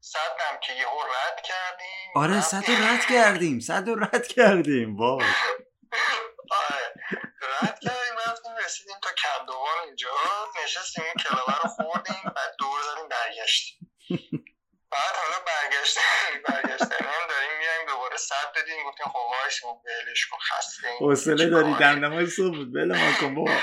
صدم 0.00 0.60
که 0.62 0.72
یهو 0.72 1.02
رد 1.02 1.42
کردیم. 1.42 2.12
آره 2.16 2.40
صد 2.40 2.70
رد 2.70 3.06
کردیم 3.10 3.60
صد 3.60 3.84
رد 3.88 4.26
کردیم 4.26 4.96
وای. 4.96 5.26
آره 6.50 6.94
رد 7.62 7.78
کردیم 7.80 8.16
رفتیم 8.26 8.56
رسیدیم 8.64 8.96
تا 9.02 9.10
کندوان 9.22 9.78
اینجا. 9.84 10.10
نشستیم 10.64 11.04
اون 11.04 11.14
کلابه 11.14 11.52
رو 11.62 11.68
خوردیم 11.68 12.22
بعد 12.36 12.54
دور 12.58 12.80
زدیم 12.82 13.08
برگشتیم. 13.08 13.92
بعد 14.90 15.16
حالا 15.16 15.44
برگشتیم 15.46 16.42
برگشتیم 16.48 17.06
هم 17.06 17.28
دوباره 18.16 18.28
صد 18.28 18.52
دادیم 18.56 18.84
گفتیم 18.86 19.06
خب 19.06 19.16
وایسیم 19.16 19.68
ولش 19.68 20.26
کن 20.26 20.38
خسته. 20.38 20.88
حوصله 21.00 21.46
داری؟ 21.50 21.74
دمدمای 21.74 22.26
صبح 22.26 22.56
بود. 22.56 22.72
بله 22.72 23.04
ما 23.04 23.20
کن 23.20 23.34
بابا. 23.34 23.60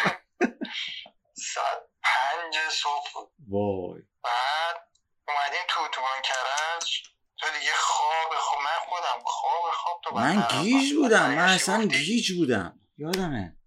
ساعت 1.34 1.78
پنج 2.04 2.56
صبح 2.70 3.14
بود. 3.14 3.32
وای. 3.48 4.02
بعد 4.24 4.88
اومدیم 5.28 5.62
تو 5.68 5.82
اتوبان 5.82 6.22
کرج. 6.24 7.04
تو 7.38 7.48
دیگه 7.60 7.72
خواب 7.76 8.34
خواب 8.38 8.62
من 8.64 8.80
خودم 8.90 9.24
خواب 9.26 9.72
خواب 9.74 10.02
تو 10.04 10.16
من 10.16 10.48
گیج. 10.62 10.94
بودم. 10.94 11.30
من 11.32 11.50
اصلا 11.50 11.86
گیج 11.86 12.32
بودم. 12.32 12.80
یادمه. 12.98 13.58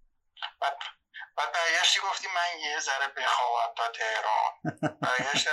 بعد 0.61 0.77
بعد 1.37 1.51
برگشتی 1.53 1.99
گفتی 2.11 2.27
من 2.27 2.59
یه 2.69 2.79
ذره 2.79 3.07
بخوابم 3.17 3.73
تا 3.77 3.83
تهران. 3.97 4.51
برگشتم 5.01 5.51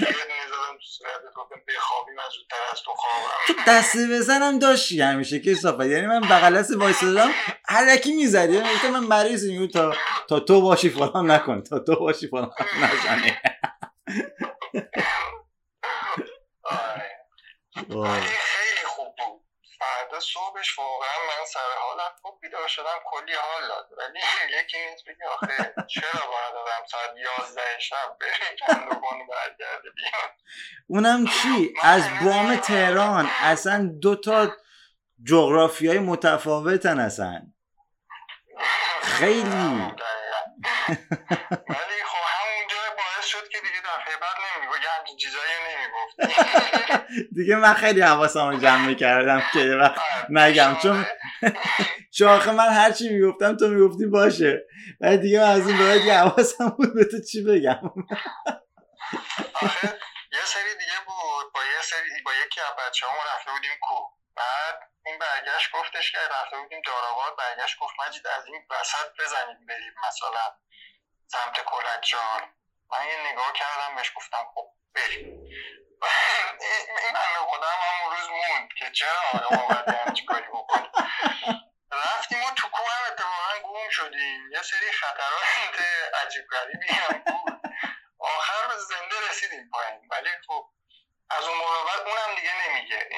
یه 0.00 0.08
نزدم 0.08 0.78
تو 0.78 0.84
صورتت 0.98 1.34
گفتم 1.36 1.60
بخوابی 1.68 2.12
من 2.12 2.22
زودتر 2.36 2.56
از 2.72 2.82
تو 2.82 2.90
خوابم. 2.94 3.64
دسته 3.68 4.06
بزنم 4.10 4.58
داشتی 4.58 5.00
همیشه 5.00 5.40
که 5.40 5.54
صافت 5.54 5.80
یعنی 5.86 6.06
من 6.06 6.20
بغل 6.20 6.58
دست 6.58 6.70
وایسادم 6.76 7.30
علکی 7.68 8.12
می‌زدی. 8.12 8.54
یعنی 8.54 8.74
گفتم 8.74 8.90
من 8.90 9.00
مریض 9.00 9.44
میگم؟ 9.44 9.66
تا 9.66 9.94
تا 10.28 10.40
تو 10.40 10.60
باشی 10.60 10.90
فلان 10.90 11.30
نکن. 11.30 11.62
تا 11.62 11.78
تو 11.78 11.96
باشی 11.96 12.28
فلان 12.28 12.50
نزنی. 12.82 13.36
آره 16.64 17.10
وای. 17.88 18.10
ولی 18.10 18.20
خیلی 18.26 18.86
خوب 18.86 19.14
بود 19.16 19.42
فردا 20.16 20.20
صبحش 20.20 20.78
واقعا 20.78 21.18
من 21.28 21.44
سر 21.46 21.60
حالم 21.80 22.10
خوب 22.22 22.40
بیدار 22.42 22.68
شدم 22.68 22.98
کلی 23.04 23.32
حال 23.34 23.68
داد. 23.68 23.88
ولی 23.98 24.20
یکی 24.60 24.76
نیست 24.90 25.04
بگه 25.04 25.26
آخه 25.34 25.74
چرا 25.86 26.26
باید 26.26 26.54
آدم 26.54 26.86
ساعت 26.90 27.10
یازده 27.16 27.62
شب 27.80 28.16
بره؟ 28.20 28.56
کندوان 28.66 29.18
برگرده 29.28 29.90
بیاد. 29.96 30.30
اونم 30.86 31.26
چی؟ 31.42 31.74
از 31.82 32.02
بام 32.24 32.56
تهران 32.56 33.26
اصلا 33.42 33.90
دو 34.02 34.16
تا 34.16 34.48
جغرافی 35.24 35.88
های 35.88 35.98
متفاوتن 35.98 37.00
اصلا. 37.00 37.42
خیلی. 39.18 39.92
ولی 41.68 42.02
خب 42.04 42.15
شد 43.26 43.48
که 43.48 43.58
دیگه 43.58 43.80
دفعه 43.80 44.16
بعد 44.16 44.36
نمیگو 44.56 44.74
یه 44.76 44.90
همچین 44.98 45.16
چیزایی 45.16 45.52
رو 45.56 45.62
نمی‌گفتی 45.70 46.44
دیگه 47.36 47.56
من 47.56 47.74
خیلی 47.74 48.00
حواسم 48.00 48.48
رو 48.48 48.60
جمع 48.60 48.86
می‌کردم 48.86 49.42
که 49.52 49.58
یه 49.58 49.74
وقت 49.76 50.00
نگم. 50.30 50.76
چون 50.82 51.06
چون 52.16 52.28
آخه 52.28 52.52
من 52.52 52.68
هر 52.68 52.92
چی 52.92 53.08
می‌گفتم 53.08 53.56
تو 53.56 53.68
می‌گفتی 53.68 54.06
باشه. 54.06 54.66
ولی 55.00 55.18
دیگه 55.18 55.38
من 55.40 55.50
از 55.50 55.68
این 55.68 55.78
به 55.78 55.84
بعد 55.84 56.04
یه 56.04 56.14
حواسم 56.14 56.68
بود 56.68 56.94
به 56.94 57.04
تو 57.04 57.20
چی 57.30 57.44
بگم. 57.44 57.92
آخه 59.54 59.86
یه 60.32 60.44
سری 60.44 60.74
دیگه 60.78 60.98
بود. 61.06 61.52
با 61.54 61.60
یه 61.64 61.82
سری 61.82 62.22
با 62.24 62.32
یکی 62.46 62.60
از 62.60 62.74
بچه 62.86 63.06
همون 63.06 63.24
رفته 63.34 63.50
بودیم 63.50 63.70
کو. 63.80 63.94
بعد 64.36 64.78
این 65.06 65.18
برگشت 65.18 65.72
گفتش 65.72 66.12
که 66.12 66.18
رفته 66.18 66.56
بودیم 66.56 66.82
داراباد 66.86 67.36
برگشت 67.38 67.78
گفت 67.78 67.94
مجید 68.06 68.26
از 68.26 68.46
این 68.46 68.62
وسط 68.70 69.08
بزنید 69.18 69.66
بریم 69.68 69.92
مثلا 70.08 70.46
سمت 71.26 71.64
کلکجان 71.64 72.55
من 72.92 73.06
یه 73.08 73.32
نگاه 73.32 73.52
کردم 73.52 73.96
بهش 73.96 74.12
گفتم 74.16 74.44
خب 74.54 74.66
بریم. 74.94 75.26
این 77.04 77.12
بنده 77.14 77.38
خودم 77.48 77.76
همون 77.82 78.16
روز 78.16 78.28
موند 78.30 78.68
که 78.78 78.90
چرا 78.90 79.20
آقا 79.32 79.56
ما 79.56 79.66
باید 79.68 79.88
همچین 79.88 80.26
کاری 80.26 80.46
بکنیم 80.48 80.90
رفتیم 81.92 82.38
و 82.38 82.50
تو 82.56 82.68
کوه 82.68 82.80
هم 82.90 83.12
اتفاقا 83.12 83.68
گم 83.68 83.90
شدیم. 83.90 84.52
یه 84.52 84.62
سری 84.62 84.92
خطرات 84.92 85.80
عجیب 86.26 86.44
غریبی 86.52 86.88
هم 86.88 87.18
بود. 87.26 87.60
آخر 88.18 88.68
به 88.68 88.74
زنده 88.88 89.28
رسیدیم 89.30 89.70
پایین. 89.72 90.00
ولی 90.10 90.28
خب 90.46 90.70
از 91.30 91.44
اون 91.44 91.58
موقع 91.58 91.84
بعد 91.86 92.00
اونم 92.08 92.34
دیگه 92.36 92.50
نمیگه. 92.68 93.08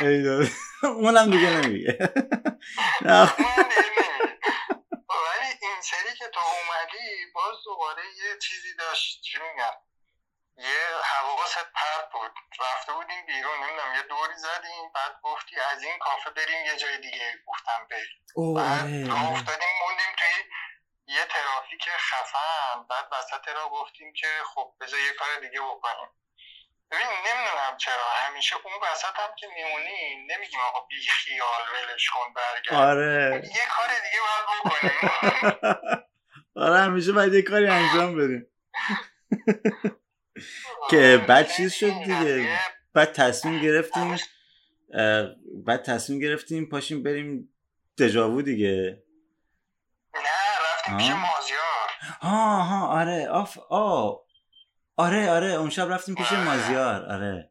ای 0.00 0.22
داد. 0.22 0.48
اونم 0.82 1.30
دیگه 1.30 1.50
نمیگه 1.50 1.98
نه. 3.06 3.34
اونم 3.38 3.68
دیگه 3.68 4.08
نمیگه 4.08 4.38
ولی 5.08 5.48
این 5.62 5.75
سری 5.90 6.16
که 6.18 6.28
تو 6.28 6.40
اومدی 6.40 7.26
باز 7.34 7.56
دوباره 7.64 8.02
یه 8.16 8.38
چیزی 8.38 8.74
داشت 8.76 9.22
چی 9.22 9.38
میگم 9.38 9.76
یه 10.56 10.86
حواست 11.02 11.72
پرت 11.74 12.12
بود. 12.12 12.32
رفته 12.60 12.92
بودیم 12.92 13.26
بیرون 13.26 13.58
نمی‌دونم 13.58 13.94
یه 13.94 14.02
دوری 14.02 14.36
زدیم 14.36 14.92
بعد 14.94 15.20
گفتی 15.22 15.60
از 15.60 15.82
این 15.82 15.98
کافه 15.98 16.30
بریم 16.30 16.66
یه 16.66 16.76
جای 16.76 16.98
دیگه 16.98 17.34
گفتم 17.46 17.86
بریم. 17.90 18.54
بعد 18.56 18.84
آره 18.84 19.06
راه 19.06 19.28
آره. 19.28 19.32
افتادیم 19.32 19.68
موندیم 19.80 20.14
توی 20.18 20.44
یه 21.06 21.24
ترافیک 21.24 21.88
خفن 21.90 22.82
بعد 22.88 23.08
وسط 23.12 23.48
را 23.48 23.68
گفتیم 23.68 24.12
که 24.12 24.28
خب 24.54 24.74
بذار 24.80 25.00
یه 25.00 25.12
کار 25.12 25.40
دیگه 25.40 25.60
بکنیم. 25.60 26.10
ببین 26.90 27.06
نمی‌دونم 27.06 27.76
چرا. 27.78 27.94
همیشه 28.26 28.56
اون 28.64 28.74
وسط 28.92 29.04
هم 29.16 29.30
که 29.38 29.46
میمونی 29.56 30.26
نمیگیم 30.30 30.60
آقا 30.68 30.86
بی 30.86 30.96
خیال 31.00 31.62
ولش 31.74 32.10
کن 32.10 32.32
برگرد. 32.34 32.74
آره. 32.88 33.42
یه 33.44 33.62
کار 33.70 33.88
دیگه 33.88 34.18
باید 34.26 34.44
بکنیم. 34.64 34.92
آره 36.66 36.78
همیشه 36.80 37.12
باید 37.12 37.34
یه 37.34 37.42
کاری 37.42 37.66
انجام 37.66 38.16
بدیم. 38.16 38.46
که 40.90 41.24
بعد 41.28 41.52
چیز 41.52 41.72
شد 41.72 41.90
دیگه. 41.92 42.58
بعد 42.92 43.12
تصمیم 43.12 43.62
گرفتیم 43.62 44.16
بعد 45.66 45.82
تصمیم 45.82 46.18
گرفتیم 46.20 46.66
پاشیم 46.68 47.02
بریم 47.02 47.54
دجاوو 47.98 48.42
دیگه. 48.42 49.02
نه 50.14 50.20
رفتیم 50.74 50.96
پیش 50.96 51.10
آه. 51.10 51.20
مازیار. 51.36 51.90
ها 52.22 52.62
ها 52.62 52.86
آره. 53.00 53.28
آف 53.28 53.58
آ 53.70 54.12
آره 54.96 55.30
آره 55.30 55.46
اون 55.46 55.70
شب 55.70 55.92
رفتیم 55.92 56.14
پیش 56.14 56.32
مازیار 56.32 57.04
آره. 57.12 57.50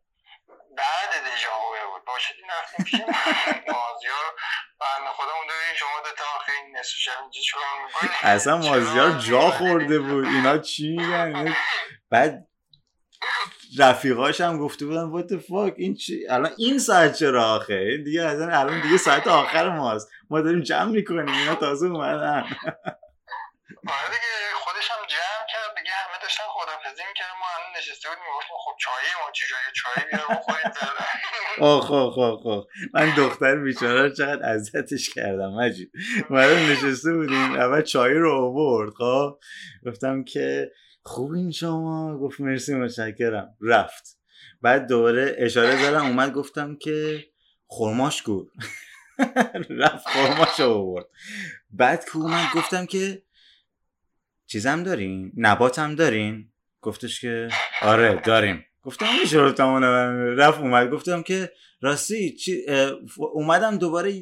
بعد 0.78 1.10
دژاوه 1.10 1.94
بود. 1.94 2.06
باشدیم 2.06 2.46
رفتیم 2.62 2.86
پیش 2.86 2.94
مازیار؟ 2.94 4.26
بنده 4.82 5.12
خدا 5.14 5.32
اون 5.34 5.76
شما 5.76 5.90
دوتا 6.04 6.24
خیلی 6.46 6.72
نصف 6.72 6.94
شب 6.96 7.12
اینجا 7.22 7.42
چیکار 7.42 7.62
اصلا 8.22 8.58
مازیار 8.58 9.12
جا 9.12 9.52
خورده 9.52 10.00
بود. 10.00 10.26
اینا 10.26 10.58
چی 10.58 10.90
میگن؟ 10.98 11.56
بعد 12.10 12.48
رفیقاش 13.80 14.42
هم 14.42 14.58
گفته 14.58 14.86
بودن 14.86 15.12
what 15.12 15.28
the 15.32 15.46
fuck 15.48 15.74
این 15.78 15.96
چی؟ 15.96 16.28
الان 16.28 16.52
این 16.58 16.80
ساعت 16.80 17.14
چرا 17.14 17.44
آخه؟ 17.56 17.98
دیگه 18.06 18.24
اصلا 18.24 18.60
الان 18.60 18.82
دیگه 18.82 18.98
ساعت 18.98 19.28
آخر 19.28 19.70
ماست. 19.70 20.10
ما 20.30 20.42
داریم 20.42 20.62
جمع 20.62 20.92
می‌کنیم. 20.92 21.28
اینا 21.28 21.56
تازه 21.56 21.88
اومدن. 21.88 22.44
آره 23.88 24.08
دیگه 24.08 24.54
خودش 24.56 24.92
هم 24.92 24.98
جمع 25.08 25.35
داشتن 26.26 26.44
خدافزی 26.50 27.04
می‌کردن 27.10 27.36
ما 27.40 27.46
الان 27.58 27.78
نشسته 27.78 28.10
بودیم 28.10 28.24
می‌گفتیم 28.30 28.58
خب 28.66 28.76
چایی 28.80 29.12
ما 29.22 29.32
جای 29.32 29.72
چایی 29.76 30.08
بیار 30.12 30.38
بخوریم 30.38 30.72
فعلا. 30.72 31.68
آخ 31.68 31.92
آخ 31.92 32.18
آخ 32.18 32.46
آخ. 32.46 32.66
من 32.94 33.16
دختر 33.16 33.56
بیچاره 33.56 34.12
چقدر 34.12 34.50
اذیتش 34.50 35.10
کردم 35.10 35.54
مجید. 35.54 35.92
اومدم 36.30 36.72
نشسته 36.72 37.14
بودیم 37.14 37.52
اول 37.54 37.82
چای 37.82 38.14
رو 38.14 38.32
آورد 38.46 38.94
خب. 38.94 39.40
گفتم 39.86 40.24
که 40.24 40.72
خوبین 41.04 41.52
شما؟ 41.52 42.18
گفت 42.18 42.40
مرسی 42.40 42.74
متشکرم. 42.74 43.56
رفت. 43.62 44.18
بعد 44.62 44.88
دوباره 44.88 45.36
اشاره 45.38 45.84
زدم 45.84 46.06
اومد 46.06 46.34
گفتم 46.34 46.76
که 46.76 47.26
خرماش 47.68 48.24
کو 48.24 48.46
رفت 49.82 50.08
خرماش 50.08 50.60
رو 50.60 50.70
آورد. 50.70 51.06
بعد 51.72 52.06
که 52.06 52.18
اومد 52.18 52.48
گفتم 52.56 52.86
که 52.86 53.25
چیزم 54.56 54.84
دارین؟ 54.84 55.32
نباتم 55.38 55.96
دارین؟ 55.96 56.46
گفتش 56.82 57.22
که 57.22 57.48
آره 57.82 58.22
داریم. 58.26 58.66
گفتم 58.84 59.06
میشه 59.22 59.38
رو 59.38 59.52
تمام 59.52 59.84
رفت 60.38 60.60
اومد. 60.60 60.90
گفتم 60.90 61.22
که 61.22 61.52
راستی 61.82 62.36
چی 62.36 62.66
اومدم 63.18 63.78
دوباره 63.78 64.14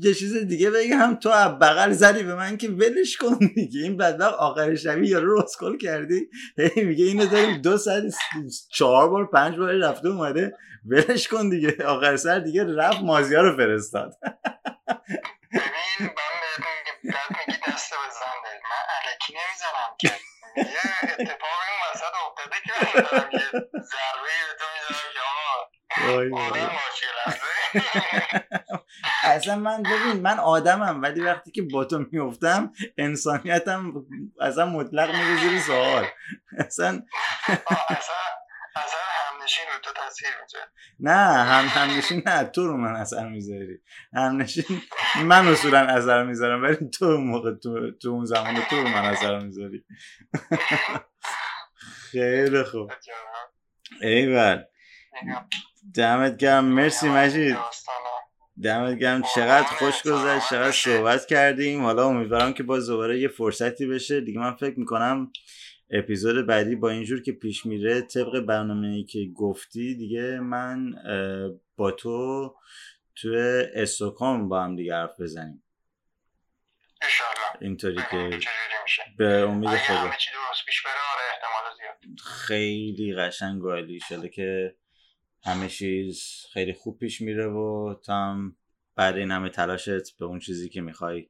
یه 0.00 0.14
چیز 0.14 0.36
دیگه 0.36 0.70
بگم. 0.70 1.18
تو 1.22 1.28
بغل 1.60 1.92
زدی 1.92 2.22
به 2.22 2.34
من 2.34 2.56
که 2.56 2.68
ولش 2.68 3.16
کن 3.16 3.38
دیگه. 3.54 3.80
این 3.82 3.96
بدبخت 3.96 4.34
آخر 4.34 4.74
شبی 4.74 5.08
یارو 5.08 5.34
رو 5.34 5.42
اسکل 5.42 5.76
کردی. 5.76 6.28
میگه 6.76 7.04
اینو 7.04 7.26
داریم 7.26 7.62
دو 7.62 7.76
ساعت 7.76 8.02
چهار 8.72 9.10
بار 9.10 9.30
پنج 9.30 9.56
بار 9.56 9.72
رفته 9.72 10.08
اومده. 10.08 10.56
ولش 10.86 11.28
کن 11.28 11.48
دیگه. 11.48 11.76
آخر 11.86 12.16
سر 12.16 12.38
دیگه 12.38 12.64
رفت 12.64 13.02
مازیار 13.02 13.44
رو 13.44 13.56
فرستاد. 13.56 14.12
میگی 17.02 17.58
دست 17.66 17.92
بزن 17.92 18.38
من 18.70 18.84
علکی 18.94 19.32
نمی‌زنم 19.32 19.96
که 19.98 20.10
یه 20.56 20.80
اتفاق 21.02 21.58
این 21.68 21.78
وسط 21.92 22.14
افتاده 22.28 22.56
که 22.64 22.72
من 22.80 23.02
دارم 23.02 23.30
یه 23.32 23.46
ضربه 23.72 24.34
به 24.48 24.54
تو 24.58 24.64
می‌زنم 24.74 25.12
که 25.14 25.20
آقا 25.20 26.68
اصلا 29.24 29.56
من 29.56 29.82
ببین 29.82 30.22
من 30.22 30.38
آدمم 30.38 31.02
ولی 31.02 31.20
وقتی 31.20 31.50
که 31.50 31.62
با 31.62 31.84
تو 31.84 32.04
میفتم 32.12 32.72
انسانیتم 32.98 33.92
اصلا 34.40 34.66
مطلق 34.66 35.14
میره 35.14 35.40
زیر 35.40 35.60
سوال. 35.60 36.06
اصلا 36.58 37.02
اصلا 38.84 39.00
همنشین 39.30 39.64
رو 39.74 39.80
تو 39.82 39.90
تاثیر 39.92 40.28
نه 41.00 41.44
هم 41.44 41.64
همنشین 41.64 42.22
نه 42.26 42.44
تو 42.44 42.66
رو 42.66 42.76
من 42.76 42.96
اثر 42.96 43.28
می‌ذاری. 43.28 43.78
همنشین 44.12 44.82
من 45.24 45.48
اصولا 45.48 45.78
اثر 45.78 46.22
می‌ذارم 46.22 46.62
ولی 46.62 46.90
تو 46.98 47.06
موقع 47.06 47.54
تو, 47.54 47.90
تو 47.90 48.08
اون 48.08 48.24
زمان 48.24 48.60
تو 48.70 48.76
رو 48.76 48.88
من 48.88 49.04
اثر 49.04 49.38
می‌ذاری. 49.38 49.84
خیلی 52.10 52.62
خوب. 52.62 52.92
ایول. 54.02 54.64
دمت 55.94 56.36
گرم. 56.36 56.64
مرسی 56.64 57.08
مجید. 57.08 57.56
دمت 58.62 58.98
گرم. 58.98 59.22
چقدر 59.34 59.66
خوش 59.66 60.02
گذشت 60.02 60.50
چقدر 60.50 60.72
صحبت 60.72 61.26
کردیم. 61.26 61.82
حالا 61.82 62.06
امیدوارم 62.06 62.52
که 62.52 62.62
باز 62.62 62.86
دوباره 62.86 63.20
یه 63.20 63.28
فرصتی 63.28 63.86
بشه. 63.86 64.20
دیگه 64.20 64.40
من 64.40 64.54
فکر 64.54 64.78
می‌کنم 64.78 65.32
اپیزود 65.90 66.46
بعدی 66.46 66.76
با 66.76 66.90
اینجور 66.90 67.22
که 67.22 67.32
پیش 67.32 67.66
میره 67.66 68.00
طبق 68.00 68.40
برنامه 68.40 69.04
که 69.04 69.30
گفتی 69.34 69.94
دیگه 69.94 70.40
من 70.40 70.92
با 71.76 71.90
تو 71.90 72.54
تو 73.14 73.28
استوکام 73.74 74.48
با 74.48 74.64
هم 74.64 74.76
دیگه 74.76 74.94
حرف 74.94 75.20
بزنیم. 75.20 75.62
اینطوری 77.60 78.00
که 78.10 78.38
به 79.18 79.24
امید 79.24 79.70
خدا. 79.70 79.96
آره 79.98 80.12
خیلی 82.24 83.14
قشنگ 83.14 83.64
و 83.64 83.70
عالی 83.70 84.00
شده 84.08 84.28
که 84.28 84.76
همه 85.44 85.68
چیز 85.68 86.46
خیلی 86.52 86.72
خوب 86.72 86.98
پیش 86.98 87.20
میره 87.20 87.46
و 87.46 87.94
تا 88.04 88.14
هم 88.14 88.56
بعد 88.96 89.16
این 89.16 89.30
همه 89.30 89.48
تلاشت 89.48 90.18
به 90.18 90.24
اون 90.24 90.38
چیزی 90.38 90.68
که 90.68 90.80
می‌خوای 90.80 91.28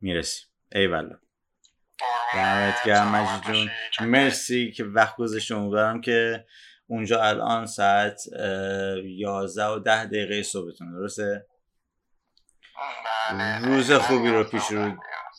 می‌رسی. 0.00 0.44
ای 0.72 0.86
والا 0.86 1.18
دمت 2.34 2.84
گرم 2.84 3.08
مجید 3.08 3.42
جون. 3.42 4.08
مرسی 4.08 4.72
که 4.72 4.84
وقت 4.84 5.16
گذاشتی 5.16 5.54
امیدوارم 5.54 6.00
که 6.00 6.44
اونجا 6.86 7.22
الان 7.22 7.66
ساعت 7.66 8.20
اه، 8.38 8.98
11 9.04 9.66
و 9.66 9.78
10 9.78 10.04
دقیقه 10.06 10.42
صبحتون. 10.42 10.92
درسته؟ 10.92 11.46
بله. 13.30 13.58
روز 13.66 13.92
خوبی 13.92 14.28
رو 14.28 14.44
پیش 14.44 14.66
رو 14.70 14.92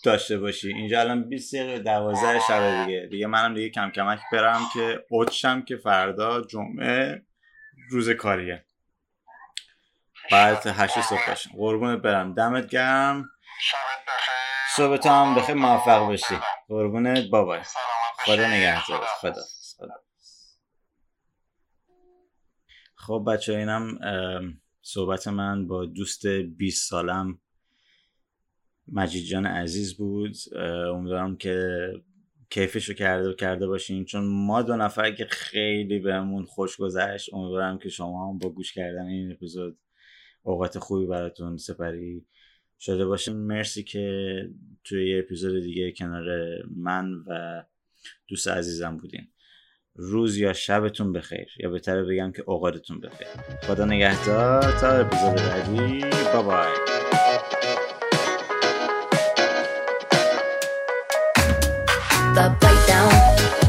داشته 0.03 0.37
باشی. 0.37 0.73
اینجا 0.73 0.99
الان 0.99 1.29
20 1.29 1.55
دقیقه 1.55 1.79
12 1.79 2.39
شب 2.47 2.85
دیگه. 2.85 3.07
دیگه 3.11 3.27
منم 3.27 3.53
دیگه 3.53 3.69
کم 3.69 3.91
کمک 3.91 4.19
برم 4.31 4.61
که 4.73 5.05
اوچم 5.09 5.61
که 5.61 5.77
فردا 5.77 6.41
جمعه 6.41 7.21
روز 7.89 8.09
کاریه. 8.09 8.65
بعد 10.31 10.67
8 10.67 11.01
صبح 11.01 11.27
باشم. 11.27 11.49
قربونت 11.57 12.01
برم. 12.01 12.33
دمت 12.33 12.67
گرم. 12.67 13.29
شبت 13.61 13.79
بخیر. 14.07 14.32
تو 14.77 15.09
هم 15.09 15.35
بخیر 15.35 15.55
موفق 15.55 15.99
باشی. 15.99 16.35
قربونت 16.67 17.17
سلامت 17.17 17.65
خدا 18.25 18.35
باشی. 18.35 18.47
نگهدار 18.47 19.05
خدا. 19.21 19.41
خدا 19.77 19.93
خب 22.95 23.23
بچه 23.27 23.53
اینم 23.53 23.99
صحبت 24.81 25.27
من 25.27 25.67
با 25.67 25.85
دوست 25.85 26.27
20 26.27 26.89
سالم 26.89 27.39
مجید 28.87 29.25
جان 29.25 29.45
عزیز 29.45 29.97
بود 29.97 30.35
امیدوارم 30.93 31.37
که 31.37 31.87
کیفش 32.49 32.89
رو 32.89 32.95
کرده 32.95 33.33
کرده 33.33 33.67
باشین 33.67 34.05
چون 34.05 34.45
ما 34.45 34.61
دو 34.61 34.75
نفر 34.75 35.11
که 35.11 35.25
خیلی 35.25 35.99
بهمون 35.99 36.45
خوش 36.45 36.77
گذشت 36.77 37.33
امیدوارم 37.33 37.77
که 37.77 37.89
شما 37.89 38.29
هم 38.29 38.37
با 38.37 38.49
گوش 38.49 38.73
کردن 38.73 39.05
این 39.05 39.31
اپیزود 39.31 39.79
اوقات 40.43 40.79
خوبی 40.79 41.05
براتون 41.05 41.57
سپری 41.57 42.25
شده 42.85 43.05
باشین. 43.05 43.37
مرسی 43.37 43.83
که 43.83 44.35
توی 44.83 45.09
یه 45.09 45.19
اپیزود 45.19 45.63
دیگه 45.63 45.91
کنار 45.91 46.25
من 46.75 47.13
و 47.27 47.63
دوست 48.27 48.47
عزیزم 48.47 48.97
بودین. 48.97 49.27
روز 49.95 50.37
یا 50.37 50.53
شبتون 50.53 51.13
بخیر. 51.13 51.47
یا 51.59 51.69
بهتره 51.69 52.03
بگم 52.03 52.31
که 52.31 52.43
اوقاتتون 52.47 52.99
بخیر. 52.99 53.27
خدا 53.61 53.85
نگهدار. 53.85 54.61
تا 54.61 54.89
اپیزود 54.89 55.35
بعدی. 55.35 56.05
بابای 56.33 56.73
the 62.35 62.49
plate 62.59 62.87
down. 62.87 63.62